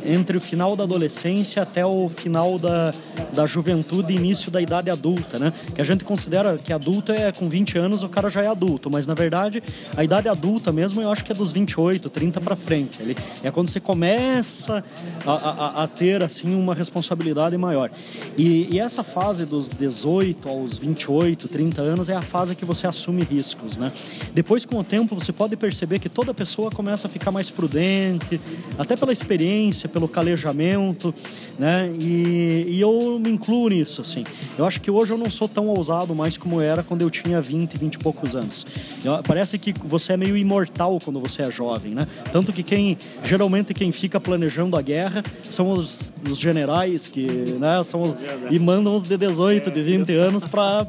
entre 0.04 0.36
o 0.36 0.40
final 0.40 0.76
da 0.76 0.84
adolescência 0.84 1.62
até 1.62 1.84
o 1.84 2.08
final 2.08 2.58
da, 2.58 2.92
da 3.32 3.46
juventude 3.46 4.12
e 4.12 4.16
início 4.16 4.50
da 4.50 4.60
idade 4.60 4.90
adulta, 4.90 5.38
né? 5.38 5.52
Que 5.74 5.80
a 5.80 5.84
gente 5.84 6.04
considera 6.04 6.56
que 6.56 6.72
adulto 6.72 7.12
é 7.12 7.32
com 7.32 7.48
20 7.48 7.78
anos 7.78 8.02
o 8.02 8.08
cara 8.08 8.28
já 8.28 8.42
é 8.42 8.46
adulto, 8.46 8.90
mas 8.90 9.06
na 9.06 9.14
verdade 9.14 9.62
a 9.96 10.04
idade 10.04 10.28
adulta 10.28 10.72
mesmo 10.72 11.00
eu 11.00 11.10
acho 11.10 11.24
que 11.24 11.32
é 11.32 11.34
dos 11.34 11.52
28, 11.52 12.08
30 12.08 12.40
para 12.40 12.56
frente. 12.56 13.02
Ele, 13.02 13.16
é 13.42 13.50
quando 13.50 13.68
você 13.68 13.80
começa 13.80 14.84
a, 15.24 15.32
a, 15.32 15.84
a, 15.84 15.88
ter 15.88 16.22
assim 16.22 16.54
uma 16.54 16.74
responsabilidade 16.74 17.56
maior. 17.56 17.90
E, 18.36 18.74
e 18.74 18.80
essa 18.80 19.02
fase 19.02 19.44
dos 19.44 19.68
18 19.68 20.48
aos 20.48 20.78
28, 20.78 21.48
30 21.48 21.82
anos 21.82 22.08
é 22.08 22.14
a 22.14 22.22
fase 22.26 22.54
que 22.54 22.64
você 22.64 22.86
assume 22.86 23.22
riscos, 23.22 23.78
né? 23.78 23.90
Depois 24.34 24.66
com 24.66 24.78
o 24.78 24.84
tempo 24.84 25.14
você 25.14 25.32
pode 25.32 25.56
perceber 25.56 25.98
que 25.98 26.08
toda 26.08 26.34
pessoa 26.34 26.70
começa 26.70 27.06
a 27.06 27.10
ficar 27.10 27.30
mais 27.30 27.50
prudente, 27.50 28.40
até 28.78 28.96
pela 28.96 29.12
experiência, 29.12 29.88
pelo 29.88 30.08
calejamento, 30.08 31.14
né? 31.58 31.90
E, 32.00 32.66
e 32.68 32.80
eu 32.80 33.18
me 33.18 33.30
incluo 33.30 33.68
nisso, 33.68 34.02
assim. 34.02 34.24
Eu 34.58 34.66
acho 34.66 34.80
que 34.80 34.90
hoje 34.90 35.12
eu 35.12 35.18
não 35.18 35.30
sou 35.30 35.48
tão 35.48 35.68
ousado 35.68 36.14
mais 36.14 36.36
como 36.36 36.60
era 36.60 36.82
quando 36.82 37.02
eu 37.02 37.10
tinha 37.10 37.40
20, 37.40 37.78
20 37.78 37.94
e 37.94 37.98
poucos 37.98 38.36
anos. 38.36 38.66
Eu, 39.04 39.22
parece 39.22 39.58
que 39.58 39.72
você 39.84 40.12
é 40.12 40.16
meio 40.16 40.36
imortal 40.36 40.98
quando 41.02 41.20
você 41.20 41.42
é 41.42 41.50
jovem, 41.50 41.94
né? 41.94 42.06
Tanto 42.32 42.52
que 42.52 42.62
quem, 42.62 42.98
geralmente 43.22 43.72
quem 43.72 43.92
fica 43.92 44.20
planejando 44.20 44.76
a 44.76 44.82
guerra 44.82 45.22
são 45.48 45.70
os, 45.70 46.12
os 46.28 46.38
generais 46.38 47.06
que, 47.06 47.26
né, 47.58 47.82
são 47.84 48.02
os, 48.02 48.16
e 48.50 48.58
mandam 48.58 48.94
os 48.94 49.04
de 49.04 49.16
18, 49.16 49.70
de 49.70 49.82
20 49.82 50.14
anos 50.14 50.44
para 50.44 50.86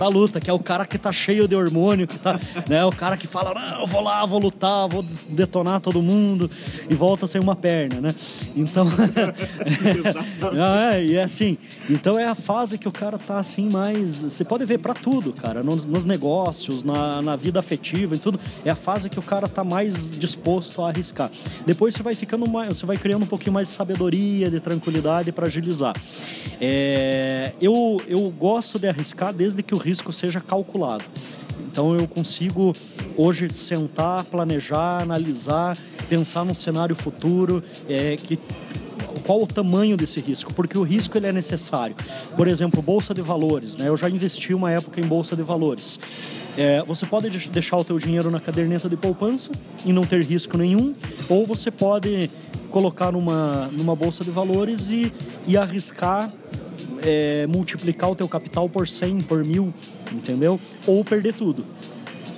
a 0.00 0.08
luta, 0.08 0.40
que 0.40 0.50
é 0.50 0.52
o 0.52 0.58
cara 0.58 0.77
cara 0.78 0.86
que 0.86 0.98
tá 0.98 1.10
cheio 1.10 1.48
de 1.48 1.56
hormônio, 1.56 2.06
que 2.06 2.18
tá, 2.18 2.38
né? 2.68 2.84
O 2.84 2.92
cara 2.92 3.16
que 3.16 3.26
fala, 3.26 3.52
não, 3.52 3.80
eu 3.80 3.86
vou 3.86 4.00
lá, 4.00 4.24
vou 4.24 4.38
lutar, 4.38 4.88
vou 4.88 5.04
detonar 5.28 5.80
todo 5.80 6.00
mundo 6.00 6.48
e 6.88 6.94
volta 6.94 7.26
sem 7.26 7.40
uma 7.40 7.56
perna, 7.56 8.00
né? 8.00 8.14
Então, 8.54 8.86
é, 10.92 11.04
e 11.04 11.16
é 11.16 11.24
assim. 11.24 11.58
Então 11.90 12.18
é 12.18 12.26
a 12.26 12.34
fase 12.34 12.78
que 12.78 12.86
o 12.86 12.92
cara 12.92 13.18
tá 13.18 13.38
assim 13.38 13.68
mais, 13.68 14.22
você 14.22 14.44
pode 14.44 14.64
ver 14.64 14.78
para 14.78 14.94
tudo, 14.94 15.32
cara, 15.32 15.62
nos, 15.62 15.86
nos 15.86 16.04
negócios, 16.04 16.84
na, 16.84 17.20
na 17.22 17.34
vida 17.34 17.58
afetiva 17.58 18.14
e 18.14 18.18
tudo. 18.18 18.38
É 18.64 18.70
a 18.70 18.76
fase 18.76 19.10
que 19.10 19.18
o 19.18 19.22
cara 19.22 19.48
tá 19.48 19.64
mais 19.64 20.16
disposto 20.16 20.82
a 20.82 20.88
arriscar. 20.88 21.30
Depois 21.66 21.94
você 21.94 22.02
vai 22.02 22.14
ficando 22.14 22.48
mais, 22.48 22.76
você 22.76 22.86
vai 22.86 22.96
criando 22.96 23.24
um 23.24 23.26
pouquinho 23.26 23.52
mais 23.52 23.68
de 23.68 23.74
sabedoria, 23.74 24.50
de 24.50 24.60
tranquilidade 24.60 25.32
para 25.32 25.46
agilizar. 25.46 25.94
É, 26.60 27.52
eu, 27.60 28.00
eu 28.06 28.30
gosto 28.30 28.78
de 28.78 28.88
arriscar 28.88 29.32
desde 29.32 29.62
que 29.62 29.74
o 29.74 29.78
risco 29.78 30.12
seja 30.12 30.40
calculado. 30.40 30.67
Então 31.70 31.94
eu 31.94 32.06
consigo 32.06 32.72
hoje 33.16 33.52
sentar, 33.52 34.24
planejar, 34.24 35.02
analisar, 35.02 35.76
pensar 36.08 36.44
num 36.44 36.54
cenário 36.54 36.94
futuro 36.94 37.62
é, 37.88 38.16
que 38.16 38.38
qual 39.24 39.42
o 39.42 39.46
tamanho 39.46 39.96
desse 39.96 40.20
risco, 40.20 40.54
porque 40.54 40.78
o 40.78 40.82
risco 40.82 41.18
ele 41.18 41.26
é 41.26 41.32
necessário. 41.32 41.94
Por 42.34 42.48
exemplo, 42.48 42.80
bolsa 42.80 43.12
de 43.12 43.20
valores, 43.20 43.76
né? 43.76 43.88
Eu 43.88 43.96
já 43.96 44.08
investi 44.08 44.54
uma 44.54 44.70
época 44.70 45.00
em 45.00 45.04
bolsa 45.04 45.36
de 45.36 45.42
valores. 45.42 46.00
É, 46.56 46.82
você 46.82 47.04
pode 47.04 47.28
deixar 47.48 47.76
o 47.76 47.84
teu 47.84 47.98
dinheiro 47.98 48.30
na 48.30 48.40
caderneta 48.40 48.88
de 48.88 48.96
poupança 48.96 49.50
e 49.84 49.92
não 49.92 50.04
ter 50.04 50.24
risco 50.24 50.56
nenhum, 50.56 50.94
ou 51.28 51.44
você 51.44 51.70
pode 51.70 52.30
colocar 52.70 53.12
numa, 53.12 53.68
numa 53.72 53.94
bolsa 53.94 54.24
de 54.24 54.30
valores 54.30 54.90
e, 54.90 55.12
e 55.46 55.56
arriscar 55.56 56.30
é, 57.02 57.46
multiplicar 57.46 58.10
o 58.10 58.14
teu 58.14 58.28
capital 58.28 58.68
por 58.68 58.86
100, 58.86 59.22
por 59.22 59.44
mil, 59.46 59.72
entendeu? 60.12 60.58
Ou 60.86 61.04
perder 61.04 61.34
tudo. 61.34 61.64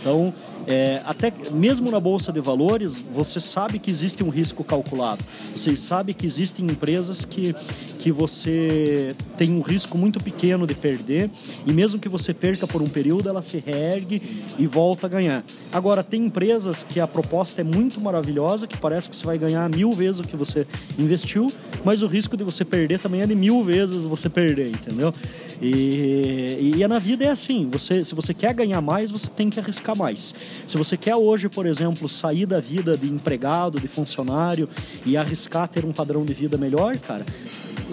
Então, 0.00 0.32
é, 0.70 1.02
até 1.04 1.32
mesmo 1.50 1.90
na 1.90 1.98
bolsa 1.98 2.32
de 2.32 2.40
valores, 2.40 2.96
você 3.12 3.40
sabe 3.40 3.80
que 3.80 3.90
existe 3.90 4.22
um 4.22 4.28
risco 4.28 4.62
calculado. 4.62 5.24
Você 5.54 5.74
sabe 5.74 6.14
que 6.14 6.24
existem 6.24 6.64
empresas 6.64 7.24
que, 7.24 7.52
que 7.98 8.12
você 8.12 9.08
tem 9.36 9.52
um 9.52 9.62
risco 9.62 9.98
muito 9.98 10.20
pequeno 10.20 10.68
de 10.68 10.74
perder 10.74 11.28
e 11.66 11.72
mesmo 11.72 11.98
que 11.98 12.08
você 12.08 12.32
perca 12.32 12.68
por 12.68 12.80
um 12.80 12.88
período, 12.88 13.28
ela 13.28 13.42
se 13.42 13.58
reergue 13.58 14.44
e 14.56 14.66
volta 14.66 15.06
a 15.06 15.10
ganhar. 15.10 15.44
Agora, 15.72 16.04
tem 16.04 16.26
empresas 16.26 16.84
que 16.84 17.00
a 17.00 17.06
proposta 17.06 17.62
é 17.62 17.64
muito 17.64 18.00
maravilhosa, 18.00 18.68
que 18.68 18.76
parece 18.76 19.10
que 19.10 19.16
você 19.16 19.26
vai 19.26 19.38
ganhar 19.38 19.68
mil 19.68 19.90
vezes 19.92 20.20
o 20.20 20.24
que 20.24 20.36
você 20.36 20.66
investiu, 20.96 21.50
mas 21.84 22.00
o 22.02 22.06
risco 22.06 22.36
de 22.36 22.44
você 22.44 22.64
perder 22.64 23.00
também 23.00 23.22
é 23.22 23.26
de 23.26 23.34
mil 23.34 23.64
vezes 23.64 24.04
você 24.04 24.28
perder, 24.28 24.68
entendeu? 24.68 25.12
E, 25.60 26.74
e 26.76 26.88
na 26.88 26.98
vida 26.98 27.24
é 27.24 27.28
assim: 27.28 27.68
você, 27.70 28.04
se 28.04 28.14
você 28.14 28.32
quer 28.32 28.54
ganhar 28.54 28.80
mais, 28.80 29.10
você 29.10 29.28
tem 29.28 29.50
que 29.50 29.60
arriscar 29.60 29.96
mais. 29.96 30.34
Se 30.66 30.76
você 30.76 30.96
quer 30.96 31.16
hoje, 31.16 31.48
por 31.48 31.66
exemplo, 31.66 32.08
sair 32.08 32.46
da 32.46 32.60
vida 32.60 32.96
de 32.96 33.12
empregado, 33.12 33.80
de 33.80 33.88
funcionário 33.88 34.68
e 35.04 35.16
arriscar 35.16 35.68
ter 35.68 35.84
um 35.84 35.92
padrão 35.92 36.24
de 36.24 36.32
vida 36.32 36.56
melhor, 36.56 36.96
cara, 36.98 37.24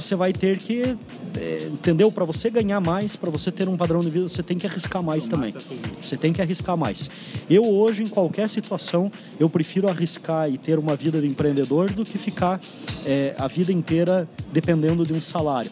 você 0.01 0.15
vai 0.15 0.31
ter 0.31 0.57
que, 0.57 0.95
é, 1.35 1.69
entendeu? 1.71 2.11
Para 2.11 2.23
você 2.23 2.49
ganhar 2.49 2.79
mais, 2.79 3.15
para 3.15 3.31
você 3.31 3.51
ter 3.51 3.67
um 3.67 3.75
padrão 3.75 3.99
de 3.99 4.09
vida, 4.09 4.27
você 4.27 4.43
tem 4.43 4.57
que 4.57 4.67
arriscar 4.67 5.01
mais 5.01 5.27
também. 5.27 5.53
Você 5.99 6.15
tem 6.15 6.31
que 6.31 6.41
arriscar 6.41 6.77
mais. 6.77 7.09
Eu 7.49 7.65
hoje, 7.65 8.03
em 8.03 8.07
qualquer 8.07 8.47
situação, 8.47 9.11
eu 9.39 9.49
prefiro 9.49 9.89
arriscar 9.89 10.49
e 10.49 10.57
ter 10.57 10.77
uma 10.77 10.95
vida 10.95 11.19
de 11.19 11.27
empreendedor 11.27 11.91
do 11.91 12.05
que 12.05 12.17
ficar 12.17 12.61
é, 13.05 13.33
a 13.37 13.47
vida 13.47 13.71
inteira 13.71 14.27
dependendo 14.51 15.05
de 15.05 15.13
um 15.13 15.21
salário. 15.21 15.71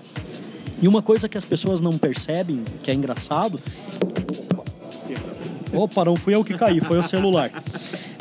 E 0.81 0.87
uma 0.87 1.01
coisa 1.01 1.29
que 1.29 1.37
as 1.37 1.45
pessoas 1.45 1.79
não 1.79 1.97
percebem, 1.97 2.63
que 2.83 2.91
é 2.91 2.93
engraçado, 2.93 3.59
Opa, 5.75 6.05
não 6.05 6.15
fui 6.15 6.35
eu 6.35 6.43
que 6.43 6.53
caí, 6.53 6.79
foi 6.81 6.97
o 6.97 7.03
celular. 7.03 7.51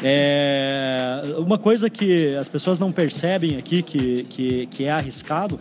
É, 0.03 1.23
uma 1.39 1.59
coisa 1.59 1.89
que 1.89 2.35
as 2.37 2.49
pessoas 2.49 2.79
não 2.79 2.93
percebem 2.93 3.57
aqui, 3.57 3.83
que, 3.83 4.23
que, 4.25 4.67
que 4.67 4.85
é 4.85 4.91
arriscado, 4.91 5.59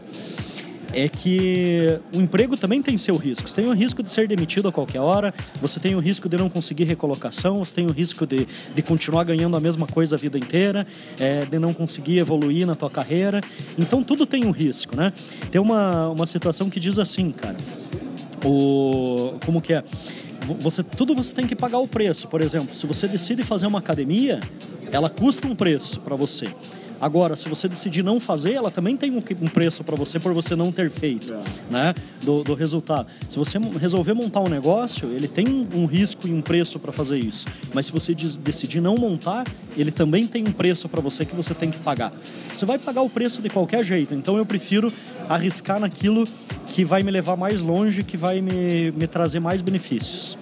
é 0.94 1.10
que 1.10 2.00
o 2.16 2.22
emprego 2.22 2.56
também 2.56 2.82
tem 2.82 2.98
seu 2.98 3.16
risco. 3.16 3.50
Você 3.50 3.62
tem 3.62 3.70
o 3.70 3.74
risco 3.74 4.04
de 4.04 4.12
ser 4.12 4.28
demitido 4.28 4.68
a 4.68 4.72
qualquer 4.72 5.00
hora, 5.00 5.34
você 5.60 5.80
tem 5.80 5.96
o 5.96 6.00
risco 6.00 6.30
de 6.30 6.38
não 6.38 6.48
conseguir 6.48 6.84
recolocação, 6.84 7.66
você 7.66 7.74
tem 7.74 7.88
o 7.88 7.92
risco 7.92 8.26
de, 8.26 8.48
de 8.74 8.82
continuar 8.82 9.24
ganhando 9.24 9.58
a 9.58 9.60
mesma 9.60 9.88
coisa 9.88 10.16
a 10.16 10.20
vida 10.20 10.38
inteira, 10.38 10.86
é, 11.20 11.46
de 11.46 11.58
não 11.58 11.74
conseguir 11.74 12.20
evoluir 12.20 12.68
na 12.68 12.76
tua 12.76 12.90
carreira. 12.90 13.42
Então 13.78 14.04
tudo 14.04 14.26
tem 14.26 14.46
um 14.46 14.52
risco, 14.52 14.96
né? 14.96 15.12
Tem 15.52 15.60
uma, 15.60 16.10
uma 16.10 16.26
situação 16.26 16.70
que 16.70 16.80
diz 16.80 17.00
assim, 17.00 17.32
cara. 17.32 17.58
O, 18.46 19.40
como 19.46 19.62
que 19.62 19.74
é? 19.74 19.84
Você 20.60 20.84
tudo 20.84 21.16
você 21.16 21.34
tem 21.34 21.48
que 21.48 21.56
pagar 21.56 21.80
o 21.80 21.88
preço. 21.88 22.28
Por 22.28 22.42
exemplo, 22.42 22.74
se 22.76 22.86
você 22.86 23.08
decide 23.08 23.44
fazer 23.44 23.68
uma 23.68 23.80
academia, 23.80 24.40
ela 24.92 25.10
custa 25.10 25.48
um 25.48 25.56
preço 25.56 26.00
para 26.02 26.16
você. 26.16 26.48
Agora, 27.00 27.36
se 27.36 27.50
você 27.50 27.68
decidir 27.68 28.04
não 28.04 28.20
fazer, 28.20 28.54
ela 28.54 28.72
também 28.72 28.96
tem 28.96 29.12
um, 29.12 29.48
preço 29.48 29.84
para 29.84 29.96
você 29.96 30.20
por 30.20 30.34
você 30.34 30.56
não 30.56 30.72
ter 30.72 30.90
feito, 30.90 31.34
é. 31.34 31.42
né? 31.70 31.96
Do, 32.22 32.44
do, 32.44 32.54
resultado. 32.54 33.08
Se 33.30 33.38
você 33.38 33.58
resolver 33.80 34.14
montar 34.14 34.40
um 34.40 34.48
negócio, 34.48 35.10
ele 35.10 35.28
tem 35.28 35.68
um 35.74 35.86
risco 35.86 36.28
e 36.28 36.34
um 36.34 36.42
preço 36.42 36.80
para 36.80 36.92
fazer 36.92 37.18
isso. 37.18 37.48
Mas 37.74 37.88
se 37.88 37.92
você 37.92 38.14
decidir 38.14 38.82
não 38.82 38.96
montar, 38.96 39.46
ele 39.76 39.92
também 39.92 40.26
tem 40.28 40.48
um 40.48 40.52
preço 40.52 40.88
para 40.88 41.02
você 41.02 41.26
que 41.26 41.36
você 41.36 41.54
tem 41.54 41.70
que 41.70 41.80
pagar. 41.80 42.14
Você 42.54 42.66
vai 42.66 42.78
pagar 42.78 43.02
o 43.02 43.10
preço 43.10 43.42
de 43.42 43.50
qualquer 43.50 43.84
jeito. 43.84 44.14
Então 44.14 44.38
eu 44.38 44.46
prefiro 44.46 44.92
arriscar 45.28 45.80
naquilo 45.80 46.26
que 46.68 46.84
vai 46.84 47.04
me 47.04 47.12
levar 47.12 47.36
mais 47.36 47.62
longe, 47.62 48.04
que 48.04 48.18
vai 48.18 48.42
me, 48.42 48.92
me 48.92 49.08
trazer 49.08 49.40
mais 49.40 49.62
benefícios. 49.62 50.38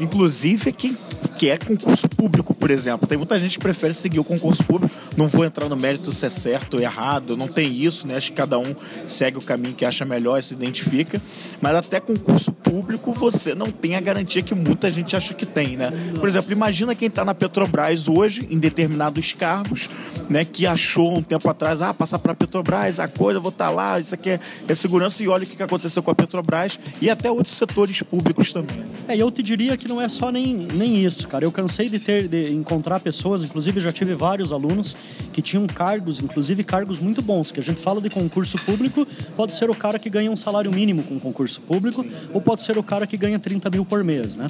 Inclusive, 0.00 0.72
quem 0.72 0.96
quer 1.34 1.58
concurso 1.58 2.08
público, 2.08 2.54
por 2.54 2.70
exemplo. 2.70 3.06
Tem 3.06 3.18
muita 3.18 3.38
gente 3.38 3.58
que 3.58 3.62
prefere 3.62 3.92
seguir 3.92 4.18
o 4.18 4.24
concurso 4.24 4.64
público. 4.64 4.94
Não 5.16 5.28
vou 5.28 5.44
entrar 5.44 5.68
no 5.68 5.76
mérito 5.76 6.12
se 6.12 6.24
é 6.26 6.30
certo 6.30 6.74
ou 6.74 6.80
errado, 6.80 7.36
não 7.36 7.48
tem 7.48 7.72
isso, 7.72 8.06
né? 8.06 8.16
Acho 8.16 8.30
que 8.30 8.36
cada 8.36 8.58
um 8.58 8.74
segue 9.06 9.38
o 9.38 9.42
caminho 9.42 9.74
que 9.74 9.84
acha 9.84 10.04
melhor 10.04 10.38
e 10.38 10.42
se 10.42 10.54
identifica. 10.54 11.20
Mas 11.60 11.74
até 11.74 12.00
concurso 12.00 12.52
público 12.52 13.12
você 13.12 13.54
não 13.54 13.70
tem 13.70 13.96
a 13.96 14.00
garantia 14.00 14.42
que 14.42 14.54
muita 14.54 14.90
gente 14.90 15.16
acha 15.16 15.34
que 15.34 15.46
tem, 15.46 15.76
né? 15.76 15.90
Por 16.18 16.28
exemplo, 16.28 16.52
imagina 16.52 16.94
quem 16.94 17.08
está 17.08 17.24
na 17.24 17.34
Petrobras 17.34 18.08
hoje, 18.08 18.46
em 18.50 18.58
determinados 18.58 19.32
cargos, 19.32 19.88
né? 20.28 20.44
Que 20.44 20.66
achou 20.66 21.16
um 21.18 21.22
tempo 21.22 21.48
atrás, 21.50 21.82
ah, 21.82 21.92
passar 21.92 22.18
para 22.18 22.32
a 22.32 22.34
Petrobras, 22.34 22.98
a 23.00 23.08
coisa, 23.08 23.40
vou 23.40 23.50
estar 23.50 23.66
tá 23.66 23.70
lá, 23.70 24.00
isso 24.00 24.14
aqui 24.14 24.30
é, 24.30 24.40
é 24.68 24.74
segurança. 24.74 25.22
E 25.22 25.28
olha 25.28 25.44
o 25.44 25.46
que 25.46 25.62
aconteceu 25.62 26.02
com 26.02 26.10
a 26.10 26.14
Petrobras 26.14 26.78
e 27.00 27.10
até 27.10 27.30
outros 27.30 27.54
setores 27.56 28.02
públicos 28.02 28.52
também. 28.52 28.84
É, 29.08 29.16
eu 29.16 29.30
te 29.30 29.42
diria 29.42 29.76
que 29.76 29.88
não 29.88 29.93
é 30.00 30.08
só 30.08 30.30
nem, 30.30 30.54
nem 30.54 31.04
isso, 31.04 31.28
cara. 31.28 31.44
Eu 31.44 31.52
cansei 31.52 31.88
de 31.88 31.98
ter 31.98 32.28
de 32.28 32.54
encontrar 32.54 33.00
pessoas, 33.00 33.42
inclusive 33.42 33.80
já 33.80 33.92
tive 33.92 34.14
vários 34.14 34.52
alunos 34.52 34.96
que 35.32 35.42
tinham 35.42 35.66
cargos, 35.66 36.20
inclusive 36.20 36.62
cargos 36.64 36.98
muito 36.98 37.20
bons, 37.20 37.50
que 37.52 37.60
a 37.60 37.62
gente 37.62 37.80
fala 37.80 38.00
de 38.00 38.10
concurso 38.10 38.58
público, 38.58 39.06
pode 39.36 39.54
ser 39.54 39.70
o 39.70 39.74
cara 39.74 39.98
que 39.98 40.08
ganha 40.08 40.30
um 40.30 40.36
salário 40.36 40.72
mínimo 40.72 41.02
com 41.02 41.18
concurso 41.18 41.60
público, 41.60 42.04
ou 42.32 42.40
pode 42.40 42.62
ser 42.62 42.78
o 42.78 42.82
cara 42.82 43.06
que 43.06 43.16
ganha 43.16 43.38
30 43.38 43.70
mil 43.70 43.84
por 43.84 44.02
mês, 44.04 44.36
né? 44.36 44.46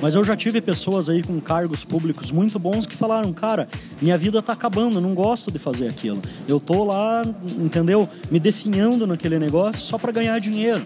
Mas 0.00 0.14
eu 0.14 0.24
já 0.24 0.36
tive 0.36 0.60
pessoas 0.60 1.08
aí 1.08 1.22
com 1.22 1.40
cargos 1.40 1.84
públicos 1.84 2.30
muito 2.30 2.58
bons 2.58 2.86
que 2.86 2.96
falaram, 2.96 3.32
cara, 3.32 3.68
minha 4.00 4.18
vida 4.18 4.42
tá 4.42 4.52
acabando, 4.52 5.00
não 5.00 5.14
gosto 5.14 5.50
de 5.50 5.58
fazer 5.58 5.88
aquilo. 5.88 6.20
Eu 6.48 6.60
tô 6.60 6.84
lá, 6.84 7.24
entendeu? 7.58 8.08
Me 8.30 8.38
definhando 8.38 9.06
naquele 9.06 9.38
negócio 9.38 9.82
só 9.82 9.98
para 9.98 10.12
ganhar 10.12 10.38
dinheiro. 10.40 10.84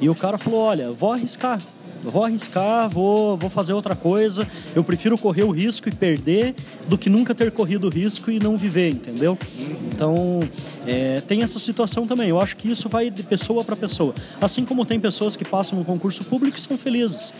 E 0.00 0.08
o 0.08 0.14
cara 0.14 0.38
falou, 0.38 0.60
olha, 0.60 0.90
vou 0.92 1.12
arriscar, 1.12 1.58
vou 2.10 2.24
arriscar, 2.24 2.88
vou, 2.88 3.36
vou 3.36 3.50
fazer 3.50 3.72
outra 3.72 3.94
coisa. 3.94 4.46
Eu 4.74 4.82
prefiro 4.84 5.16
correr 5.18 5.44
o 5.44 5.50
risco 5.50 5.88
e 5.88 5.92
perder 5.92 6.54
do 6.86 6.96
que 6.96 7.08
nunca 7.08 7.34
ter 7.34 7.50
corrido 7.50 7.86
o 7.86 7.90
risco 7.90 8.30
e 8.30 8.38
não 8.38 8.56
viver, 8.56 8.90
entendeu? 8.90 9.38
Então, 9.92 10.40
é, 10.86 11.20
tem 11.20 11.42
essa 11.42 11.58
situação 11.58 12.06
também. 12.06 12.28
Eu 12.28 12.40
acho 12.40 12.56
que 12.56 12.70
isso 12.70 12.88
vai 12.88 13.10
de 13.10 13.22
pessoa 13.22 13.64
para 13.64 13.76
pessoa. 13.76 14.14
Assim 14.40 14.64
como 14.64 14.84
tem 14.84 14.98
pessoas 14.98 15.36
que 15.36 15.44
passam 15.44 15.78
no 15.78 15.84
concurso 15.84 16.24
público 16.24 16.56
e 16.56 16.60
são 16.60 16.76
felizes 16.76 17.32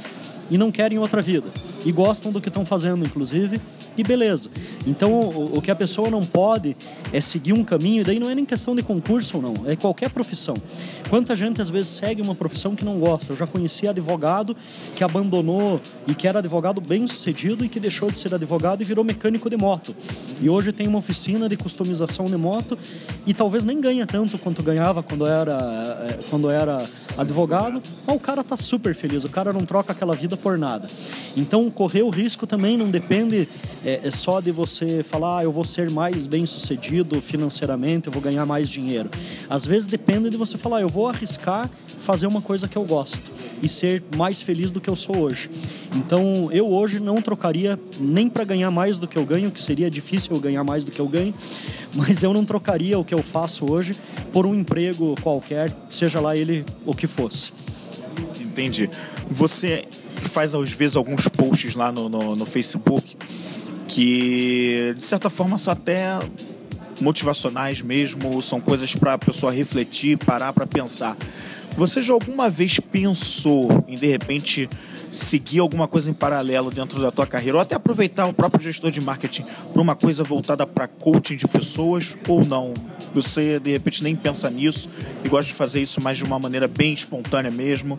e 0.51 0.59
não 0.59 0.71
querem 0.71 0.99
outra 0.99 1.21
vida 1.23 1.51
e 1.85 1.93
gostam 1.93 2.31
do 2.31 2.41
que 2.41 2.49
estão 2.49 2.65
fazendo, 2.65 3.05
inclusive, 3.05 3.61
e 3.97 4.03
beleza. 4.03 4.51
Então, 4.87 5.13
o, 5.13 5.59
o, 5.59 5.63
que 5.63 5.71
a 5.71 5.75
pessoa 5.75 6.11
não 6.11 6.25
pode 6.25 6.77
é 7.13 7.21
seguir 7.21 7.53
um 7.53 7.65
caminho, 7.65 8.03
e 8.03 8.05
daí 8.05 8.19
não 8.19 8.29
é 8.29 8.35
nem 8.35 8.45
questão 8.45 8.75
de 8.75 8.83
concurso 8.83 9.37
ou 9.37 9.43
não, 9.43 9.55
é 9.67 9.77
qualquer 9.77 10.11
profissão. 10.11 10.57
Quanta 11.09 11.35
gente 11.35 11.61
às 11.63 11.71
vezes 11.71 11.89
segue 11.89 12.21
uma 12.21 12.35
profissão 12.35 12.77
que 12.77 12.85
não 12.85 12.99
gosta? 12.99 13.33
Eu 13.33 13.37
já 13.37 13.47
conheci 13.47 13.89
advogado 13.89 14.57
que 14.95 15.03
abandonou 15.03 15.81
e 16.07 16.15
que 16.15 16.29
era 16.29 16.39
advogado 16.41 16.81
bem 16.81 17.07
sucedido 17.07 17.65
e 17.65 17.69
que 17.69 17.81
deixou 17.81 18.11
de 18.11 18.19
ser 18.19 18.35
advogado 18.35 18.83
e 18.83 18.85
virou 18.85 19.05
mecânico 19.05 19.49
de 19.49 19.57
moto. 19.57 19.97
E 20.41 20.49
hoje 20.49 20.73
tem 20.73 20.87
uma 20.87 20.99
oficina 20.99 21.49
de 21.49 21.57
customização 21.57 22.27
de 22.27 22.37
moto 22.37 22.79
e 23.27 23.33
talvez 23.33 23.65
nem 23.65 23.81
ganha 23.81 24.07
tanto 24.07 24.39
quanto 24.39 24.63
ganhava 24.63 25.03
quando 25.03 25.27
era, 25.27 26.07
eh, 26.09 26.19
quando 26.29 26.51
era 26.51 26.85
advogado, 27.17 27.83
mas 28.07 28.17
o 28.17 28.21
cara 28.21 28.45
tá 28.45 28.57
super 28.57 28.95
feliz, 28.95 29.25
o 29.25 29.29
cara 29.29 29.53
não 29.53 29.65
troca 29.65 29.93
aquela 29.93 30.15
vida 30.15 30.37
por 30.39 30.59
nada. 30.59 30.87
Então, 31.37 31.71
correr 31.71 32.03
o 32.03 32.11
risco 32.11 32.47
também 32.47 32.77
não 32.77 32.91
depende 32.91 33.49
é, 33.85 34.01
é 34.05 34.11
só 34.11 34.41
de 34.41 34.51
você 34.51 35.03
falar, 35.03 35.39
ah, 35.39 35.45
eu 35.45 35.53
vou 35.53 35.65
ser 35.65 35.91
mais 35.91 36.27
bem 36.27 36.47
sucedido 36.47 37.21
financeiramente, 37.21 38.09
eu 38.09 38.13
vou 38.13 38.23
ganhar 38.23 38.45
mais 38.45 38.69
dinheiro. 38.69 39.11
Às 39.49 39.65
vezes 39.65 39.87
depende 39.87 40.31
de 40.31 40.37
você 40.37 40.59
falar, 40.59 40.81
eu 40.81 40.89
vou 40.89 41.07
arriscar 41.07 41.71
fazer 41.99 42.27
uma 42.27 42.41
coisa 42.41 42.69
que 42.69 42.77
eu 42.77 42.85
gosto 42.85 43.31
e 43.63 43.69
ser 43.69 44.03
mais 44.17 44.41
feliz 44.41 44.71
do 44.71 44.81
que 44.81 44.89
eu 44.89 44.97
sou 44.97 45.19
hoje. 45.19 45.51
Então, 45.95 46.49
eu 46.53 46.69
hoje 46.71 47.01
não 47.01 47.21
trocaria 47.21 47.79
nem 48.01 48.29
para 48.29 48.45
ganhar 48.45 48.71
mais 48.71 48.99
do 48.99 49.09
que 49.09 49.19
eu 49.19 49.25
ganho, 49.25 49.51
que 49.51 49.61
seria 49.61 49.91
difícil 49.91 50.35
eu 50.35 50.41
ganhar 50.41 50.63
mais 50.65 50.85
do 50.85 50.91
que 50.91 51.01
eu 51.01 51.09
ganho, 51.09 51.35
mas 51.95 52.23
eu 52.23 52.33
não 52.33 52.45
trocaria 52.45 52.99
o 52.99 53.05
que 53.05 53.15
eu 53.15 53.23
faço 53.23 53.71
hoje 53.71 53.95
por 54.33 54.47
um 54.47 54.55
emprego 54.55 55.15
qualquer, 55.23 55.75
seja 55.89 56.21
lá 56.21 56.37
ele 56.37 56.65
o 56.87 56.95
que 56.95 57.07
fosse. 57.07 57.53
Entendi. 58.41 58.89
Você 59.31 59.87
faz 60.29 60.55
às 60.55 60.71
vezes 60.71 60.97
alguns 60.97 61.27
posts 61.29 61.75
lá 61.75 61.91
no, 61.91 62.09
no, 62.09 62.37
no 62.37 62.47
Facebook 62.47 63.17
que 63.89 64.95
de 64.97 65.05
certa 65.05 65.31
forma 65.31 65.57
são 65.59 65.73
até 65.73 66.19
motivacionais 67.01 67.81
mesmo, 67.81 68.41
são 68.43 68.61
coisas 68.61 68.95
para 68.95 69.15
a 69.15 69.19
pessoa 69.19 69.53
refletir, 69.53 70.19
parar 70.19 70.53
para 70.53 70.67
pensar. 70.67 71.17
Você 71.77 72.03
já 72.03 72.13
alguma 72.13 72.51
vez 72.51 72.81
pensou 72.81 73.85
em 73.87 73.95
de 73.95 74.07
repente 74.07 74.69
seguir 75.13 75.61
alguma 75.61 75.87
coisa 75.87 76.11
em 76.11 76.13
paralelo 76.13 76.71
dentro 76.71 77.01
da 77.01 77.11
tua 77.11 77.27
carreira 77.27 77.57
ou 77.57 77.63
até 77.63 77.77
aproveitar 77.77 78.27
o 78.27 78.33
próprio 78.33 78.61
gestor 78.61 78.91
de 78.91 79.01
marketing 79.01 79.45
para 79.73 79.81
uma 79.81 79.95
coisa 79.95 80.25
voltada 80.25 80.67
para 80.67 80.89
coaching 80.89 81.37
de 81.37 81.47
pessoas 81.47 82.17
ou 82.27 82.45
não? 82.45 82.75
Você 83.15 83.61
de 83.61 83.71
repente 83.71 84.03
nem 84.03 84.17
pensa 84.17 84.51
nisso 84.51 84.89
e 85.25 85.29
gosta 85.29 85.53
de 85.53 85.55
fazer 85.55 85.81
isso 85.81 86.03
mais 86.03 86.19
de 86.19 86.25
uma 86.25 86.39
maneira 86.39 86.67
bem 86.67 86.93
espontânea 86.93 87.51
mesmo? 87.51 87.97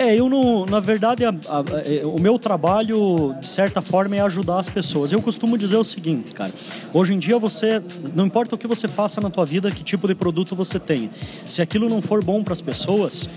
É, 0.00 0.18
eu 0.18 0.30
não. 0.30 0.64
Na 0.64 0.80
verdade, 0.80 1.26
a, 1.26 1.28
a, 1.28 1.62
é, 1.84 2.06
o 2.06 2.18
meu 2.18 2.38
trabalho, 2.38 3.34
de 3.38 3.46
certa 3.46 3.82
forma, 3.82 4.16
é 4.16 4.20
ajudar 4.20 4.58
as 4.58 4.66
pessoas. 4.66 5.12
Eu 5.12 5.20
costumo 5.20 5.58
dizer 5.58 5.76
o 5.76 5.84
seguinte, 5.84 6.34
cara. 6.34 6.50
Hoje 6.94 7.12
em 7.12 7.18
dia 7.18 7.38
você. 7.38 7.82
Não 8.14 8.24
importa 8.24 8.54
o 8.54 8.58
que 8.58 8.66
você 8.66 8.88
faça 8.88 9.20
na 9.20 9.28
tua 9.28 9.44
vida, 9.44 9.70
que 9.70 9.84
tipo 9.84 10.08
de 10.08 10.14
produto 10.14 10.56
você 10.56 10.78
tem. 10.78 11.10
Se 11.44 11.60
aquilo 11.60 11.86
não 11.86 12.00
for 12.00 12.24
bom 12.24 12.42
para 12.42 12.54
as 12.54 12.62
pessoas, 12.62 13.28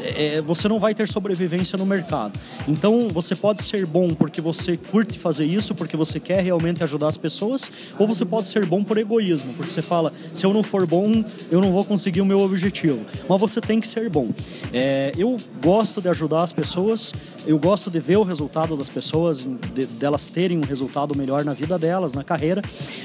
é, 0.00 0.40
você 0.40 0.68
não 0.68 0.78
vai 0.78 0.94
ter 0.94 1.08
sobrevivência 1.08 1.76
no 1.76 1.84
mercado. 1.84 2.38
Então 2.66 3.08
você 3.08 3.34
pode 3.34 3.62
ser 3.62 3.86
bom 3.86 4.14
porque 4.14 4.40
você 4.40 4.76
curte 4.76 5.18
fazer 5.18 5.46
isso, 5.46 5.74
porque 5.74 5.96
você 5.96 6.18
quer 6.20 6.42
realmente 6.42 6.82
ajudar 6.82 7.08
as 7.08 7.16
pessoas, 7.16 7.70
ou 7.98 8.06
você 8.06 8.24
pode 8.24 8.48
ser 8.48 8.64
bom 8.66 8.82
por 8.82 8.98
egoísmo, 8.98 9.52
porque 9.54 9.70
você 9.70 9.82
fala, 9.82 10.12
se 10.32 10.46
eu 10.46 10.52
não 10.52 10.62
for 10.62 10.86
bom, 10.86 11.24
eu 11.50 11.60
não 11.60 11.72
vou 11.72 11.84
conseguir 11.84 12.20
o 12.20 12.26
meu 12.26 12.40
objetivo. 12.40 13.04
Mas 13.28 13.40
você 13.40 13.60
tem 13.60 13.80
que 13.80 13.88
ser 13.88 14.08
bom. 14.08 14.30
É, 14.72 15.12
eu 15.16 15.36
gosto 15.62 15.98
gosto 15.98 16.02
de 16.02 16.08
ajudar 16.08 16.42
as 16.42 16.52
pessoas, 16.52 17.14
eu 17.46 17.58
gosto 17.58 17.90
de 17.90 17.98
ver 18.00 18.16
o 18.16 18.22
resultado 18.22 18.76
das 18.76 18.90
pessoas, 18.90 19.40
de, 19.40 19.86
delas 19.86 20.28
terem 20.28 20.58
um 20.58 20.62
resultado 20.62 21.16
melhor 21.16 21.44
na 21.44 21.52
vida 21.52 21.78
delas, 21.78 22.12
na 22.12 22.22
carreira, 22.22 22.62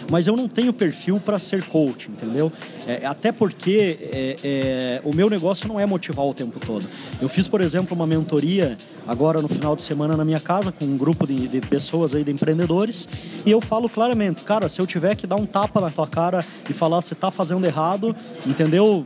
mas 0.10 0.28
eu 0.28 0.36
não 0.36 0.48
tenho 0.48 0.74
perfil 0.74 1.20
para 1.20 1.40
ser 1.40 1.64
coach, 1.64 2.10
entendeu? 2.10 2.52
É, 2.88 3.06
até 3.06 3.32
porque 3.32 4.00
é, 4.12 4.36
é, 4.44 5.02
o 5.04 5.14
meu 5.14 5.30
negócio 5.30 5.68
não 5.68 5.80
é 5.80 5.86
motivar 5.86 6.26
o 6.26 6.34
tempo 6.46 6.60
todo. 6.60 6.86
Eu 7.22 7.30
fiz, 7.30 7.48
por 7.48 7.62
exemplo, 7.62 7.96
uma 7.96 8.06
mentoria 8.06 8.78
agora 9.08 9.42
no 9.42 9.48
final 9.48 9.76
de 9.76 9.82
semana 9.82 10.16
na 10.18 10.26
minha 10.26 10.40
casa 10.40 10.72
com 10.72 10.86
um 10.86 10.98
grupo 10.98 11.26
de, 11.26 11.48
de 11.48 11.62
pessoas 11.62 12.14
aí, 12.14 12.24
de 12.24 12.32
empreendedores, 12.32 13.08
e 13.46 13.52
eu 13.52 13.62
falo 13.62 13.90
claramente, 13.90 14.44
cara, 14.44 14.68
se 14.70 14.82
eu 14.82 14.88
tiver 14.88 15.16
que 15.16 15.26
dar 15.26 15.36
um 15.36 15.46
tapa 15.46 15.80
na 15.80 15.90
tua 15.90 16.08
cara 16.08 16.44
e 16.70 16.74
falar 16.74 17.02
você 17.02 17.14
está 17.14 17.32
fazendo 17.32 17.66
errado, 17.66 18.16
entendeu? 18.46 19.06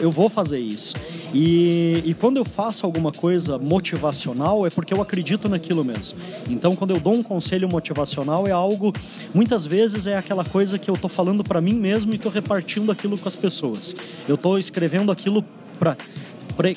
Eu 0.00 0.10
vou 0.10 0.28
fazer 0.28 0.58
isso. 0.58 0.94
E, 1.34 2.02
e 2.04 2.14
quando 2.14 2.36
eu 2.36 2.44
faço 2.44 2.84
alguma 2.84 3.10
coisa 3.10 3.58
motivacional, 3.58 4.66
é 4.66 4.70
porque 4.70 4.92
eu 4.92 5.00
acredito 5.00 5.48
naquilo 5.48 5.84
mesmo. 5.84 6.18
Então, 6.48 6.76
quando 6.76 6.90
eu 6.90 7.00
dou 7.00 7.14
um 7.14 7.22
conselho 7.22 7.68
motivacional, 7.68 8.46
é 8.46 8.50
algo, 8.50 8.92
muitas 9.34 9.66
vezes 9.66 10.06
é 10.06 10.16
aquela 10.16 10.44
coisa 10.44 10.78
que 10.78 10.90
eu 10.90 10.94
estou 10.94 11.08
falando 11.08 11.42
para 11.42 11.60
mim 11.60 11.74
mesmo 11.74 12.12
e 12.12 12.16
estou 12.16 12.30
repartindo 12.30 12.92
aquilo 12.92 13.16
com 13.16 13.28
as 13.28 13.36
pessoas. 13.36 13.96
Eu 14.28 14.34
estou 14.34 14.58
escrevendo 14.58 15.10
aquilo 15.10 15.42
para 15.78 15.96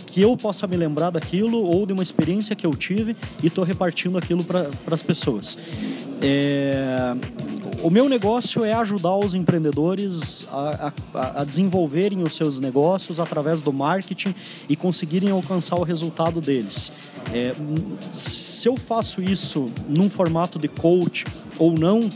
que 0.06 0.22
eu 0.22 0.36
possa 0.38 0.68
me 0.68 0.76
lembrar 0.76 1.10
daquilo 1.10 1.62
ou 1.64 1.86
de 1.86 1.94
uma 1.94 2.04
experiência 2.04 2.56
que 2.56 2.66
eu 2.66 2.74
tive 2.76 3.16
e 3.42 3.48
estou 3.48 3.64
repartindo 3.64 4.18
aquilo 4.18 4.44
para 4.44 4.70
as 4.92 5.04
pessoas. 5.04 5.58
É, 6.22 7.16
o 7.84 7.90
meu 7.90 8.10
negócio 8.10 8.64
é 8.64 8.74
ajudar 8.74 9.16
os 9.16 9.34
empreendedores 9.34 10.48
a, 10.52 10.94
a, 11.14 11.42
a, 11.42 11.44
desenvolverem 11.44 12.24
os 12.24 12.36
seus 12.36 12.60
negócios 12.60 13.20
através 13.20 13.62
do 13.62 13.72
marketing 13.72 14.34
e 14.68 14.76
conseguirem 14.76 15.30
alcançar 15.30 15.76
o 15.76 15.84
resultado 15.84 16.42
deles. 16.42 16.92
É, 17.34 17.54
se 18.12 18.68
eu 18.68 18.78
faço 18.78 19.22
isso 19.22 19.66
num 19.88 20.10
formato 20.10 20.58
de 20.58 20.68
coach 20.68 21.26
ou 21.60 21.78
não, 21.78 22.10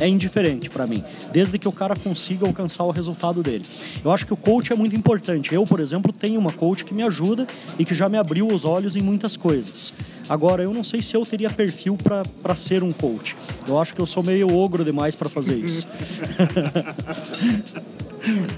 é 0.00 0.08
indiferente 0.08 0.70
para 0.70 0.86
mim, 0.86 1.02
desde 1.32 1.58
que 1.58 1.68
o 1.68 1.72
cara 1.72 1.96
consiga 1.96 2.46
alcançar 2.46 2.84
o 2.84 2.90
resultado 2.90 3.42
dele. 3.42 3.64
Eu 4.04 4.10
acho 4.10 4.26
que 4.26 4.32
o 4.32 4.36
coach 4.36 4.72
é 4.72 4.76
muito 4.76 4.96
importante. 4.96 5.54
Eu, 5.54 5.64
por 5.64 5.80
exemplo, 5.80 6.12
tenho 6.12 6.38
uma 6.38 6.52
coach 6.52 6.84
que 6.84 6.94
me 6.94 7.02
ajuda 7.02 7.46
e 7.78 7.84
que 7.84 7.94
já 7.94 8.08
me 8.08 8.18
abriu 8.18 8.48
os 8.48 8.64
olhos 8.64 8.96
em 8.96 9.02
muitas 9.02 9.36
coisas. 9.36 9.94
Agora, 10.28 10.62
eu 10.62 10.72
não 10.72 10.82
sei 10.82 11.02
se 11.02 11.16
eu 11.16 11.24
teria 11.24 11.50
perfil 11.50 11.96
para 11.96 12.56
ser 12.56 12.82
um 12.82 12.90
coach. 12.90 13.36
Eu 13.66 13.80
acho 13.80 13.94
que 13.94 14.00
eu 14.00 14.06
sou 14.06 14.22
meio 14.22 14.54
ogro 14.54 14.84
demais 14.84 15.14
para 15.14 15.28
fazer 15.28 15.56
isso. 15.56 15.86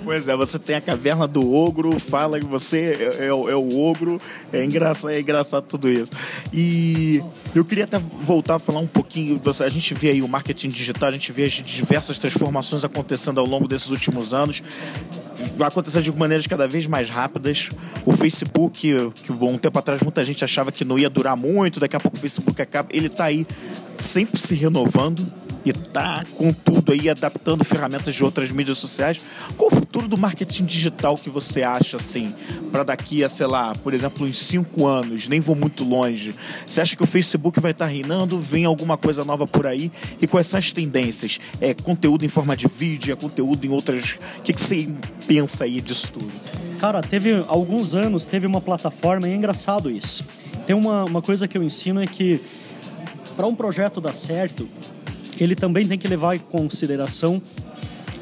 Pois 0.05 0.29
é, 0.29 0.37
você 0.37 0.59
tem 0.59 0.77
a 0.77 0.81
caverna 0.81 1.27
do 1.27 1.53
ogro, 1.53 1.99
fala 1.99 2.39
que 2.39 2.47
você 2.47 2.97
é, 3.19 3.25
é, 3.25 3.27
é, 3.27 3.33
o 3.33 3.81
ogro, 3.81 4.21
é 4.53 4.65
engraçado, 4.65 5.11
é 5.11 5.21
engraçado 5.21 5.65
tudo 5.65 5.89
isso. 5.89 6.11
E 6.53 7.21
eu 7.55 7.65
queria 7.65 7.85
até 7.85 7.99
voltar 7.99 8.57
a 8.57 8.59
falar 8.59 8.81
um 8.81 8.87
pouquinho, 8.87 9.41
a 9.61 9.69
gente 9.69 9.95
vê 9.95 10.11
aí 10.11 10.23
o 10.23 10.29
marketing 10.29 10.69
digital, 10.69 11.09
a 11.09 11.13
gente 11.13 11.33
vê 11.33 11.45
as 11.45 11.53
diversas 11.53 12.19
transformações 12.19 12.85
acontecendo 12.85 13.41
ao 13.41 13.47
longo 13.47 13.67
desses 13.67 13.89
últimos 13.89 14.33
anos, 14.33 14.63
acontecendo 15.61 16.03
de 16.03 16.13
maneiras 16.13 16.47
cada 16.47 16.67
vez 16.67 16.87
mais 16.87 17.11
rápidas. 17.11 17.71
O 18.05 18.13
Facebook, 18.13 19.13
que 19.15 19.33
um 19.33 19.59
tempo 19.59 19.79
atrás 19.79 20.01
muita 20.01 20.23
gente 20.25 20.45
achava 20.45 20.71
que 20.71 20.85
não 20.85 20.99
ia 20.99 21.11
durar 21.11 21.37
muito, 21.37 21.81
daqui 21.81 21.97
a 21.97 22.01
pouco 22.01 22.17
o 22.17 22.21
Facebook 22.21 22.61
acaba, 22.61 22.89
ele 22.93 23.07
está 23.07 23.25
aí 23.25 23.47
sempre 24.01 24.41
se 24.41 24.55
renovando 24.55 25.25
e 25.67 25.73
tá 25.73 26.25
com 26.37 26.53
tudo 26.53 26.93
aí, 26.93 27.09
adaptando 27.09 27.65
ferramentas 27.65 28.15
de 28.15 28.23
outras 28.23 28.53
mídias 28.53 28.79
sociais. 28.79 29.21
Qual 29.57 29.71
o 29.73 29.75
futuro 29.75 30.07
do 30.07 30.19
marketing 30.19 30.65
digital 30.65 31.17
que 31.17 31.31
você 31.31 31.63
acha, 31.63 31.97
assim, 31.97 32.35
para 32.71 32.85
daqui 32.85 33.25
a, 33.25 33.29
sei 33.29 33.47
lá, 33.47 33.75
por 33.75 33.95
exemplo, 33.95 34.27
uns 34.27 34.39
cinco 34.39 34.87
anos, 34.87 35.29
nem 35.29 35.41
vou 35.41 35.57
muito 35.57 35.83
longe? 35.83 36.35
Você 36.67 36.81
acha 36.81 36.95
que 36.95 37.03
o 37.03 37.07
Facebook 37.07 37.59
vai 37.59 37.71
estar 37.71 37.87
tá 37.87 37.91
reinando? 37.91 38.39
Vem 38.39 38.65
alguma 38.65 38.97
coisa 38.99 39.25
nova 39.25 39.47
por 39.47 39.67
aí? 39.67 39.91
E 40.21 40.27
quais 40.27 40.47
são 40.47 40.59
as 40.59 40.73
tendências? 40.73 41.39
É 41.61 41.73
conteúdo 41.73 42.25
em 42.25 42.29
forma 42.29 42.57
de 42.57 42.69
vídeo? 42.69 43.13
É 43.13 43.17
conteúdo 43.17 43.67
em 43.67 43.71
outras... 43.71 44.19
O 44.39 44.43
que, 44.43 44.53
que 44.53 44.61
você 44.61 44.89
pensa 45.27 45.65
aí 45.65 45.81
disso 45.81 46.13
tudo? 46.13 46.31
Cara, 46.79 47.01
teve 47.01 47.45
alguns 47.49 47.95
anos, 47.95 48.27
teve 48.27 48.47
uma 48.47 48.61
plataforma, 48.61 49.27
e 49.27 49.33
é 49.33 49.35
engraçado 49.35 49.91
isso. 49.91 50.25
Tem 50.67 50.77
uma, 50.77 51.05
uma 51.05 51.23
coisa 51.23 51.49
que 51.49 51.57
eu 51.57 51.63
ensino 51.63 52.03
é 52.03 52.07
que 52.07 52.41
para 53.35 53.47
um 53.47 53.55
projeto 53.55 54.01
dar 54.01 54.15
certo, 54.15 54.69
ele 55.39 55.55
também 55.55 55.87
tem 55.87 55.99
que 55.99 56.09
levar 56.09 56.35
em 56.37 56.39
consideração 56.39 57.41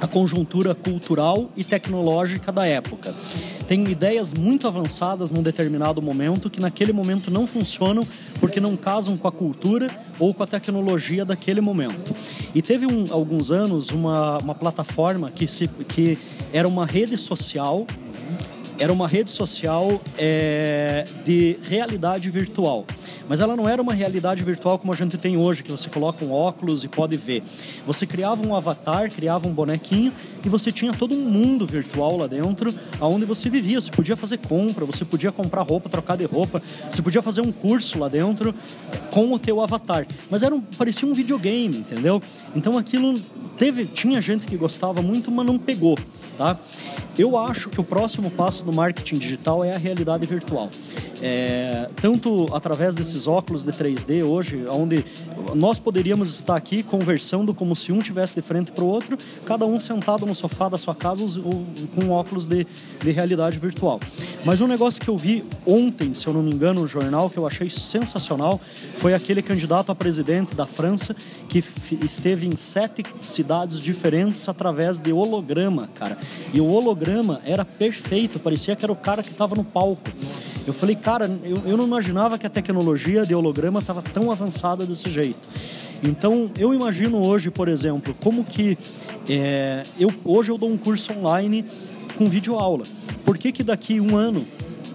a 0.01 0.07
conjuntura 0.07 0.75
cultural 0.75 1.51
e 1.57 1.65
tecnológica 1.65 2.51
da 2.51 2.67
época. 2.67 3.15
Tem 3.67 3.83
ideias 3.89 4.35
muito 4.35 4.69
avançadas 4.69 5.31
num 5.31 5.43
determinado 5.43 6.03
momento 6.03 6.51
que 6.51 6.61
naquele 6.61 6.93
momento 6.93 7.31
não 7.31 7.47
funcionam 7.47 8.07
porque 8.39 8.61
não 8.61 8.77
casam 8.77 9.17
com 9.17 9.27
a 9.27 9.33
cultura 9.33 9.89
ou 10.19 10.35
com 10.35 10.43
a 10.43 10.47
tecnologia 10.47 11.25
daquele 11.25 11.61
momento. 11.61 12.15
E 12.55 12.61
teve 12.61 12.87
um, 12.87 13.07
alguns 13.11 13.51
anos 13.51 13.91
uma, 13.91 14.39
uma 14.39 14.55
plataforma 14.55 15.31
que, 15.31 15.49
se, 15.49 15.67
que 15.67 16.19
era 16.53 16.69
uma 16.69 16.85
rede 16.85 17.17
social 17.17 17.87
era 18.79 18.93
uma 18.93 19.07
rede 19.07 19.31
social 19.31 20.01
é, 20.19 21.05
de 21.25 21.57
realidade 21.63 22.29
virtual. 22.31 22.85
Mas 23.29 23.41
ela 23.41 23.57
não 23.57 23.69
era 23.69 23.81
uma 23.81 23.95
realidade 23.95 24.43
virtual 24.43 24.79
como 24.79 24.93
a 24.93 24.97
gente 24.97 25.17
tem 25.17 25.37
hoje, 25.37 25.63
que 25.63 25.71
você 25.71 25.89
coloca 25.89 26.25
um 26.25 26.33
óculos 26.33 26.85
e 26.85 26.89
pode 26.89 27.17
ver. 27.17 27.43
Você 27.87 28.07
criava 28.07 28.47
um 28.47 28.55
avatar, 28.55 29.11
criava 29.11 29.49
um 29.49 29.53
bonequinho 29.53 30.13
e 30.45 30.49
você 30.49 30.71
tinha 30.71 30.93
todo 30.93 31.15
um 31.15 31.21
mundo 31.21 31.67
virtual 31.67 32.19
lá 32.19 32.27
dentro, 32.27 32.75
aonde 33.01 33.25
você 33.25 33.49
vivia. 33.49 33.81
Você 33.81 33.91
podia 33.91 34.17
fazer 34.17 34.39
compra, 34.39 34.85
você 34.85 35.05
podia 35.05 35.33
comprar 35.33 35.63
roupa, 35.63 35.89
trocar 35.89 36.17
de 36.17 36.25
roupa, 36.25 36.63
você 36.91 37.01
podia 37.01 37.23
fazer 37.23 37.41
um 37.41 37.51
curso 37.51 37.99
lá 37.99 38.09
dentro 38.09 38.55
com 39.11 39.33
o 39.33 39.39
teu 39.39 39.61
avatar. 39.63 40.07
Mas 40.31 40.43
era 40.43 40.55
um, 40.55 40.61
parecia 40.61 41.09
um 41.09 41.15
videogame, 41.15 41.79
entendeu? 41.79 42.23
Então 42.55 42.77
aquilo 42.77 43.19
teve, 43.57 43.87
tinha 43.87 44.21
gente 44.21 44.45
que 44.45 44.57
gostava 44.57 45.01
muito, 45.01 45.31
mas 45.31 45.47
não 45.47 45.59
pegou, 45.59 45.97
tá? 46.37 46.59
Eu 47.17 47.37
acho 47.39 47.71
que 47.71 47.81
o 47.81 47.85
próximo 47.85 48.29
passo 48.29 48.65
do 48.65 48.73
marketing 48.73 49.19
digital 49.19 49.65
é 49.65 49.73
a 49.73 49.79
realidade 49.79 50.27
virtual. 50.27 50.69
É, 51.27 51.89
tanto 52.03 52.55
através 52.55 52.95
desses 52.95 53.27
óculos 53.27 53.65
de 53.65 53.73
3D 53.73 54.23
hoje, 54.23 54.67
onde 54.71 55.03
nós 55.55 55.79
poderíamos 55.79 56.35
estar 56.35 56.55
aqui 56.55 56.83
conversando 56.83 57.55
como 57.55 57.75
se 57.75 57.91
um 57.93 58.01
tivesse 58.01 58.35
de 58.35 58.43
frente 58.43 58.71
para 58.71 58.85
o 58.85 58.87
outro, 58.87 59.17
cada 59.47 59.65
um 59.65 59.81
sentado 59.81 60.27
no 60.27 60.35
sofá 60.35 60.69
da 60.69 60.77
sua 60.77 60.95
casa 60.95 61.25
com 61.95 62.11
óculos 62.11 62.47
de, 62.47 62.67
de 63.03 63.11
realidade 63.11 63.59
virtual. 63.59 64.01
Mas 64.45 64.61
um 64.61 64.67
negócio 64.67 65.01
que 65.01 65.09
eu 65.09 65.17
vi 65.17 65.43
ontem, 65.65 66.13
se 66.13 66.27
eu 66.27 66.35
não 66.35 66.43
me 66.43 66.53
engano, 66.53 66.83
no 66.83 66.89
jornal, 66.89 67.31
que 67.31 67.39
eu 67.39 67.47
achei 67.47 67.71
sensacional, 67.71 68.61
foi 68.97 69.15
aquele 69.15 69.41
candidato 69.41 69.91
a 69.91 69.95
presidente 69.95 70.55
da 70.55 70.67
França 70.67 71.17
que 71.49 71.65
esteve 72.03 72.47
em 72.47 72.55
sete 72.55 73.03
cidades 73.23 73.81
diferentes 73.81 74.47
através 74.47 74.99
de 74.99 75.11
holograma, 75.11 75.89
cara. 75.95 76.19
E 76.53 76.61
o 76.61 76.67
holograma 76.67 77.41
era 77.47 77.65
perfeito, 77.65 78.39
parecia 78.39 78.77
que 78.77 78.85
era 78.85 78.93
o 78.93 78.97
cara 78.97 79.23
que 79.23 79.31
estava 79.31 79.57
no 79.57 79.65
palco. 79.65 80.11
Eu 80.67 80.73
falei, 80.73 80.97
cara, 80.97 81.29
eu, 81.43 81.63
eu 81.67 81.77
não 81.77 81.87
imaginava 81.87 82.39
que 82.39 82.47
a 82.47 82.51
tecnologia 82.51 83.27
de 83.27 83.35
holograma 83.35 83.81
estava 83.81 84.01
tão 84.01 84.31
avançada 84.31 84.87
desse 84.87 85.11
jeito. 85.11 85.47
Então, 86.03 86.51
eu 86.59 86.73
imagino 86.73 87.25
hoje, 87.25 87.51
por 87.51 87.69
exemplo, 87.69 88.15
como 88.23 88.45
que 88.45 88.79
é, 89.29 89.83
eu, 89.99 90.13
hoje 90.25 90.51
eu 90.51 90.59
dou 90.59 90.71
um 90.71 90.77
curso 90.77 91.13
online 91.13 91.65
com 92.17 92.29
vídeo 92.29 92.57
aula. 92.57 92.85
Por 93.25 93.37
que, 93.37 93.53
que 93.53 93.63
daqui 93.63 94.01
um 94.01 94.17
ano, 94.17 94.47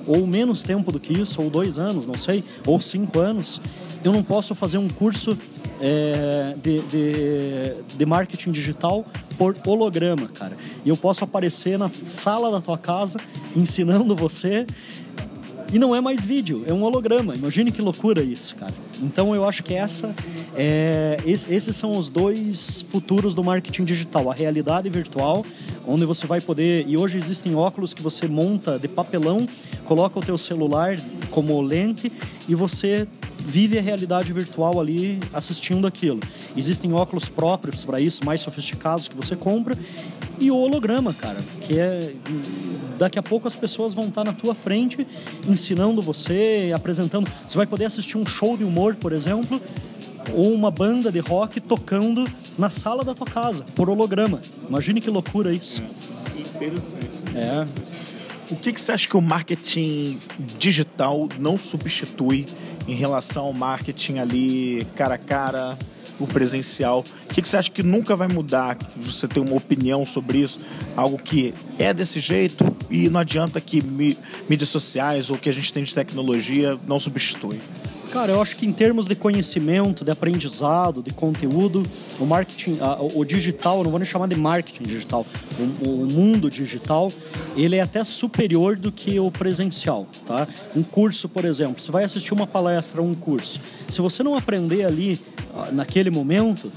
ou 0.07 0.25
menos 0.25 0.63
tempo 0.63 0.91
do 0.91 0.99
que 0.99 1.13
isso, 1.13 1.41
ou 1.41 1.49
dois 1.49 1.77
anos, 1.77 2.05
não 2.05 2.17
sei, 2.17 2.43
ou 2.65 2.79
cinco 2.79 3.19
anos, 3.19 3.61
eu 4.03 4.11
não 4.11 4.23
posso 4.23 4.55
fazer 4.55 4.77
um 4.77 4.87
curso 4.87 5.37
é, 5.81 6.55
de, 6.61 6.79
de, 6.81 7.73
de 7.97 8.05
marketing 8.05 8.51
digital 8.51 9.05
por 9.37 9.55
holograma, 9.65 10.27
cara. 10.27 10.57
E 10.85 10.89
eu 10.89 10.97
posso 10.97 11.23
aparecer 11.23 11.77
na 11.77 11.89
sala 11.89 12.51
da 12.51 12.59
tua 12.59 12.77
casa 12.77 13.19
ensinando 13.55 14.15
você 14.15 14.65
e 15.71 15.79
não 15.79 15.95
é 15.95 16.01
mais 16.01 16.25
vídeo, 16.25 16.63
é 16.67 16.73
um 16.73 16.83
holograma. 16.83 17.35
Imagine 17.35 17.71
que 17.71 17.81
loucura 17.81 18.21
isso, 18.23 18.55
cara. 18.55 18.73
Então 19.01 19.35
eu 19.35 19.45
acho 19.45 19.63
que 19.63 19.73
essa 19.73 20.13
é, 20.55 21.17
esses 21.25 21.75
são 21.75 21.97
os 21.97 22.09
dois 22.09 22.81
futuros 22.89 23.33
do 23.33 23.43
marketing 23.43 23.83
digital: 23.83 24.29
a 24.29 24.33
realidade 24.33 24.89
virtual, 24.89 25.45
onde 25.85 26.05
você 26.05 26.27
vai 26.27 26.41
poder. 26.41 26.85
E 26.87 26.97
hoje 26.97 27.17
existem 27.17 27.55
óculos 27.55 27.93
que 27.93 28.01
você 28.01 28.27
monta 28.27 28.77
de 28.77 28.87
papelão, 28.87 29.47
coloca 29.85 30.19
o 30.19 30.21
teu 30.21 30.37
celular 30.37 30.97
como 31.31 31.59
lente 31.61 32.11
e 32.47 32.55
você 32.55 33.07
vive 33.39 33.79
a 33.79 33.81
realidade 33.81 34.31
virtual 34.33 34.79
ali 34.79 35.19
assistindo 35.33 35.87
aquilo. 35.87 36.19
Existem 36.55 36.93
óculos 36.93 37.29
próprios 37.29 37.85
para 37.85 37.99
isso, 37.99 38.25
mais 38.25 38.41
sofisticados 38.41 39.07
que 39.07 39.15
você 39.15 39.35
compra 39.35 39.77
e 40.39 40.51
o 40.51 40.57
holograma, 40.57 41.13
cara, 41.13 41.39
que 41.61 41.77
é 41.77 42.13
daqui 42.97 43.17
a 43.17 43.23
pouco 43.23 43.47
as 43.47 43.55
pessoas 43.55 43.93
vão 43.93 44.09
estar 44.09 44.23
na 44.23 44.33
tua 44.33 44.53
frente 44.53 45.05
ensinando 45.47 46.01
você, 46.01 46.71
apresentando. 46.75 47.29
Você 47.47 47.57
vai 47.57 47.65
poder 47.65 47.85
assistir 47.85 48.17
um 48.17 48.25
show 48.25 48.57
de 48.57 48.63
humor, 48.63 48.88
por 48.95 49.11
exemplo, 49.11 49.61
ou 50.33 50.53
uma 50.53 50.71
banda 50.71 51.11
de 51.11 51.19
rock 51.19 51.59
tocando 51.59 52.27
na 52.57 52.69
sala 52.69 53.03
da 53.03 53.13
tua 53.13 53.27
casa, 53.27 53.63
por 53.75 53.89
holograma. 53.89 54.41
Imagine 54.67 55.01
que 55.01 55.09
loucura 55.09 55.53
isso. 55.53 55.81
É, 56.35 56.41
interessante. 56.41 57.09
É. 57.35 57.65
O 58.51 58.55
que, 58.55 58.73
que 58.73 58.81
você 58.81 58.91
acha 58.91 59.07
que 59.07 59.15
o 59.15 59.21
marketing 59.21 60.19
digital 60.57 61.29
não 61.37 61.57
substitui 61.59 62.47
em 62.87 62.95
relação 62.95 63.45
ao 63.45 63.53
marketing 63.53 64.17
ali 64.17 64.87
cara 64.95 65.15
a 65.15 65.17
cara, 65.19 65.77
o 66.19 66.25
presencial? 66.25 67.03
O 67.29 67.33
que, 67.33 67.43
que 67.43 67.47
você 67.47 67.57
acha 67.57 67.69
que 67.69 67.83
nunca 67.83 68.15
vai 68.15 68.27
mudar? 68.27 68.75
Você 68.97 69.27
tem 69.27 69.41
uma 69.41 69.55
opinião 69.55 70.03
sobre 70.03 70.39
isso? 70.39 70.65
Algo 70.97 71.19
que 71.19 71.53
é 71.77 71.93
desse 71.93 72.19
jeito 72.19 72.75
e 72.89 73.07
não 73.07 73.19
adianta 73.19 73.61
que 73.61 73.83
mídias 73.83 74.69
sociais 74.69 75.29
ou 75.29 75.37
que 75.37 75.47
a 75.47 75.53
gente 75.53 75.71
tem 75.71 75.83
de 75.83 75.93
tecnologia 75.93 76.75
não 76.87 76.99
substitui. 76.99 77.59
Cara, 78.11 78.31
eu 78.31 78.41
acho 78.41 78.55
que 78.55 78.65
em 78.65 78.73
termos 78.73 79.05
de 79.05 79.15
conhecimento, 79.15 80.03
de 80.03 80.09
aprendizado, 80.09 81.01
de 81.03 81.11
conteúdo, 81.11 81.85
o 82.19 82.25
marketing, 82.25 82.79
o 83.13 83.23
digital, 83.23 83.83
não 83.83 83.91
vou 83.91 83.99
nem 83.99 84.05
chamar 84.05 84.27
de 84.27 84.35
marketing 84.35 84.83
digital, 84.83 85.25
o, 85.79 86.05
mundo 86.05 86.49
digital, 86.49 87.11
ele 87.55 87.75
é 87.75 87.81
até 87.81 88.03
superior 88.03 88.75
do 88.75 88.91
que 88.91 89.19
o 89.19 89.29
presencial, 89.29 90.07
tá? 90.25 90.47
Um 90.75 90.81
curso, 90.81 91.29
por 91.29 91.45
exemplo, 91.45 91.81
você 91.81 91.91
vai 91.91 92.03
assistir 92.03 92.33
uma 92.33 92.47
palestra, 92.47 92.99
um 93.01 93.13
curso, 93.13 93.59
se 93.87 94.01
você 94.01 94.23
não 94.23 94.35
aprender 94.35 94.85
ali 94.85 95.19
naquele 95.71 96.09
momento, 96.09 96.71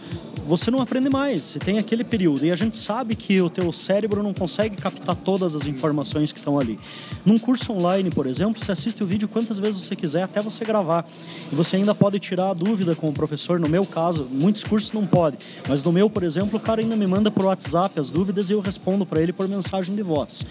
você 0.45 0.71
não 0.71 0.81
aprende 0.81 1.09
mais, 1.09 1.45
você 1.45 1.59
tem 1.59 1.79
aquele 1.79 2.05
período. 2.05 2.45
E 2.45 2.51
a 2.51 2.57
gente 2.57 2.77
sabe 2.77 3.15
que 3.15 3.41
o 3.41 3.49
teu 3.49 3.73
cérebro 3.73 4.23
não 4.23 4.35
consegue 4.35 4.77
captar 4.77 5.17
todas 5.17 5.55
as 5.55 5.67
informações 5.67 6.33
que 6.33 6.39
estão 6.39 6.59
ali. 6.59 6.79
Num 7.25 7.39
curso 7.39 7.73
online, 7.73 8.11
por 8.11 8.27
exemplo, 8.27 8.63
você 8.63 8.73
assiste 8.73 9.03
o 9.03 9.07
vídeo 9.07 9.29
quantas 9.29 9.59
vezes 9.59 9.83
você 9.83 9.95
quiser, 9.95 10.23
até 10.23 10.41
você 10.41 10.65
gravar. 10.65 11.07
E 11.51 11.55
você 11.55 11.77
ainda 11.77 11.95
pode 11.95 12.19
tirar 12.19 12.51
a 12.51 12.55
dúvida 12.55 12.95
com 12.95 13.09
o 13.09 13.13
professor. 13.13 13.61
No 13.61 13.69
meu 13.69 13.87
caso, 13.87 14.27
muitos 14.31 14.65
cursos 14.65 14.93
não 14.93 15.07
podem. 15.07 15.39
Mas 15.69 15.83
no 15.83 15.93
meu, 15.93 16.11
por 16.11 16.23
exemplo, 16.23 16.59
o 16.59 16.61
cara 16.61 16.81
ainda 16.81 16.97
me 16.97 17.07
manda 17.07 17.31
por 17.31 17.45
WhatsApp 17.45 17.99
as 17.99 18.11
dúvidas 18.11 18.51
e 18.51 18.53
eu 18.53 18.61
respondo 18.61 19.07
para 19.07 19.23
ele 19.23 19.33
por 19.33 19.49
mensagem 19.49 19.95
de 19.95 20.03
voz. 20.03 20.45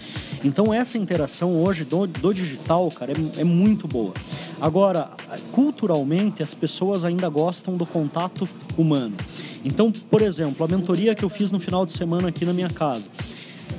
Então 0.44 0.72
essa 0.72 0.98
interação 0.98 1.54
hoje 1.62 1.84
do, 1.84 2.06
do 2.06 2.32
digital, 2.32 2.90
cara, 2.90 3.12
é, 3.12 3.40
é 3.40 3.44
muito 3.44 3.86
boa. 3.86 4.14
Agora, 4.60 5.10
culturalmente, 5.50 6.42
as 6.42 6.54
pessoas 6.54 7.04
ainda 7.04 7.28
gostam 7.28 7.76
do 7.76 7.84
contato 7.84 8.48
humano. 8.76 9.16
Então, 9.64 9.92
por 9.92 10.22
exemplo, 10.22 10.64
a 10.64 10.68
mentoria 10.68 11.14
que 11.14 11.24
eu 11.24 11.28
fiz 11.28 11.50
no 11.50 11.60
final 11.60 11.86
de 11.86 11.92
semana 11.92 12.28
aqui 12.28 12.44
na 12.44 12.52
minha 12.52 12.68
casa. 12.68 13.10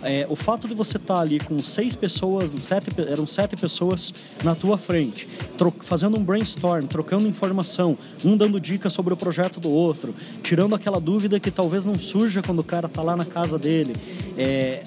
É, 0.04 0.26
o 0.30 0.36
fato 0.36 0.68
de 0.68 0.74
você 0.74 0.97
estar 0.97 1.16
tá 1.16 1.22
ali 1.22 1.39
com 1.39 1.58
seis 1.60 1.95
pessoas, 1.95 2.54
sete, 2.60 2.88
eram 3.08 3.26
sete 3.26 3.56
pessoas 3.56 4.14
na 4.43 4.56
tua 4.56 4.78
frente, 4.78 5.28
fazendo 5.82 6.18
um 6.18 6.24
brainstorm, 6.24 6.86
trocando 6.86 7.28
informação, 7.28 7.97
um 8.24 8.36
dando 8.36 8.60
dicas 8.60 8.93
sobre 8.93 9.14
o 9.14 9.18
projeto 9.18 9.60
do 9.60 9.70
outro, 9.70 10.14
tirando 10.41 10.76
aquela 10.76 10.99
dúvida 10.99 11.39
que 11.39 11.51
talvez 11.51 11.86
não 11.86 11.97
surja 11.97 12.41
quando 12.41 12.60
o 12.60 12.64
cara 12.64 12.88
está 12.88 13.01
lá 13.01 13.16
na 13.16 13.26
casa 13.26 13.58
dele. 13.58 13.95
É, 14.38 14.82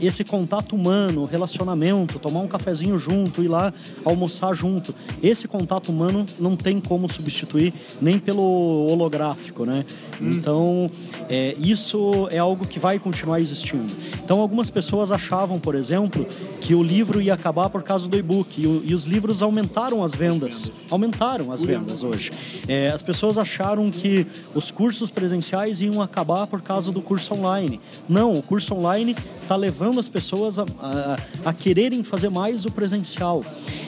esse 0.00 0.24
contato 0.24 0.74
humano, 0.74 1.24
relacionamento, 1.24 2.18
tomar 2.18 2.40
um 2.40 2.48
cafezinho 2.48 2.98
junto, 2.98 3.42
ir 3.42 3.48
lá 3.48 3.72
almoçar 4.04 4.54
junto. 4.54 4.94
Esse 5.22 5.46
contato 5.46 5.90
humano 5.90 6.26
não 6.38 6.56
tem 6.56 6.80
como 6.80 7.08
substituir 7.08 7.72
nem 8.00 8.18
pelo 8.18 8.86
holográfico, 8.90 9.64
né? 9.64 9.84
Hum. 10.20 10.30
Então, 10.30 10.90
é, 11.28 11.54
isso 11.58 12.28
é 12.30 12.38
algo 12.38 12.66
que 12.66 12.78
vai 12.78 12.98
continuar 12.98 13.40
existindo. 13.40 13.92
Então, 14.24 14.40
algumas 14.40 14.57
pessoas 14.66 15.12
achavam, 15.12 15.60
por 15.60 15.74
exemplo, 15.74 16.26
que 16.60 16.74
o 16.74 16.82
livro 16.82 17.20
ia 17.20 17.34
acabar 17.34 17.70
por 17.70 17.82
causa 17.82 18.08
do 18.08 18.16
e-book 18.18 18.60
e, 18.60 18.90
e 18.90 18.94
os 18.94 19.04
livros 19.04 19.42
aumentaram 19.42 20.02
as 20.02 20.14
vendas, 20.14 20.72
aumentaram 20.90 21.52
as 21.52 21.62
vendas 21.62 22.02
hoje. 22.02 22.30
É, 22.66 22.88
as 22.88 23.02
pessoas 23.02 23.38
acharam 23.38 23.90
que 23.90 24.26
os 24.54 24.70
cursos 24.70 25.10
presenciais 25.10 25.80
iam 25.80 26.02
acabar 26.02 26.46
por 26.46 26.60
causa 26.60 26.90
do 26.90 27.00
curso 27.00 27.34
online. 27.34 27.80
Não, 28.08 28.32
o 28.32 28.42
curso 28.42 28.74
online 28.74 29.14
está 29.40 29.54
levando 29.54 30.00
as 30.00 30.08
pessoas 30.08 30.58
a, 30.58 30.64
a, 30.80 31.16
a 31.46 31.52
quererem 31.52 32.02
fazer 32.02 32.28
mais 32.28 32.64
o 32.64 32.70
presencial. 32.70 33.44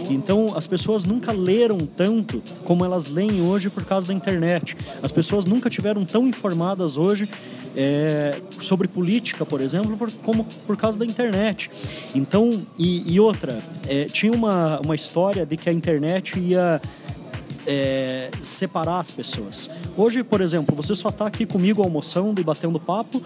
Então, 0.08 0.56
as 0.56 0.66
pessoas 0.66 1.04
nunca 1.04 1.32
leram 1.32 1.80
tanto 1.86 2.42
como 2.64 2.84
elas 2.84 3.08
leem 3.08 3.42
hoje 3.42 3.70
por 3.70 3.84
causa 3.84 4.06
da 4.06 4.14
internet. 4.14 4.76
As 5.02 5.12
pessoas 5.12 5.44
nunca 5.44 5.68
tiveram 5.68 6.04
tão 6.04 6.26
informadas 6.26 6.96
hoje 6.96 7.28
é, 7.76 8.40
sobre 8.60 8.88
política, 8.88 9.46
por 9.46 9.60
exemplo, 9.60 9.96
por, 9.96 10.10
como 10.12 10.44
por 10.66 10.76
causa 10.76 10.98
da 10.98 11.04
internet. 11.06 11.70
Então, 12.14 12.50
e, 12.78 13.14
e 13.14 13.20
outra, 13.20 13.58
é, 13.88 14.04
tinha 14.04 14.32
uma, 14.32 14.80
uma 14.80 14.94
história 14.94 15.46
de 15.46 15.56
que 15.56 15.68
a 15.68 15.72
internet 15.72 16.38
ia 16.38 16.80
é, 17.66 18.30
separar 18.42 19.00
as 19.00 19.10
pessoas. 19.10 19.70
Hoje, 19.96 20.22
por 20.22 20.40
exemplo, 20.40 20.74
você 20.74 20.94
só 20.94 21.08
está 21.08 21.26
aqui 21.26 21.46
comigo 21.46 21.82
almoçando 21.82 22.40
e 22.40 22.44
batendo 22.44 22.80
papo 22.80 23.22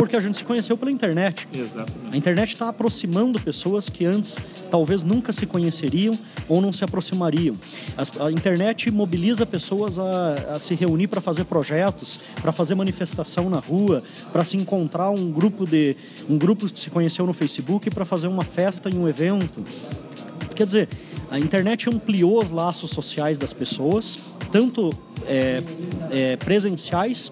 porque 0.00 0.16
a 0.16 0.20
gente 0.20 0.38
se 0.38 0.44
conheceu 0.44 0.78
pela 0.78 0.90
internet. 0.90 1.46
Exatamente. 1.52 2.14
A 2.14 2.16
internet 2.16 2.48
está 2.54 2.70
aproximando 2.70 3.38
pessoas 3.38 3.90
que 3.90 4.06
antes 4.06 4.40
talvez 4.70 5.02
nunca 5.02 5.30
se 5.30 5.44
conheceriam 5.44 6.18
ou 6.48 6.62
não 6.62 6.72
se 6.72 6.82
aproximariam. 6.82 7.54
a 8.18 8.30
internet 8.32 8.90
mobiliza 8.90 9.44
pessoas 9.44 9.98
a, 9.98 10.54
a 10.54 10.58
se 10.58 10.74
reunir 10.74 11.08
para 11.08 11.20
fazer 11.20 11.44
projetos, 11.44 12.18
para 12.40 12.50
fazer 12.50 12.74
manifestação 12.74 13.50
na 13.50 13.58
rua, 13.58 14.02
para 14.32 14.42
se 14.42 14.56
encontrar 14.56 15.10
um 15.10 15.30
grupo 15.30 15.66
de 15.66 15.94
um 16.26 16.38
grupo 16.38 16.66
que 16.66 16.80
se 16.80 16.88
conheceu 16.88 17.26
no 17.26 17.34
Facebook 17.34 17.90
para 17.90 18.06
fazer 18.06 18.28
uma 18.28 18.42
festa 18.42 18.88
em 18.88 18.96
um 18.96 19.06
evento. 19.06 19.62
Quer 20.56 20.64
dizer, 20.64 20.88
a 21.30 21.38
internet 21.38 21.90
ampliou 21.90 22.42
os 22.42 22.50
laços 22.50 22.90
sociais 22.90 23.38
das 23.38 23.52
pessoas, 23.52 24.18
tanto 24.50 24.94
é, 25.26 25.62
é, 26.10 26.36
presenciais 26.36 27.30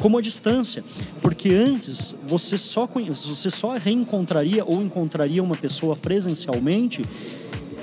como 0.00 0.18
a 0.18 0.20
distância, 0.20 0.84
porque 1.20 1.50
antes 1.50 2.14
você 2.26 2.56
só 2.56 2.86
você 2.86 3.50
só 3.50 3.76
reencontraria 3.76 4.64
ou 4.64 4.82
encontraria 4.82 5.42
uma 5.42 5.56
pessoa 5.56 5.96
presencialmente 5.96 7.02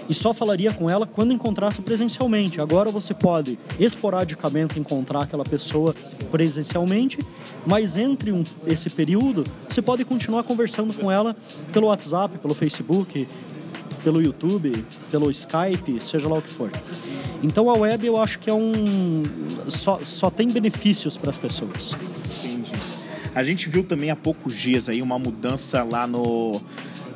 e 0.07 0.13
só 0.13 0.34
falaria 0.34 0.72
com 0.72 0.89
ela 0.89 1.05
quando 1.05 1.34
encontrasse 1.34 1.82
presencialmente. 1.82 2.61
Agora 2.61 2.91
você 2.91 3.13
pode 3.13 3.57
esporadicamente 3.80 4.80
encontrar 4.80 5.24
aquela 5.24 5.43
pessoa 5.43 5.95
presencialmente, 6.32 7.20
mas 7.66 7.97
entre 7.97 8.32
um, 8.32 8.43
esse 8.68 8.89
período 8.89 9.43
você 9.68 9.82
pode 9.82 10.05
continuar 10.05 10.43
conversando 10.43 10.93
com 10.93 11.11
ela 11.11 11.36
pelo 11.74 11.88
WhatsApp, 11.88 12.38
pelo 12.38 12.53
Facebook, 12.53 13.28
pelo 14.06 14.22
YouTube, 14.22 14.86
pelo 15.10 15.32
Skype, 15.32 15.99
seja 15.99 16.30
lá 16.30 16.38
o 16.38 16.41
que 16.41 16.49
for. 16.49 16.72
Então 17.41 17.68
a 17.72 17.74
web 17.74 18.06
eu 18.06 18.22
acho 18.22 18.38
que 18.38 18.51
é 18.51 18.53
um. 18.53 19.24
só, 19.68 19.99
só 20.03 20.30
tem 20.30 20.47
benefícios 20.47 21.18
para 21.18 21.32
as 21.32 21.39
pessoas. 21.39 21.97
Entendi. 22.43 22.72
A 23.34 23.43
gente 23.43 23.68
viu 23.68 23.84
também 23.84 24.12
há 24.12 24.16
poucos 24.16 24.56
dias 24.56 24.88
aí 24.89 25.01
uma 25.01 25.18
mudança 25.18 25.84
lá 25.84 26.06
no, 26.06 26.62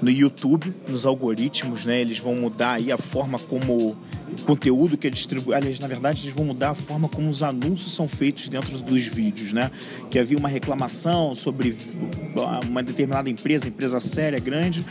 no 0.02 0.10
YouTube, 0.10 0.74
nos 0.88 1.06
algoritmos, 1.06 1.86
né? 1.86 2.02
Eles 2.02 2.18
vão 2.18 2.34
mudar 2.34 2.74
aí 2.74 2.92
a 2.92 2.98
forma 2.98 3.38
como 3.38 3.96
conteúdo 4.46 4.98
que 4.98 5.08
é 5.08 5.10
distribuído. 5.10 5.56
Aliás, 5.56 5.80
na 5.80 5.88
verdade, 5.88 6.24
eles 6.24 6.36
vão 6.36 6.46
mudar 6.46 6.72
a 6.72 6.76
forma 6.76 7.08
como 7.08 7.30
os 7.30 7.44
anúncios 7.44 7.94
são 7.94 8.08
feitos 8.08 8.50
dentro 8.50 8.78
dos 8.80 9.06
vídeos, 9.06 9.54
né? 9.54 9.72
Que 10.10 10.20
havia 10.20 10.38
uma 10.38 10.50
reclamação 10.50 11.36
sobre 11.36 11.76
uma 12.68 12.82
determinada 12.84 13.30
empresa, 13.30 13.68
empresa 13.68 14.00
séria, 14.00 14.40
grande, 14.40 14.86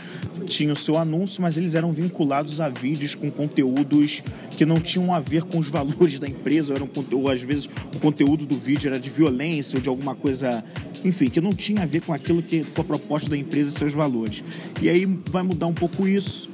tinha 0.45 0.73
o 0.73 0.75
seu 0.75 0.97
anúncio, 0.97 1.41
mas 1.41 1.57
eles 1.57 1.75
eram 1.75 1.91
vinculados 1.91 2.59
a 2.59 2.69
vídeos 2.69 3.15
com 3.15 3.29
conteúdos 3.29 4.23
que 4.57 4.65
não 4.65 4.79
tinham 4.79 5.13
a 5.13 5.19
ver 5.19 5.43
com 5.43 5.57
os 5.59 5.69
valores 5.69 6.19
da 6.19 6.27
empresa, 6.27 6.73
ou, 6.73 6.75
eram, 6.75 6.89
ou 7.13 7.29
às 7.29 7.41
vezes 7.41 7.69
o 7.95 7.99
conteúdo 7.99 8.45
do 8.45 8.55
vídeo 8.55 8.89
era 8.89 8.99
de 8.99 9.09
violência 9.09 9.77
ou 9.77 9.81
de 9.81 9.87
alguma 9.87 10.15
coisa, 10.15 10.63
enfim, 11.05 11.29
que 11.29 11.39
não 11.39 11.53
tinha 11.53 11.83
a 11.83 11.85
ver 11.85 12.01
com 12.01 12.11
aquilo 12.11 12.41
que 12.41 12.63
com 12.63 12.81
a 12.81 12.83
proposta 12.83 13.29
da 13.29 13.37
empresa 13.37 13.69
e 13.69 13.71
seus 13.71 13.93
valores. 13.93 14.43
E 14.81 14.89
aí 14.89 15.05
vai 15.29 15.43
mudar 15.43 15.67
um 15.67 15.73
pouco 15.73 16.07
isso, 16.07 16.49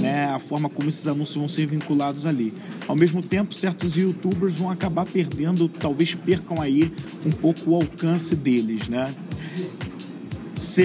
né? 0.00 0.26
A 0.26 0.38
forma 0.38 0.68
como 0.68 0.88
esses 0.88 1.06
anúncios 1.06 1.36
vão 1.36 1.48
ser 1.48 1.66
vinculados 1.66 2.24
ali. 2.30 2.54
Ao 2.88 2.96
mesmo 2.96 3.22
tempo, 3.22 3.52
certos 3.54 3.96
youtubers 3.96 4.54
vão 4.54 4.70
acabar 4.70 5.04
perdendo, 5.04 5.68
talvez 5.68 6.14
percam 6.14 6.60
aí 6.60 6.92
um 7.26 7.30
pouco 7.30 7.70
o 7.70 7.74
alcance 7.74 8.34
deles, 8.34 8.88
né? 8.88 9.12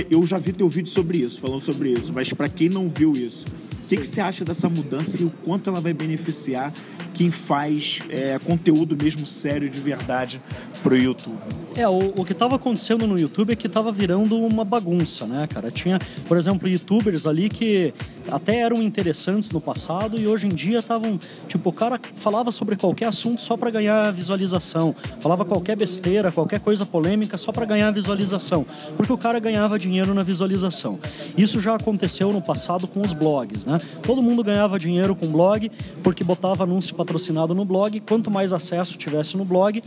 eu 0.10 0.26
já 0.26 0.38
vi 0.38 0.54
teu 0.54 0.70
vídeo 0.70 0.90
sobre 0.90 1.18
isso, 1.18 1.42
falando 1.42 1.62
sobre 1.62 1.90
isso, 1.90 2.12
mas 2.14 2.32
para 2.32 2.48
quem 2.48 2.70
não 2.70 2.90
viu 2.90 3.12
isso, 3.14 3.46
o 3.84 3.88
que, 3.88 4.04
você 4.04 4.20
acha 4.20 4.44
dessa 4.44 4.68
mudança 4.68 5.22
e 5.22 5.26
o 5.26 5.30
quanto 5.44 5.70
ela 5.70 5.80
vai 5.80 5.94
beneficiar 5.94 6.74
quem 7.14 7.30
faz 7.30 8.02
é, 8.10 8.38
conteúdo 8.40 8.98
mesmo 9.02 9.28
sério 9.28 9.70
de 9.70 9.80
verdade 9.80 10.42
para 10.82 10.94
o 10.94 10.98
YouTube? 10.98 11.38
É, 11.76 11.88
o, 11.88 12.14
o 12.16 12.26
que 12.26 12.32
estava 12.32 12.56
acontecendo 12.56 13.06
no 13.06 13.18
YouTube 13.18 13.54
é 13.54 13.56
que 13.56 13.68
estava 13.68 13.92
virando 13.92 14.38
uma 14.40 14.66
bagunça, 14.66 15.28
né, 15.28 15.46
cara? 15.46 15.70
Tinha, 15.70 16.00
por 16.28 16.36
exemplo, 16.36 16.68
youtubers 16.68 17.28
ali 17.28 17.48
que 17.48 17.94
até 18.32 18.58
eram 18.60 18.82
interessantes 18.82 19.52
no 19.52 19.62
passado 19.62 20.20
e 20.20 20.28
hoje 20.28 20.48
em 20.48 20.50
dia 20.50 20.80
estavam, 20.80 21.20
tipo, 21.48 21.70
o 21.70 21.74
cara 21.74 22.00
falava 22.16 22.52
sobre 22.52 22.76
qualquer 22.76 23.08
assunto 23.08 23.42
só 23.42 23.56
para 23.56 23.70
ganhar 23.70 24.12
visualização, 24.12 24.96
falava 25.20 25.46
qualquer 25.46 25.76
besteira, 25.76 26.32
qualquer 26.32 26.60
coisa 26.60 26.86
polêmica 26.86 27.38
só 27.38 27.52
para 27.52 27.66
ganhar 27.66 27.92
visualização, 27.92 28.66
porque 28.98 29.12
o 29.12 29.18
cara 29.18 29.40
ganhava 29.40 29.78
dinheiro 29.78 30.14
na 30.14 30.24
visualização. 30.24 31.00
Isso 31.38 31.60
já 31.60 31.76
aconteceu 31.76 32.32
no 32.32 32.42
passado 32.42 32.88
com 32.88 33.02
os 33.02 33.14
blogs, 33.14 33.66
né? 33.66 33.78
Todo 34.04 34.22
mundo 34.22 34.44
ganhava 34.44 34.80
dinheiro 34.80 35.16
com 35.16 35.28
blog 35.28 35.72
porque 36.04 36.24
botava 36.24 36.64
anúncio 36.64 36.96
patrocinado 36.96 37.54
no 37.54 37.66
blog, 37.66 38.00
quanto 38.02 38.32
mais 38.32 38.54
acesso 38.54 38.98
tivesse 38.98 39.38
no 39.38 39.46
blog, 39.46 39.82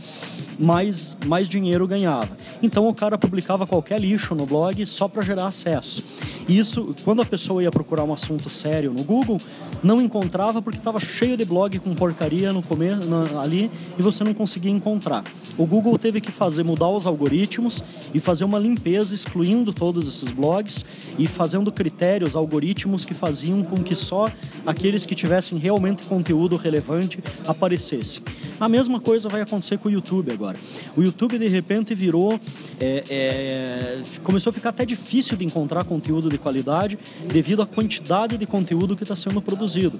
mais 0.57 1.17
mais 1.25 1.47
dinheiro 1.47 1.87
ganhava. 1.87 2.37
Então 2.61 2.87
o 2.87 2.93
cara 2.93 3.17
publicava 3.17 3.65
qualquer 3.65 3.99
lixo 3.99 4.35
no 4.35 4.45
blog 4.45 4.85
só 4.85 5.07
para 5.07 5.21
gerar 5.21 5.45
acesso. 5.45 6.03
Isso, 6.47 6.95
quando 7.03 7.21
a 7.21 7.25
pessoa 7.25 7.61
ia 7.61 7.71
procurar 7.71 8.03
um 8.03 8.13
assunto 8.13 8.28
sério 8.49 8.93
no 8.93 9.03
Google, 9.03 9.39
não 9.81 10.01
encontrava 10.01 10.61
porque 10.61 10.77
estava 10.77 10.99
cheio 10.99 11.37
de 11.37 11.45
blog 11.45 11.79
com 11.79 11.95
porcaria 11.95 12.51
no 12.51 12.61
começo 12.61 13.09
ali 13.41 13.71
e 13.97 14.01
você 14.01 14.23
não 14.23 14.33
conseguia 14.33 14.71
encontrar. 14.71 15.23
O 15.57 15.65
Google 15.65 15.97
teve 15.97 16.21
que 16.21 16.31
fazer 16.31 16.63
mudar 16.63 16.89
os 16.89 17.05
algoritmos 17.05 17.83
e 18.13 18.19
fazer 18.19 18.43
uma 18.43 18.59
limpeza 18.59 19.15
excluindo 19.15 19.73
todos 19.73 20.07
esses 20.07 20.31
blogs 20.31 20.85
e 21.17 21.27
fazendo 21.27 21.71
critérios, 21.71 22.35
algoritmos 22.35 23.05
que 23.05 23.13
faziam 23.13 23.63
com 23.63 23.83
que 23.83 23.95
só 23.95 24.29
aqueles 24.65 25.05
que 25.05 25.15
tivessem 25.15 25.57
realmente 25.57 26.03
conteúdo 26.03 26.55
relevante 26.55 27.19
aparecessem. 27.47 28.23
A 28.59 28.67
mesma 28.67 28.99
coisa 28.99 29.29
vai 29.29 29.41
acontecer 29.41 29.77
com 29.77 29.87
o 29.87 29.91
YouTube 29.91 30.31
agora. 30.31 30.57
O 30.95 31.01
YouTube 31.01 31.37
de 31.37 31.47
repente 31.47 31.95
virou, 31.95 32.39
é, 32.79 33.03
é, 33.09 34.01
começou 34.23 34.51
a 34.51 34.53
ficar 34.53 34.69
até 34.69 34.85
difícil 34.85 35.37
de 35.37 35.45
encontrar 35.45 35.85
conteúdo 35.85 36.29
de 36.29 36.37
qualidade 36.37 36.97
devido 37.31 37.61
à 37.61 37.65
quantidade 37.65 38.18
de 38.27 38.45
conteúdo 38.45 38.95
que 38.95 39.03
está 39.03 39.15
sendo 39.15 39.41
produzido. 39.41 39.99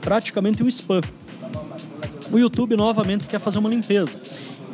Praticamente 0.00 0.62
um 0.62 0.68
spam. 0.68 1.00
O 2.30 2.38
YouTube 2.38 2.76
novamente 2.76 3.26
quer 3.26 3.38
fazer 3.38 3.58
uma 3.58 3.68
limpeza. 3.68 4.18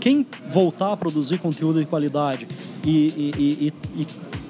Quem 0.01 0.27
voltar 0.49 0.93
a 0.93 0.97
produzir 0.97 1.39
conteúdo 1.39 1.81
de 1.81 1.87
qualidade 1.87 2.47
e, 2.85 3.33
e, 3.37 3.73
e, 3.97 4.03
e 4.03 4.07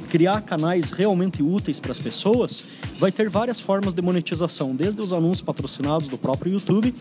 criar 0.08 0.40
canais 0.40 0.90
realmente 0.90 1.42
úteis 1.42 1.78
para 1.78 1.92
as 1.92 2.00
pessoas, 2.00 2.64
vai 2.98 3.12
ter 3.12 3.28
várias 3.28 3.60
formas 3.60 3.94
de 3.94 4.02
monetização, 4.02 4.74
desde 4.74 5.00
os 5.00 5.12
anúncios 5.12 5.42
patrocinados 5.42 6.08
do 6.08 6.18
próprio 6.18 6.52
YouTube, 6.52 6.94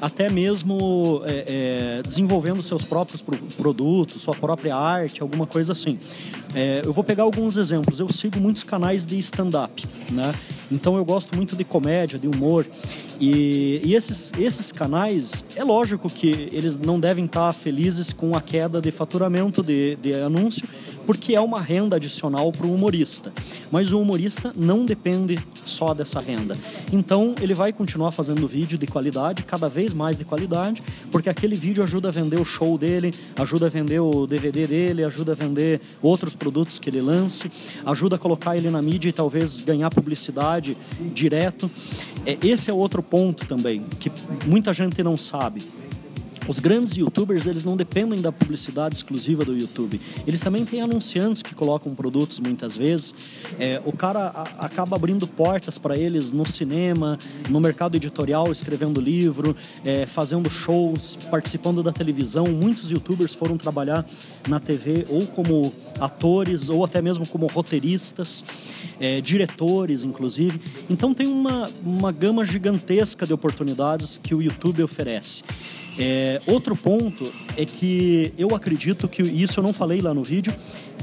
até 0.00 0.30
mesmo 0.30 1.22
é, 1.24 1.98
é, 1.98 2.02
desenvolvendo 2.02 2.62
seus 2.62 2.84
próprios 2.84 3.22
produtos, 3.56 4.22
sua 4.22 4.34
própria 4.34 4.76
arte, 4.76 5.22
alguma 5.22 5.46
coisa 5.46 5.72
assim. 5.72 5.98
É, 6.54 6.82
eu 6.84 6.92
vou 6.92 7.02
pegar 7.02 7.24
alguns 7.24 7.56
exemplos. 7.56 7.98
Eu 7.98 8.08
sigo 8.08 8.38
muitos 8.38 8.62
canais 8.62 9.04
de 9.04 9.18
stand-up, 9.18 9.84
né? 10.12 10.32
Então 10.70 10.96
eu 10.96 11.04
gosto 11.04 11.34
muito 11.34 11.56
de 11.56 11.64
comédia, 11.64 12.18
de 12.18 12.28
humor. 12.28 12.64
E, 13.20 13.80
e, 13.84 13.94
esses, 13.94 14.32
esses 14.38 14.70
canais, 14.70 15.44
é 15.56 15.64
lógico 15.64 16.08
que 16.08 16.48
eles 16.52 16.78
não 16.78 16.98
devem 16.98 17.24
estar 17.24 17.52
felizes 17.52 18.12
com 18.12 18.36
a 18.36 18.40
queda 18.40 18.80
de 18.80 18.90
faturamento 18.90 19.62
de, 19.62 19.96
de 19.96 20.14
anúncio, 20.14 20.66
porque 21.06 21.34
é 21.34 21.40
uma 21.40 21.60
renda 21.60 21.96
adicional 21.96 22.50
para 22.52 22.66
o 22.66 22.74
humorista. 22.74 23.32
Mas 23.70 23.92
o 23.92 24.00
humorista 24.00 24.52
não 24.56 24.84
depende 24.84 25.38
só 25.64 25.94
dessa 25.94 26.20
renda. 26.20 26.56
Então 26.92 27.34
ele 27.40 27.54
vai 27.54 27.72
continuar 27.72 28.12
fazendo 28.12 28.46
vídeo 28.46 28.78
de 28.78 28.86
qualidade, 28.86 29.42
cada 29.42 29.68
vez 29.68 29.92
mais 29.92 30.18
de 30.18 30.24
qualidade, 30.24 30.82
porque 31.10 31.28
aquele 31.28 31.54
vídeo 31.54 31.82
ajuda 31.82 32.08
a 32.08 32.12
vender 32.12 32.40
o 32.40 32.44
show 32.44 32.76
dele, 32.78 33.12
ajuda 33.36 33.66
a 33.66 33.68
vender 33.68 34.00
o 34.00 34.26
DVD 34.26 34.66
dele, 34.66 35.04
ajuda 35.04 35.32
a 35.32 35.34
vender 35.34 35.80
outros 36.02 36.34
produtos 36.34 36.78
que 36.78 36.90
ele 36.90 37.00
lance, 37.00 37.50
ajuda 37.84 38.16
a 38.16 38.18
colocar 38.18 38.56
ele 38.56 38.70
na 38.70 38.82
mídia 38.82 39.08
e 39.08 39.12
talvez 39.12 39.60
ganhar 39.60 39.90
publicidade 39.90 40.76
direto. 41.12 41.70
É, 42.26 42.38
esse 42.42 42.70
é 42.70 42.74
outro 42.74 43.02
ponto 43.02 43.46
também, 43.46 43.84
que 43.98 44.10
muita 44.46 44.72
gente 44.72 45.02
não 45.02 45.16
sabe. 45.16 45.62
Os 46.46 46.58
grandes 46.58 46.94
youtubers, 46.96 47.46
eles 47.46 47.64
não 47.64 47.74
dependem 47.74 48.20
da 48.20 48.30
publicidade 48.30 48.96
exclusiva 48.96 49.46
do 49.46 49.56
YouTube. 49.56 49.98
Eles 50.26 50.42
também 50.42 50.64
têm 50.64 50.82
anunciantes 50.82 51.42
que 51.42 51.54
colocam 51.54 51.94
produtos 51.94 52.38
muitas 52.38 52.76
vezes. 52.76 53.14
É, 53.58 53.80
o 53.84 53.92
cara 53.92 54.28
a, 54.28 54.66
acaba 54.66 54.94
abrindo 54.96 55.26
portas 55.26 55.78
para 55.78 55.96
eles 55.96 56.32
no 56.32 56.46
cinema, 56.46 57.18
no 57.48 57.60
mercado 57.60 57.96
editorial, 57.96 58.52
escrevendo 58.52 59.00
livro, 59.00 59.56
é, 59.82 60.04
fazendo 60.04 60.50
shows, 60.50 61.16
participando 61.30 61.82
da 61.82 61.92
televisão. 61.92 62.46
Muitos 62.46 62.90
youtubers 62.90 63.34
foram 63.34 63.56
trabalhar 63.56 64.04
na 64.46 64.60
TV 64.60 65.06
ou 65.08 65.26
como 65.26 65.72
atores 65.98 66.68
ou 66.68 66.84
até 66.84 67.00
mesmo 67.00 67.26
como 67.26 67.46
roteiristas, 67.46 68.44
é, 69.00 69.18
diretores, 69.22 70.04
inclusive. 70.04 70.60
Então 70.90 71.14
tem 71.14 71.26
uma, 71.26 71.70
uma 71.82 72.12
gama 72.12 72.44
gigantesca 72.44 73.26
de 73.26 73.32
oportunidades 73.32 74.20
que 74.22 74.34
o 74.34 74.42
YouTube 74.42 74.82
oferece. 74.82 75.42
É, 75.98 76.40
outro 76.46 76.74
ponto 76.74 77.24
é 77.56 77.64
que 77.64 78.32
eu 78.36 78.54
acredito 78.54 79.08
que 79.08 79.22
isso 79.22 79.60
eu 79.60 79.64
não 79.64 79.72
falei 79.72 80.00
lá 80.00 80.12
no 80.12 80.24
vídeo, 80.24 80.52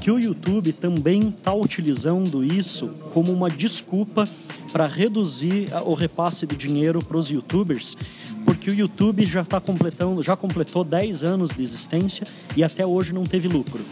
que 0.01 0.11
o 0.11 0.19
YouTube 0.19 0.73
também 0.73 1.29
está 1.29 1.53
utilizando 1.53 2.43
isso 2.43 2.89
como 3.11 3.31
uma 3.31 3.49
desculpa 3.49 4.27
para 4.71 4.87
reduzir 4.87 5.69
o 5.85 5.93
repasse 5.93 6.45
de 6.45 6.55
dinheiro 6.55 7.03
para 7.03 7.17
os 7.17 7.29
YouTubers, 7.29 7.97
porque 8.45 8.69
o 8.69 8.73
YouTube 8.73 9.25
já 9.25 9.41
está 9.41 9.61
completando, 9.61 10.21
já 10.21 10.35
completou 10.35 10.83
10 10.83 11.23
anos 11.23 11.51
de 11.51 11.63
existência 11.63 12.25
e 12.55 12.63
até 12.63 12.85
hoje 12.85 13.13
não 13.13 13.25
teve 13.25 13.47
lucro 13.47 13.83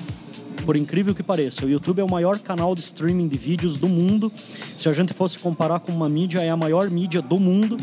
por 0.66 0.78
incrível 0.78 1.16
que 1.16 1.24
pareça. 1.24 1.66
O 1.66 1.70
YouTube 1.70 2.00
é 2.00 2.04
o 2.04 2.10
maior 2.10 2.38
canal 2.38 2.76
de 2.76 2.82
streaming 2.82 3.28
de 3.28 3.38
vídeos 3.40 3.76
do 3.78 3.88
mundo. 3.88 4.32
Se 4.78 4.88
a 4.88 4.94
gente 4.94 5.14
fosse 5.14 5.40
comparar 5.40 5.80
com 5.80 5.92
uma 5.92 6.08
mídia, 6.08 6.42
é 6.42 6.50
a 6.52 6.56
maior 6.56 6.92
mídia 6.92 7.24
do 7.24 7.40
mundo 7.40 7.76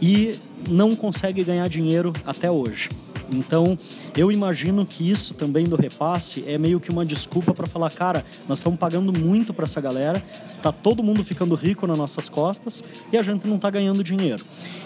e 0.00 0.32
não 0.68 0.94
consegue 0.94 1.42
ganhar 1.44 1.68
dinheiro 1.68 2.12
até 2.24 2.50
hoje. 2.50 2.88
Então, 3.30 3.78
eu 4.16 4.30
imagino 4.30 4.84
que 4.84 5.08
isso 5.10 5.34
também 5.34 5.64
do 5.64 5.74
repasse 5.74 6.44
é 6.46 6.58
meio 6.58 6.78
que 6.78 6.90
uma 6.90 7.04
desculpa 7.04 7.54
para 7.54 7.66
falar, 7.66 7.90
cara, 7.90 8.24
nós 8.48 8.58
estamos 8.58 8.78
pagando 8.78 9.12
muito 9.12 9.54
para 9.54 9.64
essa 9.64 9.80
galera, 9.80 10.22
está 10.46 10.70
todo 10.70 11.02
mundo 11.02 11.24
ficando 11.24 11.54
rico 11.54 11.86
nas 11.86 11.96
nossas 11.96 12.28
costas 12.28 12.84
e 13.10 13.16
a 13.16 13.22
gente 13.22 13.46
não 13.46 13.56
está 13.56 13.70
ganhando 13.70 14.04
dinheiro. 14.04 14.42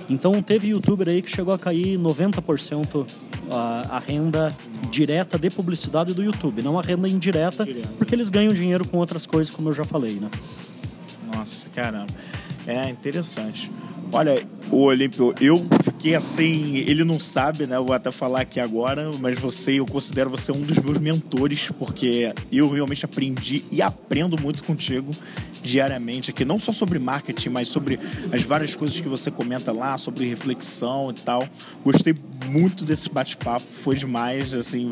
Então, 0.08 0.40
teve 0.40 0.68
youtuber 0.68 1.08
aí 1.08 1.20
que 1.20 1.30
chegou 1.30 1.52
a 1.52 1.58
cair 1.58 1.98
90% 1.98 3.06
a, 3.50 3.96
a 3.96 3.98
renda 3.98 4.54
direta 4.90 5.36
de 5.38 5.50
publicidade 5.50 6.14
do 6.14 6.22
YouTube, 6.22 6.62
não 6.62 6.78
a 6.78 6.82
renda 6.82 7.08
indireta, 7.08 7.66
porque 7.98 8.14
eles 8.14 8.30
ganham 8.30 8.54
dinheiro 8.54 8.86
com 8.86 8.98
outras 8.98 9.26
coisas, 9.26 9.52
como 9.52 9.68
eu 9.70 9.72
já 9.72 9.84
falei, 9.84 10.20
né? 10.20 10.30
Nossa, 11.34 11.68
caramba. 11.70 12.12
É 12.66 12.88
interessante. 12.88 13.70
Olha, 14.12 14.42
o 14.70 14.82
Olímpio, 14.84 15.34
eu 15.40 15.56
fiquei 16.06 16.14
assim, 16.14 16.76
ele 16.86 17.02
não 17.02 17.18
sabe, 17.18 17.66
né? 17.66 17.76
Eu 17.76 17.84
vou 17.84 17.92
até 17.92 18.12
falar 18.12 18.42
aqui 18.42 18.60
agora, 18.60 19.10
mas 19.18 19.36
você, 19.36 19.80
eu 19.80 19.86
considero 19.86 20.30
você 20.30 20.52
um 20.52 20.60
dos 20.60 20.78
meus 20.78 20.98
mentores, 20.98 21.68
porque 21.76 22.32
eu 22.52 22.70
realmente 22.70 23.04
aprendi 23.04 23.64
e 23.72 23.82
aprendo 23.82 24.40
muito 24.40 24.62
contigo 24.62 25.10
diariamente 25.62 26.30
aqui, 26.30 26.44
não 26.44 26.60
só 26.60 26.70
sobre 26.70 27.00
marketing, 27.00 27.48
mas 27.48 27.68
sobre 27.68 27.98
as 28.32 28.44
várias 28.44 28.76
coisas 28.76 29.00
que 29.00 29.08
você 29.08 29.32
comenta 29.32 29.72
lá, 29.72 29.98
sobre 29.98 30.28
reflexão 30.28 31.10
e 31.10 31.20
tal. 31.20 31.48
Gostei 31.82 32.14
muito 32.44 32.84
desse 32.84 33.10
bate-papo, 33.10 33.66
foi 33.66 33.96
demais, 33.96 34.54
assim, 34.54 34.88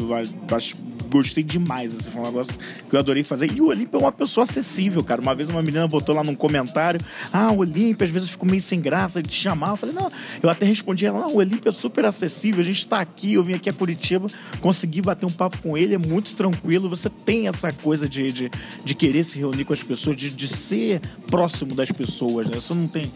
gostei 1.15 1.45
demais. 1.45 1.95
Assim, 1.95 2.11
foi 2.11 2.23
um 2.23 2.25
negócio 2.25 2.59
que 2.89 2.95
eu 2.95 2.99
adorei 2.99 3.23
fazer. 3.23 3.53
E 3.53 3.61
o 3.61 3.67
Olímpio 3.67 3.99
é 3.99 4.03
uma 4.03 4.13
pessoa 4.13 4.43
acessível, 4.45 5.03
cara. 5.05 5.21
Uma 5.21 5.35
vez 5.35 5.49
uma 5.49 5.63
menina 5.63 5.87
botou 5.87 6.15
lá 6.15 6.25
num 6.25 6.35
comentário: 6.35 7.01
Ah, 7.33 7.53
Olímpio, 7.53 8.05
às 8.05 8.11
vezes 8.11 8.29
eu 8.29 8.33
fico 8.33 8.47
meio 8.47 8.61
sem 8.61 8.81
graça 8.81 9.23
de 9.23 9.33
chamar. 9.33 9.71
Eu 9.71 9.77
falei: 9.77 9.95
Não, 9.95 10.11
eu 10.43 10.51
até 10.51 10.67
respondi 10.67 11.04
ela: 11.05 11.21
Não, 11.21 11.35
o 11.35 11.37
Olímpio 11.37 11.69
é 11.69 11.73
super 11.73 12.05
acessível. 12.05 12.61
A 12.61 12.65
gente 12.65 12.79
está 12.79 13.01
aqui, 13.01 13.35
eu 13.35 13.45
vim 13.45 13.55
aqui 13.55 13.69
a 13.69 13.73
Curitiba, 13.73 14.27
consegui 14.61 15.01
bater 15.01 15.27
um 15.27 15.31
papo 15.31 15.59
com 15.59 15.77
ele, 15.77 15.95
é 15.95 15.99
muito 15.99 16.35
tranquilo. 16.35 16.89
Você 16.89 17.09
tem 17.09 17.49
essa 17.49 17.73
coisa 17.73 18.09
de, 18.09 18.31
de, 18.31 18.51
de 18.85 18.95
querer 18.95 19.25
se 19.25 19.39
reunir 19.39 19.65
com 19.65 19.73
as 19.73 19.83
pessoas, 19.83 20.17
de, 20.17 20.31
de 20.31 20.49
ser 20.49 21.01
próximo 21.31 21.75
das 21.75 21.91
pessoas, 21.91 22.49
né? 22.49 22.55
Você 22.55 22.75
não 22.75 22.89
tem. 22.89 23.13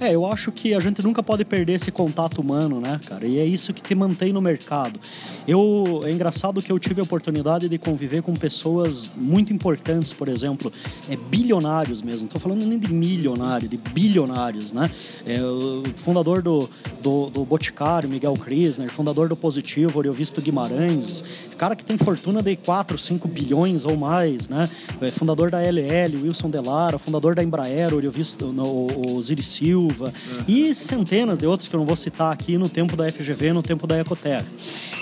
É, 0.00 0.14
eu 0.14 0.26
acho 0.26 0.50
que 0.50 0.74
a 0.74 0.80
gente 0.80 1.02
nunca 1.02 1.22
pode 1.22 1.44
perder 1.44 1.74
esse 1.74 1.90
contato 1.90 2.40
humano, 2.40 2.80
né, 2.80 3.00
cara? 3.06 3.26
E 3.26 3.38
é 3.38 3.44
isso 3.44 3.72
que 3.72 3.82
te 3.82 3.94
mantém 3.94 4.32
no 4.32 4.40
mercado. 4.40 4.98
Eu, 5.46 6.02
é 6.04 6.10
engraçado 6.10 6.60
que 6.60 6.72
eu 6.72 6.78
tive 6.78 7.00
a 7.00 7.04
oportunidade 7.04 7.68
de 7.68 7.78
conviver 7.78 8.22
com 8.22 8.34
pessoas 8.34 9.10
muito 9.16 9.52
importantes, 9.52 10.12
por 10.12 10.28
exemplo, 10.28 10.72
é, 11.08 11.16
bilionários 11.16 12.02
mesmo. 12.02 12.28
Tô 12.28 12.38
falando 12.38 12.64
nem 12.64 12.78
de 12.78 12.92
milionário, 12.92 13.68
de 13.68 13.76
bilionários, 13.76 14.72
né? 14.72 14.90
É, 15.24 15.40
o 15.42 15.84
fundador 15.94 16.42
do, 16.42 16.68
do, 17.00 17.30
do 17.30 17.44
Boticário, 17.44 18.08
Miguel 18.08 18.34
Krisner, 18.34 18.90
fundador 18.90 19.28
do 19.28 19.36
Positivo, 19.36 19.98
Oriovisto 19.98 20.40
Guimarães, 20.40 21.22
cara 21.56 21.76
que 21.76 21.84
tem 21.84 21.96
fortuna 21.96 22.42
de 22.42 22.56
4, 22.56 22.98
5 22.98 23.28
bilhões 23.28 23.84
ou 23.84 23.96
mais, 23.96 24.48
né? 24.48 24.68
É, 25.00 25.12
fundador 25.12 25.48
da 25.48 25.60
LL, 25.60 26.16
Wilson 26.20 26.50
Delara, 26.50 26.98
fundador 26.98 27.36
da 27.36 27.44
Embraer, 27.44 27.94
Oriovisto, 27.94 28.46
no, 28.46 28.88
o 29.08 29.22
Ziri 29.22 29.44
Silva, 29.72 30.06
uhum. 30.06 30.44
e 30.46 30.74
centenas 30.74 31.38
de 31.38 31.46
outros 31.46 31.66
que 31.66 31.74
eu 31.74 31.78
não 31.78 31.86
vou 31.86 31.96
citar 31.96 32.30
aqui 32.30 32.58
no 32.58 32.68
tempo 32.68 32.94
da 32.94 33.10
FGV, 33.10 33.54
no 33.54 33.62
tempo 33.62 33.86
da 33.86 33.98
Ecoterra. 33.98 34.44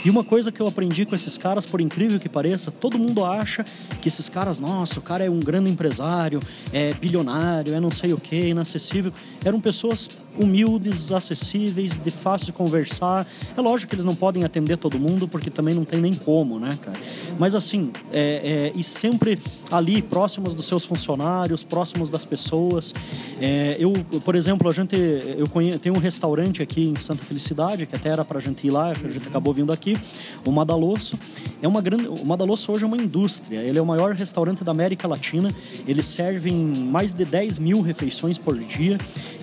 E 0.05 0.09
uma 0.09 0.23
coisa 0.23 0.53
que 0.53 0.61
eu 0.61 0.67
aprendi 0.67 1.05
com 1.05 1.15
esses 1.15 1.37
caras, 1.37 1.67
por 1.67 1.81
incrível 1.81 2.21
que 2.21 2.29
pareça, 2.29 2.71
todo 2.71 2.97
mundo 2.97 3.25
acha 3.25 3.65
que 4.01 4.07
esses 4.07 4.29
caras, 4.29 4.61
nossa, 4.61 5.01
o 5.01 5.03
cara 5.03 5.25
é 5.25 5.31
um 5.31 5.41
grande 5.41 5.71
empresário, 5.71 6.41
é 6.73 6.95
bilionário, 6.95 7.75
é 7.75 7.81
não 7.81 7.91
sei 7.91 8.13
o 8.13 8.19
que, 8.19 8.49
inacessível. 8.49 9.13
Eram 9.45 9.61
pessoas 9.61 10.09
humildes, 10.41 11.13
acessíveis, 11.13 11.99
de 11.99 12.11
fácil 12.11 12.53
conversar. 12.53 13.27
É 13.57 13.61
lógico 13.61 13.91
que 13.91 13.95
eles 13.97 14.07
não 14.07 14.15
podem 14.15 14.45
atender 14.45 14.77
todo 14.77 14.99
mundo, 14.99 15.29
porque 15.29 15.51
também 15.51 15.75
não 15.75 15.85
tem 15.85 16.01
nem 16.01 16.15
como, 16.15 16.59
né, 16.59 16.77
cara? 16.81 16.99
Mas 17.39 17.55
assim, 17.55 17.93
é, 18.13 18.71
é, 18.73 18.73
e 18.75 18.83
sempre 18.83 19.39
ali, 19.71 20.03
próximos 20.03 20.55
dos 20.55 20.67
seus 20.67 20.85
funcionários, 20.85 21.63
próximos 21.63 22.11
das 22.11 22.25
pessoas. 22.25 22.95
É, 23.41 23.77
eu, 23.79 23.93
por 24.25 24.35
exemplo, 24.35 24.69
a 24.69 24.73
gente, 24.73 24.97
eu 24.97 25.49
conheço, 25.49 25.79
tem 25.79 25.93
um 25.93 25.99
restaurante 25.99 26.63
aqui 26.63 26.89
em 26.89 27.01
Santa 27.01 27.25
Felicidade, 27.25 27.87
que 27.87 27.95
até 27.95 28.09
era 28.09 28.25
pra 28.25 28.41
gente 28.41 28.67
ir 28.67 28.71
lá, 28.71 28.95
que 28.95 29.07
a 29.07 29.11
gente 29.11 29.29
acabou 29.29 29.53
vindo 29.53 29.73
aqui, 29.73 29.97
o 30.45 30.51
Madalosso. 30.51 31.19
É 31.63 31.69
uma 31.69 31.81
grande, 31.81 32.09
o 32.09 32.27
Madalosso 32.27 32.73
hoje 32.73 32.85
é 32.85 32.87
uma 32.87 32.97
indústria, 32.97 33.61
ele 33.61 33.79
é 33.79 33.83
o 33.83 33.87
maior 33.87 34.15
restaurante 34.15 34.65
da 34.65 34.73
América 34.73 35.07
Latina, 35.07 35.55
eles 35.87 36.07
servem 36.07 36.55
mais 36.55 37.13
de 37.13 37.25
10 37.25 37.59
mil 37.59 37.81
refeições 37.81 38.39
por 38.39 38.59
dia. 38.59 38.99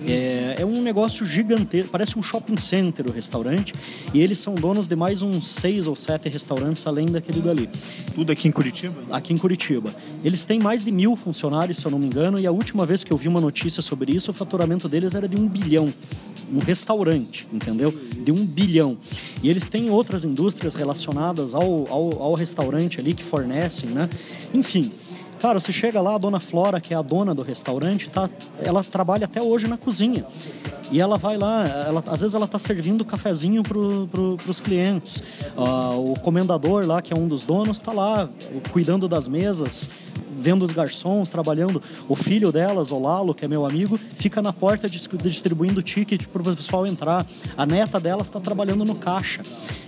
É, 0.06 0.56
é 0.58 0.66
um 0.66 0.82
negócio 0.88 1.26
gigantesco, 1.26 1.92
parece 1.92 2.18
um 2.18 2.22
shopping 2.22 2.56
center 2.56 3.06
o 3.06 3.12
restaurante, 3.12 3.74
e 4.14 4.20
eles 4.20 4.38
são 4.38 4.54
donos 4.54 4.88
de 4.88 4.96
mais 4.96 5.20
uns 5.20 5.46
seis 5.46 5.86
ou 5.86 5.94
sete 5.94 6.28
restaurantes 6.30 6.86
além 6.86 7.06
daquele 7.06 7.40
dali. 7.40 7.68
Tudo 8.14 8.32
aqui 8.32 8.48
em 8.48 8.50
Curitiba? 8.50 8.96
Aqui 9.10 9.34
em 9.34 9.36
Curitiba. 9.36 9.94
Eles 10.24 10.46
têm 10.46 10.58
mais 10.58 10.82
de 10.84 10.90
mil 10.90 11.14
funcionários, 11.14 11.76
se 11.78 11.86
eu 11.86 11.90
não 11.90 11.98
me 11.98 12.06
engano, 12.06 12.40
e 12.40 12.46
a 12.46 12.50
última 12.50 12.86
vez 12.86 13.04
que 13.04 13.12
eu 13.12 13.18
vi 13.18 13.28
uma 13.28 13.40
notícia 13.40 13.82
sobre 13.82 14.12
isso, 14.12 14.30
o 14.30 14.34
faturamento 14.34 14.88
deles 14.88 15.14
era 15.14 15.28
de 15.28 15.36
um 15.36 15.46
bilhão. 15.46 15.92
Um 16.50 16.58
restaurante, 16.58 17.46
entendeu? 17.52 17.90
De 17.90 18.32
um 18.32 18.46
bilhão. 18.46 18.96
E 19.42 19.50
eles 19.50 19.68
têm 19.68 19.90
outras 19.90 20.24
indústrias 20.24 20.72
relacionadas 20.72 21.54
ao, 21.54 21.86
ao, 21.92 22.22
ao 22.22 22.34
restaurante 22.34 22.98
ali 22.98 23.12
que 23.12 23.22
fornecem, 23.22 23.90
né? 23.90 24.08
Enfim. 24.54 24.90
Cara, 25.40 25.60
você 25.60 25.72
chega 25.72 26.00
lá, 26.00 26.16
a 26.16 26.18
dona 26.18 26.40
Flora, 26.40 26.80
que 26.80 26.92
é 26.92 26.96
a 26.96 27.02
dona 27.02 27.34
do 27.34 27.42
restaurante, 27.42 28.10
tá, 28.10 28.28
ela 28.60 28.82
trabalha 28.82 29.24
até 29.24 29.40
hoje 29.40 29.68
na 29.68 29.76
cozinha. 29.76 30.26
E 30.90 31.00
ela 31.00 31.18
vai 31.18 31.36
lá, 31.36 31.66
ela, 31.66 32.02
às 32.08 32.20
vezes 32.20 32.34
ela 32.34 32.46
está 32.46 32.58
servindo 32.58 33.04
cafezinho 33.04 33.62
para 33.62 33.74
pro, 34.10 34.38
os 34.48 34.58
clientes. 34.58 35.22
Uh, 35.56 36.12
o 36.12 36.20
comendador 36.20 36.86
lá, 36.86 37.02
que 37.02 37.12
é 37.12 37.16
um 37.16 37.28
dos 37.28 37.42
donos, 37.42 37.76
está 37.76 37.92
lá 37.92 38.28
cuidando 38.72 39.06
das 39.06 39.28
mesas, 39.28 39.88
vendo 40.38 40.64
os 40.64 40.72
garçons 40.72 41.28
trabalhando. 41.28 41.82
O 42.08 42.14
filho 42.14 42.52
delas, 42.52 42.90
o 42.90 42.98
Lalo, 42.98 43.34
que 43.34 43.44
é 43.44 43.48
meu 43.48 43.66
amigo, 43.66 43.98
fica 43.98 44.40
na 44.40 44.52
porta 44.52 44.88
distribuindo 44.88 45.82
ticket 45.82 46.26
para 46.26 46.40
o 46.42 46.56
pessoal 46.56 46.86
entrar. 46.86 47.26
A 47.56 47.66
neta 47.66 47.98
delas 47.98 48.28
está 48.28 48.40
trabalhando 48.40 48.84
no 48.84 48.94
caixa. 48.94 49.42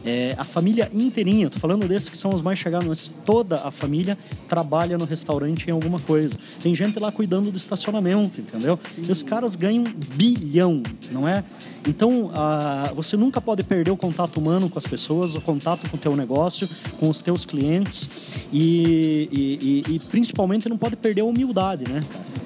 É, 0.04 0.34
a 0.36 0.44
família 0.44 0.90
inteirinha, 0.92 1.48
tô 1.48 1.58
falando 1.58 1.86
desses 1.86 2.08
que 2.08 2.16
são 2.16 2.34
os 2.34 2.42
mais 2.42 2.58
chegados, 2.58 2.88
mas 2.88 3.14
toda 3.24 3.56
a 3.56 3.70
família 3.70 4.18
trabalha 4.48 4.98
no 4.98 5.04
restaurante 5.04 5.68
em 5.68 5.70
alguma 5.70 6.00
coisa. 6.00 6.36
Tem 6.62 6.74
gente 6.74 6.98
lá 6.98 7.12
cuidando 7.12 7.50
do 7.50 7.56
estacionamento, 7.56 8.40
entendeu? 8.40 8.78
E 8.96 9.10
os 9.10 9.22
caras 9.22 9.54
ganham 9.54 9.84
bilhão, 10.16 10.82
não 11.12 11.28
é? 11.28 11.44
Então, 11.86 12.30
a, 12.34 12.92
você 12.94 13.16
nunca 13.16 13.40
pode 13.40 13.62
perder 13.62 13.90
o 13.90 13.96
contato 13.96 14.38
humano 14.38 14.68
com 14.68 14.78
as 14.78 14.86
pessoas, 14.86 15.34
o 15.34 15.40
contato 15.40 15.88
com 15.88 15.96
o 15.96 16.00
teu 16.00 16.14
negócio, 16.16 16.68
com 16.98 17.08
os 17.08 17.20
teus 17.20 17.44
clientes 17.44 18.08
e, 18.52 19.28
e, 19.30 19.84
e, 19.90 19.94
e 19.94 19.98
principalmente 19.98 20.39
não 20.68 20.76
pode 20.76 20.96
perder 20.96 21.22
a 21.22 21.24
humildade, 21.24 21.90
né, 21.90 22.02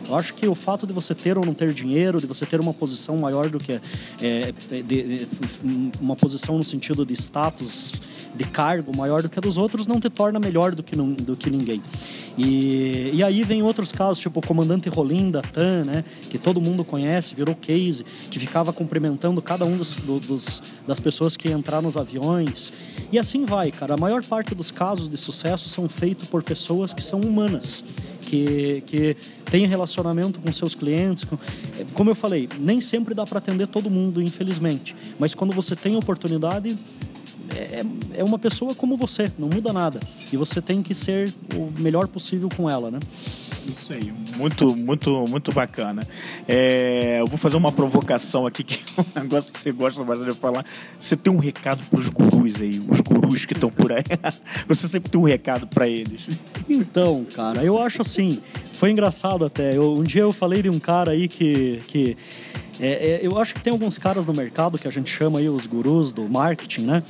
Eu 0.08 0.16
acho 0.16 0.34
que 0.34 0.46
o 0.46 0.54
fato 0.54 0.86
de 0.86 0.92
você 0.92 1.14
ter 1.14 1.38
ou 1.38 1.44
não 1.44 1.54
ter 1.54 1.72
dinheiro, 1.72 2.20
de 2.20 2.26
você 2.26 2.44
ter 2.44 2.60
uma 2.60 2.74
posição 2.74 3.16
maior 3.16 3.48
do 3.48 3.58
que 3.58 3.80
é, 4.20 4.52
de, 4.68 4.82
de, 4.82 5.28
uma 6.00 6.16
posição 6.16 6.58
no 6.58 6.64
sentido 6.64 7.06
de 7.06 7.14
status, 7.14 8.00
de 8.34 8.44
cargo 8.44 8.94
maior 8.96 9.22
do 9.22 9.28
que 9.28 9.38
a 9.38 9.42
dos 9.42 9.56
outros, 9.56 9.86
não 9.86 10.00
te 10.00 10.10
torna 10.10 10.38
melhor 10.38 10.74
do 10.74 10.82
que, 10.82 10.96
do 10.96 11.36
que 11.36 11.48
ninguém. 11.48 11.80
E, 12.36 13.10
e 13.14 13.22
aí 13.22 13.44
vem 13.44 13.62
outros 13.62 13.92
casos, 13.92 14.18
tipo 14.18 14.40
o 14.40 14.46
comandante 14.46 14.88
Rolim 14.88 15.30
da 15.30 15.40
TAN, 15.40 15.84
né, 15.84 16.04
que 16.28 16.36
todo 16.36 16.60
mundo 16.60 16.84
conhece, 16.84 17.34
virou 17.34 17.54
case, 17.54 18.04
que 18.30 18.38
ficava 18.38 18.72
cumprimentando 18.72 19.40
cada 19.40 19.64
um 19.64 19.76
dos, 19.76 20.00
dos, 20.00 20.62
das 20.86 20.98
pessoas 20.98 21.36
que 21.36 21.48
entrar 21.48 21.80
nos 21.80 21.96
aviões. 21.96 22.72
E 23.12 23.18
assim 23.18 23.44
vai, 23.44 23.70
cara. 23.70 23.94
A 23.94 23.96
maior 23.96 24.24
parte 24.24 24.54
dos 24.54 24.70
casos 24.70 25.08
de 25.08 25.16
sucesso 25.16 25.68
são 25.68 25.88
feitos 25.88 26.28
por 26.28 26.42
pessoas 26.42 26.92
que 26.92 27.02
são 27.02 27.20
humanas. 27.20 27.83
Que, 28.22 28.82
que 28.86 29.16
têm 29.50 29.66
relacionamento 29.66 30.40
com 30.40 30.52
seus 30.52 30.74
clientes. 30.74 31.24
Com... 31.24 31.36
Como 31.92 32.10
eu 32.10 32.14
falei, 32.14 32.48
nem 32.58 32.80
sempre 32.80 33.14
dá 33.14 33.24
para 33.24 33.38
atender 33.38 33.66
todo 33.66 33.90
mundo, 33.90 34.20
infelizmente. 34.20 34.96
Mas 35.18 35.34
quando 35.34 35.52
você 35.52 35.76
tem 35.76 35.94
oportunidade, 35.94 36.74
é, 37.54 37.84
é 38.14 38.24
uma 38.24 38.38
pessoa 38.38 38.74
como 38.74 38.96
você, 38.96 39.30
não 39.38 39.48
muda 39.48 39.72
nada. 39.72 40.00
E 40.32 40.36
você 40.36 40.60
tem 40.60 40.82
que 40.82 40.94
ser 40.94 41.32
o 41.54 41.70
melhor 41.80 42.08
possível 42.08 42.48
com 42.56 42.68
ela, 42.68 42.90
né? 42.90 42.98
Isso 43.66 43.92
aí, 43.92 44.12
muito, 44.36 44.76
muito, 44.76 45.24
muito 45.28 45.52
bacana. 45.52 46.06
É, 46.46 47.20
eu 47.20 47.26
vou 47.26 47.38
fazer 47.38 47.56
uma 47.56 47.72
provocação 47.72 48.46
aqui, 48.46 48.62
que 48.62 48.78
é 48.96 49.00
um 49.00 49.22
negócio 49.22 49.52
que 49.52 49.58
você 49.58 49.72
gosta 49.72 50.04
bastante 50.04 50.32
de 50.32 50.38
falar. 50.38 50.64
Você 51.00 51.16
tem 51.16 51.32
um 51.32 51.38
recado 51.38 51.82
para 51.90 51.98
os 51.98 52.08
gurus 52.08 52.60
aí, 52.60 52.78
os 52.88 53.00
gurus 53.00 53.44
que 53.44 53.54
estão 53.54 53.70
por 53.70 53.92
aí. 53.92 54.04
Você 54.68 54.88
sempre 54.88 55.10
tem 55.10 55.20
um 55.20 55.24
recado 55.24 55.66
para 55.66 55.88
eles. 55.88 56.26
Então, 56.68 57.26
cara, 57.34 57.62
eu 57.62 57.80
acho 57.80 58.02
assim, 58.02 58.40
foi 58.72 58.90
engraçado 58.90 59.44
até. 59.44 59.76
Eu, 59.76 59.94
um 59.94 60.02
dia 60.02 60.22
eu 60.22 60.32
falei 60.32 60.62
de 60.62 60.70
um 60.70 60.78
cara 60.78 61.12
aí 61.12 61.28
que. 61.28 61.80
que 61.86 62.16
é, 62.80 63.20
é, 63.22 63.26
eu 63.26 63.38
acho 63.38 63.54
que 63.54 63.62
tem 63.62 63.72
alguns 63.72 63.98
caras 63.98 64.26
no 64.26 64.32
mercado 64.32 64.76
que 64.76 64.88
a 64.88 64.90
gente 64.90 65.10
chama 65.10 65.38
aí 65.38 65.48
os 65.48 65.66
gurus 65.66 66.12
do 66.12 66.28
marketing, 66.28 66.82
né? 66.82 67.02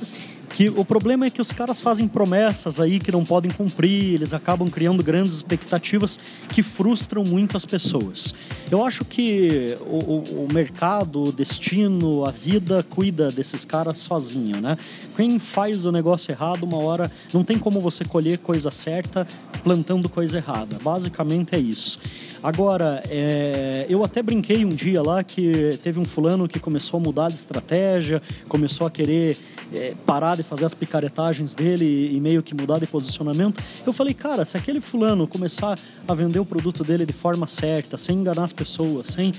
Que 0.49 0.69
o 0.69 0.85
problema 0.85 1.25
é 1.25 1.29
que 1.29 1.41
os 1.41 1.51
caras 1.51 1.81
fazem 1.81 2.07
promessas 2.07 2.79
aí 2.79 2.99
que 2.99 3.11
não 3.11 3.23
podem 3.23 3.51
cumprir, 3.51 4.15
eles 4.15 4.33
acabam 4.33 4.69
criando 4.69 5.03
grandes 5.03 5.33
expectativas 5.33 6.19
que 6.49 6.63
frustram 6.63 7.23
muito 7.23 7.57
as 7.57 7.65
pessoas. 7.65 8.33
Eu 8.71 8.85
acho 8.85 9.03
que 9.05 9.75
o, 9.85 10.45
o 10.45 10.47
mercado, 10.51 11.23
o 11.23 11.31
destino, 11.31 12.25
a 12.25 12.31
vida 12.31 12.83
cuida 12.89 13.29
desses 13.29 13.65
caras 13.65 13.99
sozinho, 13.99 14.61
né? 14.61 14.77
Quem 15.15 15.39
faz 15.39 15.85
o 15.85 15.91
negócio 15.91 16.31
errado, 16.31 16.63
uma 16.63 16.77
hora 16.77 17.11
não 17.33 17.43
tem 17.43 17.57
como 17.57 17.79
você 17.79 18.03
colher 18.05 18.39
coisa 18.39 18.71
certa 18.71 19.27
plantando 19.63 20.07
coisa 20.07 20.37
errada. 20.37 20.77
Basicamente 20.81 21.55
é 21.55 21.59
isso. 21.59 21.99
Agora, 22.43 23.01
é, 23.09 23.87
eu 23.89 24.03
até 24.03 24.21
brinquei 24.21 24.63
um 24.63 24.69
dia 24.69 25.01
lá 25.01 25.23
que 25.23 25.77
teve 25.81 25.99
um 25.99 26.05
fulano 26.05 26.47
que 26.47 26.59
começou 26.59 26.99
a 26.99 27.03
mudar 27.03 27.29
de 27.29 27.33
estratégia, 27.33 28.21
começou 28.47 28.85
a 28.85 28.91
querer 28.91 29.35
é, 29.73 29.95
parar 30.05 30.34
de 30.35 30.43
fazer 30.43 30.65
as 30.65 30.73
picaretagens 30.73 31.53
dele 31.53 32.15
e 32.15 32.19
meio 32.19 32.43
que 32.43 32.53
mudar 32.53 32.79
de 32.79 32.87
posicionamento. 32.87 33.61
Eu 33.85 33.93
falei, 33.93 34.13
cara, 34.13 34.45
se 34.45 34.57
aquele 34.57 34.81
fulano 34.81 35.27
começar 35.27 35.77
a 36.07 36.13
vender 36.13 36.39
o 36.39 36.45
produto 36.45 36.83
dele 36.83 37.05
de 37.05 37.13
forma 37.13 37.47
certa, 37.47 37.97
sem 37.97 38.17
enganar 38.17 38.43
as 38.43 38.53
pessoas, 38.53 39.07
sem. 39.07 39.31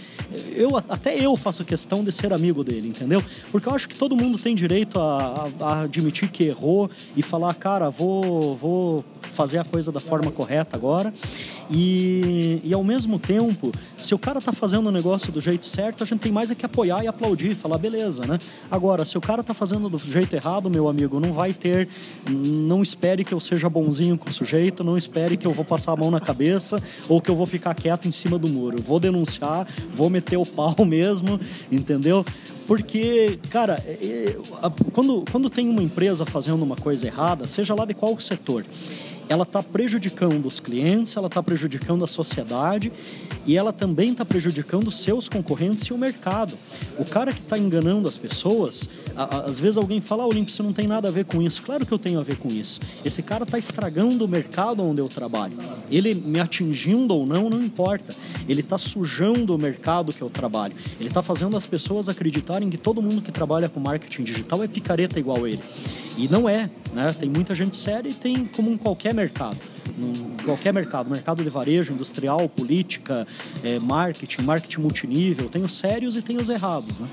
Eu, 0.53 0.77
até 0.77 1.19
eu 1.19 1.37
faço 1.37 1.65
questão 1.65 2.03
de 2.03 2.13
ser 2.13 2.33
amigo 2.33 2.65
dele, 2.65 2.89
entendeu? 2.89 3.23
Porque 3.51 3.69
eu 3.69 3.75
acho 3.75 3.89
que 3.89 3.97
todo 3.97 4.17
mundo 4.17 4.39
tem 4.39 4.55
direito 4.55 4.99
a, 4.99 5.49
a, 5.61 5.67
a 5.67 5.81
admitir 5.83 6.31
que 6.31 6.45
errou 6.45 6.91
e 7.17 7.23
falar, 7.23 7.55
cara, 7.55 7.91
vou, 7.91 8.57
vou 8.57 9.05
fazer 9.21 9.59
a 9.59 9.65
coisa 9.65 9.93
da 9.93 10.01
forma 10.01 10.31
correta 10.31 10.77
agora. 10.77 11.13
E, 11.71 12.61
e 12.65 12.73
ao 12.73 12.85
mesmo 12.85 13.19
tempo, 13.19 13.73
se 13.97 14.15
o 14.15 14.19
cara 14.19 14.41
tá 14.41 14.53
fazendo 14.53 14.87
o 14.87 14.93
negócio 14.93 15.33
do 15.33 15.41
jeito 15.41 15.67
certo, 15.67 16.03
a 16.03 16.07
gente 16.07 16.21
tem 16.21 16.33
mais 16.33 16.51
é 16.51 16.55
que 16.55 16.65
apoiar 16.65 17.03
e 17.03 17.09
aplaudir, 17.09 17.55
falar 17.55 17.79
beleza, 17.79 18.25
né? 18.27 18.39
Agora, 18.71 19.05
se 19.05 19.19
o 19.19 19.21
cara 19.21 19.43
tá 19.43 19.53
fazendo 19.53 19.89
do 19.89 19.99
jeito 19.99 20.35
errado, 20.35 20.71
meu 20.71 20.86
amigo, 20.89 21.21
não 21.21 21.33
vai 21.33 21.53
ter. 21.53 21.89
Não 22.29 22.83
espere 22.83 23.25
que 23.25 23.33
eu 23.33 23.41
seja 23.41 23.69
bonzinho 23.69 24.17
com 24.19 24.29
o 24.29 24.33
sujeito, 24.33 24.85
não 24.85 24.97
espere 24.97 25.37
que 25.37 25.47
eu 25.47 25.53
vou 25.53 25.65
passar 25.65 25.93
a 25.93 25.97
mão 25.97 26.11
na 26.11 26.21
cabeça 26.21 26.83
ou 27.09 27.21
que 27.21 27.31
eu 27.31 27.37
vou 27.37 27.47
ficar 27.47 27.75
quieto 27.75 28.09
em 28.09 28.13
cima 28.13 28.39
do 28.39 28.49
muro. 28.49 28.83
Vou 28.83 28.99
denunciar, 29.01 29.67
vou 29.93 30.11
meter 30.11 30.37
o 30.37 30.47
pau 30.47 30.75
mesmo, 30.85 31.41
entendeu? 31.71 32.25
Porque, 32.67 33.39
cara, 33.51 33.83
é, 33.87 33.93
é, 33.93 34.37
quando, 34.93 35.25
quando 35.31 35.49
tem 35.49 35.69
uma 35.69 35.83
empresa 35.83 36.27
fazendo 36.27 36.63
uma 36.63 36.77
coisa 36.77 37.07
errada, 37.07 37.47
seja 37.47 37.75
lá 37.75 37.85
de 37.85 37.95
qual 37.95 38.19
setor, 38.19 38.65
ela 39.29 39.45
está 39.45 39.63
prejudicando 39.63 40.47
os 40.47 40.61
clientes, 40.61 41.17
ela 41.17 41.29
está 41.29 41.43
prejudicando 41.43 42.05
a 42.05 42.09
sociedade 42.09 42.93
e 43.47 43.57
ela 43.57 43.73
também 43.73 44.11
está 44.11 44.25
prejudicando 44.25 44.91
seus 44.91 45.29
concorrentes 45.29 45.85
e 45.85 45.93
o 45.93 45.99
mercado. 45.99 46.53
O 46.99 47.05
cara 47.05 47.33
que 47.33 47.41
está 47.41 47.57
enganando 47.57 48.09
as 48.09 48.19
pessoas, 48.19 48.89
a, 49.15 49.37
a, 49.37 49.41
às 49.45 49.59
vezes 49.59 49.77
alguém 49.77 50.01
fala, 50.01 50.25
ah, 50.25 50.27
Olímpio, 50.27 50.53
você 50.53 50.63
não 50.63 50.73
tem 50.73 50.87
nada 50.87 51.09
a 51.09 51.11
ver 51.11 51.25
com 51.25 51.41
isso. 51.41 51.63
Claro 51.63 51.87
que 51.87 51.93
eu 51.93 51.99
tenho 51.99 52.19
a 52.19 52.23
ver 52.23 52.37
com 52.37 52.49
isso. 52.49 52.81
Esse 53.05 53.23
cara 53.23 53.45
está 53.45 53.57
estragando 53.57 54.25
o 54.25 54.29
mercado 54.29 54.83
onde 54.83 55.01
eu 55.01 55.09
trabalho. 55.09 55.57
Ele 55.91 56.15
me 56.15 56.41
atingindo 56.41 57.15
ou 57.15 57.25
não, 57.25 57.49
não 57.49 57.63
importa. 57.63 58.15
Ele 58.49 58.61
está 58.61 58.77
sujando 58.77 59.55
o 59.55 59.59
mercado 59.59 60.13
que 60.13 60.23
eu 60.23 60.29
trabalho. 60.29 60.75
Ele 60.99 61.09
está 61.09 61.23
fazendo 61.23 61.57
as 61.57 61.67
pessoas 61.67 62.09
acreditarem 62.09 62.69
que 62.69 62.77
todo 62.77 63.01
mundo 63.01 63.23
que 63.23 63.31
trabalha 63.31 63.69
com 63.69 63.79
marketing 63.79 64.25
digital 64.25 64.63
é 64.63 64.69
picareta 64.69 65.19
igual 65.19 65.47
ele. 65.47 65.63
E 66.17 66.29
não 66.29 66.49
é, 66.49 66.71
né? 66.95 67.15
Tem 67.19 67.29
muita 67.29 67.55
gente 67.55 67.77
séria 67.77 68.09
e 68.09 68.15
tem 68.15 68.47
como 68.47 68.71
em 68.71 68.77
qualquer 68.77 69.13
mercado. 69.13 69.59
Em 69.99 70.45
qualquer 70.45 70.73
mercado, 70.73 71.11
mercado 71.11 71.43
de 71.43 71.51
varejo, 71.51 71.93
industrial, 71.93 72.49
política, 72.49 73.27
é, 73.63 73.79
marketing, 73.81 74.43
marketing 74.43 74.81
multinível, 74.81 75.49
tem 75.49 75.63
os 75.63 75.77
sérios 75.77 76.17
e 76.17 76.23
tem 76.23 76.37
os 76.37 76.49
errados, 76.49 76.99
né? 76.99 77.09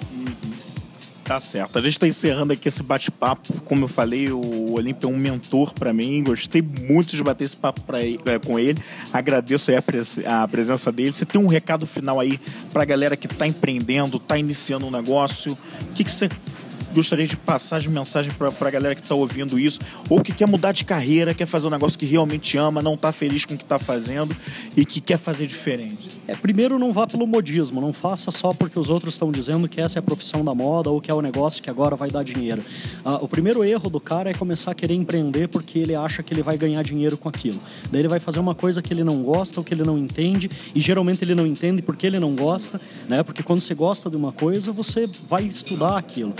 Tá 1.24 1.40
certo. 1.40 1.80
A 1.80 1.82
gente 1.82 1.94
está 1.94 2.08
encerrando 2.08 2.52
aqui 2.52 2.68
esse 2.68 2.84
bate-papo. 2.84 3.62
Como 3.62 3.86
eu 3.86 3.88
falei, 3.88 4.30
o 4.30 4.74
Olímpio 4.74 5.10
é 5.10 5.14
um 5.14 5.16
mentor 5.16 5.74
para 5.74 5.94
mim. 5.94 6.22
Gostei 6.22 6.62
muito 6.62 7.16
de 7.16 7.24
bater 7.24 7.46
esse 7.46 7.56
papo 7.56 7.80
pra, 7.82 8.00
é, 8.02 8.40
com 8.46 8.60
ele. 8.60 8.82
Agradeço 9.12 9.74
a, 9.74 9.82
pres 9.82 10.20
a, 10.26 10.46
presença 10.48 10.92
dele. 10.92 11.14
Você 11.14 11.26
tem 11.26 11.40
um 11.40 11.48
recado 11.48 11.88
final 11.88 12.20
aí 12.20 12.38
para 12.74 12.82
a 12.82 12.86
galera 12.86 13.16
que 13.16 13.28
está 13.28 13.48
empreendendo, 13.48 14.18
está 14.18 14.38
iniciando 14.38 14.86
um 14.86 14.92
negócio? 14.92 15.54
O 15.54 15.94
que, 15.94 16.04
que 16.04 16.12
você 16.12 16.30
gostaria 16.94 17.28
de 17.28 17.36
passar 17.36 17.80
de 17.80 17.90
mensagem 17.90 18.32
para 18.32 18.68
a 18.68 18.72
galera 18.72 18.96
que 18.96 19.02
está 19.02 19.16
ouvindo 19.16 19.60
isso, 19.60 19.80
ou 20.10 20.22
que 20.22 20.34
quer 20.34 20.48
mudar 20.48 20.72
de 20.72 20.86
carreira, 20.86 21.34
quer 21.34 21.46
fazer 21.46 21.68
um 21.68 21.70
negócio 21.70 21.98
que 21.98 22.06
realmente 22.06 22.58
ama, 22.58 22.82
não 22.82 22.94
está 22.94 23.12
feliz 23.12 23.46
com 23.46 23.54
o 23.54 23.58
que 23.58 23.64
está 23.64 23.80
fazendo 23.80 24.36
e 24.76 24.86
que 24.86 25.02
quer 25.02 25.18
fazer 25.18 25.48
diferente? 25.48 26.22
É, 26.28 26.36
primeiro, 26.36 26.80
não 26.80 26.94
vá 26.94 27.06
pelo 27.06 27.28
modismo, 27.28 27.82
não 27.82 27.92
faça 27.92 28.32
só 28.32 28.54
porque 28.54 28.80
os 28.80 28.90
outros 28.90 29.16
estão 29.16 29.32
dizendo 29.32 29.68
que 29.68 29.82
essa 29.82 29.98
é 29.98 30.00
a 30.00 30.04
profissão 30.04 30.44
da 30.44 30.56
moda 30.56 30.90
ou 30.90 31.02
que 31.02 31.12
é 31.12 31.14
o 31.14 31.22
negócio 31.22 31.62
que 31.62 31.70
agora 31.70 31.96
vai 31.96 32.10
dar 32.10 32.24
dinheiro. 32.24 32.62
Ah, 33.04 33.16
o 33.16 33.28
primeiro 33.28 33.64
erro 33.64 33.90
do 33.90 34.00
cara 34.00 34.30
é 34.30 34.34
começar 34.34 34.72
a 34.72 34.76
querer 34.76 34.94
empreender 34.94 35.48
porque 35.48 35.80
ele 35.80 35.96
acha 35.96 36.24
que 36.24 36.34
ele 36.34 36.42
vai 36.42 36.58
ganhar 36.58 36.84
dinheiro 36.84 37.18
com 37.18 37.28
aquilo. 37.28 37.60
Daí 37.92 38.02
ele 38.02 38.08
vai 38.08 38.20
fazer 38.20 38.40
uma 38.40 38.56
coisa 38.56 38.82
que 38.82 38.94
ele 38.94 39.04
não 39.04 39.24
gosta 39.24 39.60
ou 39.60 39.64
que 39.64 39.74
ele 39.74 39.84
não 39.84 39.98
entende, 39.98 40.50
e 40.74 40.80
geralmente 40.80 41.24
ele 41.24 41.36
não 41.36 41.46
entende 41.46 41.82
porque 41.82 42.08
ele 42.08 42.20
não 42.20 42.36
gosta, 42.36 42.80
né? 43.08 43.24
Porque 43.24 43.44
quando 43.44 43.62
você 43.62 43.74
gosta 43.74 44.10
de 44.10 44.16
uma 44.16 44.32
coisa, 44.32 44.72
você 44.72 45.10
vai 45.28 45.44
estudar 45.44 45.98
aquilo. 45.98 46.34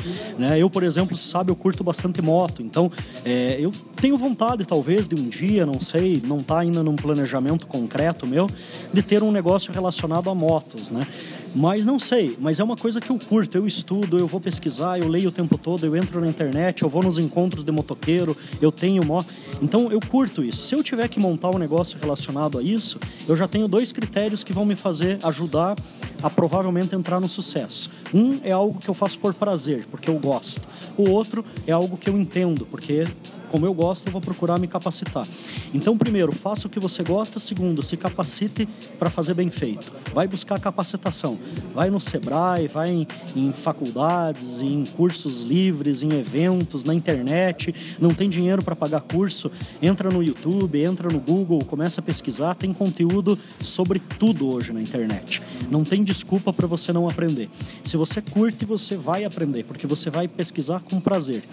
Né? 0.44 0.60
Eu, 0.60 0.70
por 0.70 0.84
exemplo, 0.84 1.16
sabe, 1.16 1.52
eu 1.52 1.56
curto 1.56 1.84
bastante 1.84 2.22
moto, 2.22 2.62
então 2.62 2.92
é, 3.24 3.58
eu 3.60 3.72
tenho 3.96 4.18
vontade, 4.18 4.66
talvez, 4.66 5.08
de 5.08 5.16
um 5.16 5.30
dia, 5.30 5.66
não 5.66 5.80
sei, 5.80 6.22
não 6.26 6.38
está 6.38 6.60
ainda 6.60 6.84
num 6.84 6.98
planejamento 6.98 7.66
concreto 7.66 8.28
meu, 8.28 8.50
de 8.92 9.02
ter 9.02 9.24
um 9.24 9.32
negócio 9.32 9.72
relacionado 9.72 10.30
a 10.30 10.36
motos, 10.36 10.92
né? 10.92 11.08
Mas 11.56 11.86
não 11.86 12.00
sei, 12.00 12.36
mas 12.40 12.60
é 12.60 12.64
uma 12.64 12.76
coisa 12.76 13.00
que 13.00 13.12
eu 13.12 13.20
curto, 13.20 13.58
eu 13.58 13.68
estudo, 13.68 14.18
eu 14.18 14.28
vou 14.28 14.40
pesquisar, 14.40 15.00
eu 15.00 15.08
leio 15.08 15.30
o 15.30 15.32
tempo 15.32 15.58
todo, 15.58 15.86
eu 15.86 15.96
entro 15.96 16.20
na 16.20 16.28
internet, 16.28 16.82
eu 16.82 16.90
vou 16.90 17.04
nos 17.04 17.20
encontros 17.20 17.64
de 17.64 17.72
motoqueiro, 17.72 18.36
eu 18.60 18.72
tenho 18.72 19.06
moto. 19.06 19.32
Então 19.62 19.92
eu 19.92 20.00
curto 20.00 20.44
isso. 20.44 20.68
Se 20.68 20.76
eu 20.76 20.84
tiver 20.84 21.08
que 21.08 21.20
montar 21.20 21.52
um 21.52 21.60
negócio 21.60 21.98
relacionado 22.00 22.58
a 22.58 22.64
isso, 22.64 23.00
eu 23.28 23.38
já 23.38 23.48
tenho 23.48 23.68
dois 23.68 23.92
critérios 23.92 24.44
que 24.44 24.52
vão 24.52 24.66
me 24.66 24.76
fazer 24.76 25.20
ajudar 25.24 25.76
a 26.24 26.30
provavelmente 26.30 26.96
entrar 26.96 27.20
no 27.20 27.28
sucesso. 27.28 27.92
Um 28.14 28.40
é 28.44 28.52
algo 28.52 28.80
que 28.80 28.90
eu 28.90 28.94
faço 28.94 29.20
por 29.20 29.34
prazer, 29.34 29.86
porque 29.92 30.10
eu 30.10 30.18
gosto. 30.18 30.68
O 30.98 31.10
outro 31.10 31.46
é 31.68 31.72
algo 31.72 31.98
que 31.98 32.10
eu 32.10 32.18
entendo, 32.18 32.66
porque 32.66 33.06
como 33.54 33.68
eu 33.68 33.74
gosto, 33.76 34.08
eu 34.08 34.12
vou 34.12 34.20
procurar 34.20 34.58
me 34.58 34.68
capacitar. 34.68 35.28
Então, 35.76 35.96
primeiro, 35.96 36.32
faça 36.32 36.66
o 36.66 36.70
que 36.72 36.80
você 36.80 37.04
gosta. 37.04 37.40
Segundo, 37.40 37.84
se 37.84 37.96
capacite 37.96 38.68
para 38.98 39.12
fazer 39.12 39.36
bem 39.36 39.52
feito. 39.52 39.94
Vai 40.12 40.28
buscar 40.28 40.60
capacitação. 40.60 41.40
Vai 41.72 41.92
no 41.92 42.02
Sebrae, 42.02 42.68
vai 42.68 42.90
em, 42.90 43.08
em 43.36 43.54
faculdades, 43.54 44.60
em 44.60 44.84
cursos 44.86 45.44
livres, 45.44 46.02
em 46.02 46.14
eventos, 46.14 46.84
na 46.84 46.96
internet. 46.96 47.96
Não 48.00 48.12
tem 48.12 48.28
dinheiro 48.28 48.64
para 48.64 48.76
pagar 48.76 49.02
curso? 49.02 49.52
Entra 49.80 50.10
no 50.10 50.24
YouTube, 50.24 50.84
entra 50.84 51.08
no 51.08 51.20
Google, 51.20 51.64
começa 51.64 52.02
a 52.02 52.04
pesquisar. 52.04 52.56
Tem 52.56 52.74
conteúdo 52.74 53.38
sobre 53.62 54.00
tudo 54.18 54.52
hoje 54.52 54.74
na 54.74 54.82
internet. 54.82 55.44
Não 55.70 55.84
tem 55.84 56.04
desculpa 56.04 56.52
para 56.52 56.66
você 56.66 56.92
não 56.92 57.08
aprender. 57.08 57.52
Se 57.84 57.98
você 57.98 58.20
curte, 58.20 58.66
você 58.66 58.98
vai 58.98 59.26
aprender, 59.26 59.64
porque 59.64 59.86
você 59.86 60.10
vai 60.10 60.28
pesquisar 60.28 60.80
com 60.80 61.00
prazer. 61.00 61.44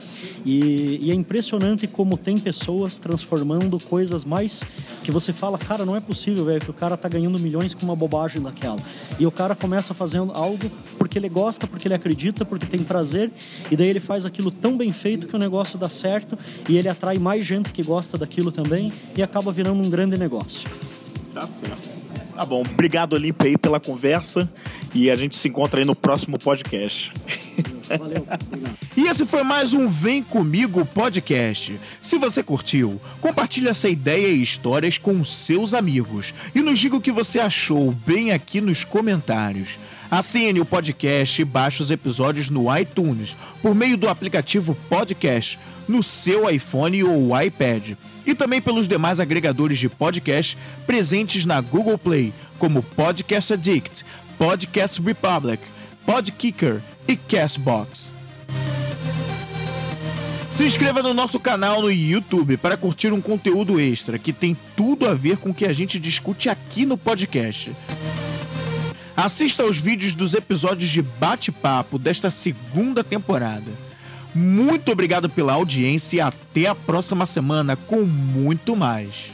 E, 0.46 0.98
e 1.02 1.10
é 1.10 1.14
impressionante 1.14 1.89
como 1.90 2.16
tem 2.16 2.38
pessoas 2.38 2.98
transformando 2.98 3.78
coisas 3.78 4.24
mais 4.24 4.64
que 5.02 5.10
você 5.10 5.32
fala, 5.32 5.58
cara, 5.58 5.84
não 5.84 5.96
é 5.96 6.00
possível, 6.00 6.44
velho, 6.44 6.60
que 6.60 6.70
o 6.70 6.74
cara 6.74 6.96
tá 6.96 7.08
ganhando 7.08 7.38
milhões 7.38 7.74
com 7.74 7.84
uma 7.84 7.96
bobagem 7.96 8.40
daquela. 8.40 8.78
E 9.18 9.26
o 9.26 9.30
cara 9.30 9.54
começa 9.54 9.92
fazendo 9.92 10.32
algo 10.32 10.70
porque 10.98 11.18
ele 11.18 11.28
gosta, 11.28 11.66
porque 11.66 11.88
ele 11.88 11.94
acredita, 11.94 12.44
porque 12.44 12.66
tem 12.66 12.82
prazer, 12.82 13.30
e 13.70 13.76
daí 13.76 13.88
ele 13.88 14.00
faz 14.00 14.24
aquilo 14.24 14.50
tão 14.50 14.76
bem 14.76 14.92
feito 14.92 15.26
que 15.26 15.36
o 15.36 15.38
negócio 15.38 15.78
dá 15.78 15.88
certo 15.88 16.38
e 16.68 16.76
ele 16.76 16.88
atrai 16.88 17.18
mais 17.18 17.44
gente 17.44 17.72
que 17.72 17.82
gosta 17.82 18.16
daquilo 18.16 18.50
também 18.50 18.92
e 19.16 19.22
acaba 19.22 19.52
virando 19.52 19.82
um 19.82 19.90
grande 19.90 20.16
negócio. 20.16 20.68
Tá 21.34 21.46
certo. 21.46 21.99
Tá 22.34 22.44
bom. 22.44 22.62
Obrigado, 22.62 23.14
Olímpia, 23.14 23.48
aí 23.48 23.58
pela 23.58 23.80
conversa 23.80 24.50
e 24.94 25.10
a 25.10 25.16
gente 25.16 25.36
se 25.36 25.48
encontra 25.48 25.80
aí 25.80 25.86
no 25.86 25.94
próximo 25.94 26.38
podcast. 26.38 27.12
Valeu. 27.98 28.26
E 28.96 29.02
esse 29.02 29.26
foi 29.26 29.42
mais 29.42 29.72
um 29.72 29.88
Vem 29.88 30.22
Comigo 30.22 30.84
podcast. 30.86 31.78
Se 32.00 32.18
você 32.18 32.42
curtiu, 32.42 33.00
compartilhe 33.20 33.68
essa 33.68 33.88
ideia 33.88 34.28
e 34.28 34.42
histórias 34.42 34.96
com 34.96 35.24
seus 35.24 35.74
amigos 35.74 36.32
e 36.54 36.60
nos 36.60 36.78
diga 36.78 36.96
o 36.96 37.00
que 37.00 37.10
você 37.10 37.40
achou 37.40 37.92
bem 38.06 38.32
aqui 38.32 38.60
nos 38.60 38.84
comentários. 38.84 39.78
Assine 40.10 40.60
o 40.60 40.64
podcast 40.64 41.40
e 41.40 41.44
baixe 41.44 41.82
os 41.82 41.90
episódios 41.90 42.50
no 42.50 42.76
iTunes 42.76 43.36
por 43.62 43.74
meio 43.74 43.96
do 43.96 44.08
aplicativo 44.08 44.76
Podcast 44.88 45.58
no 45.90 46.02
seu 46.04 46.48
iPhone 46.48 47.02
ou 47.02 47.38
iPad 47.38 47.94
e 48.24 48.32
também 48.32 48.60
pelos 48.60 48.86
demais 48.86 49.18
agregadores 49.18 49.78
de 49.78 49.88
podcast 49.88 50.56
presentes 50.86 51.44
na 51.44 51.60
Google 51.60 51.98
Play, 51.98 52.32
como 52.58 52.82
Podcast 52.82 53.54
Addict, 53.54 54.04
Podcast 54.38 55.02
Republic, 55.02 55.60
Podkicker 56.06 56.80
e 57.08 57.16
Castbox. 57.16 58.12
Se 60.52 60.64
inscreva 60.64 61.02
no 61.02 61.12
nosso 61.12 61.40
canal 61.40 61.82
no 61.82 61.90
YouTube 61.90 62.56
para 62.56 62.76
curtir 62.76 63.12
um 63.12 63.20
conteúdo 63.20 63.80
extra 63.80 64.18
que 64.18 64.32
tem 64.32 64.56
tudo 64.76 65.08
a 65.08 65.14
ver 65.14 65.38
com 65.38 65.50
o 65.50 65.54
que 65.54 65.64
a 65.64 65.72
gente 65.72 65.98
discute 65.98 66.48
aqui 66.48 66.86
no 66.86 66.96
podcast. 66.96 67.72
Assista 69.16 69.64
aos 69.64 69.76
vídeos 69.76 70.14
dos 70.14 70.34
episódios 70.34 70.90
de 70.90 71.02
bate-papo 71.02 71.98
desta 71.98 72.30
segunda 72.30 73.02
temporada. 73.02 73.89
Muito 74.34 74.90
obrigado 74.92 75.28
pela 75.28 75.54
audiência 75.54 76.16
e 76.16 76.20
até 76.20 76.66
a 76.66 76.74
próxima 76.74 77.26
semana 77.26 77.76
com 77.76 78.02
muito 78.02 78.76
mais. 78.76 79.32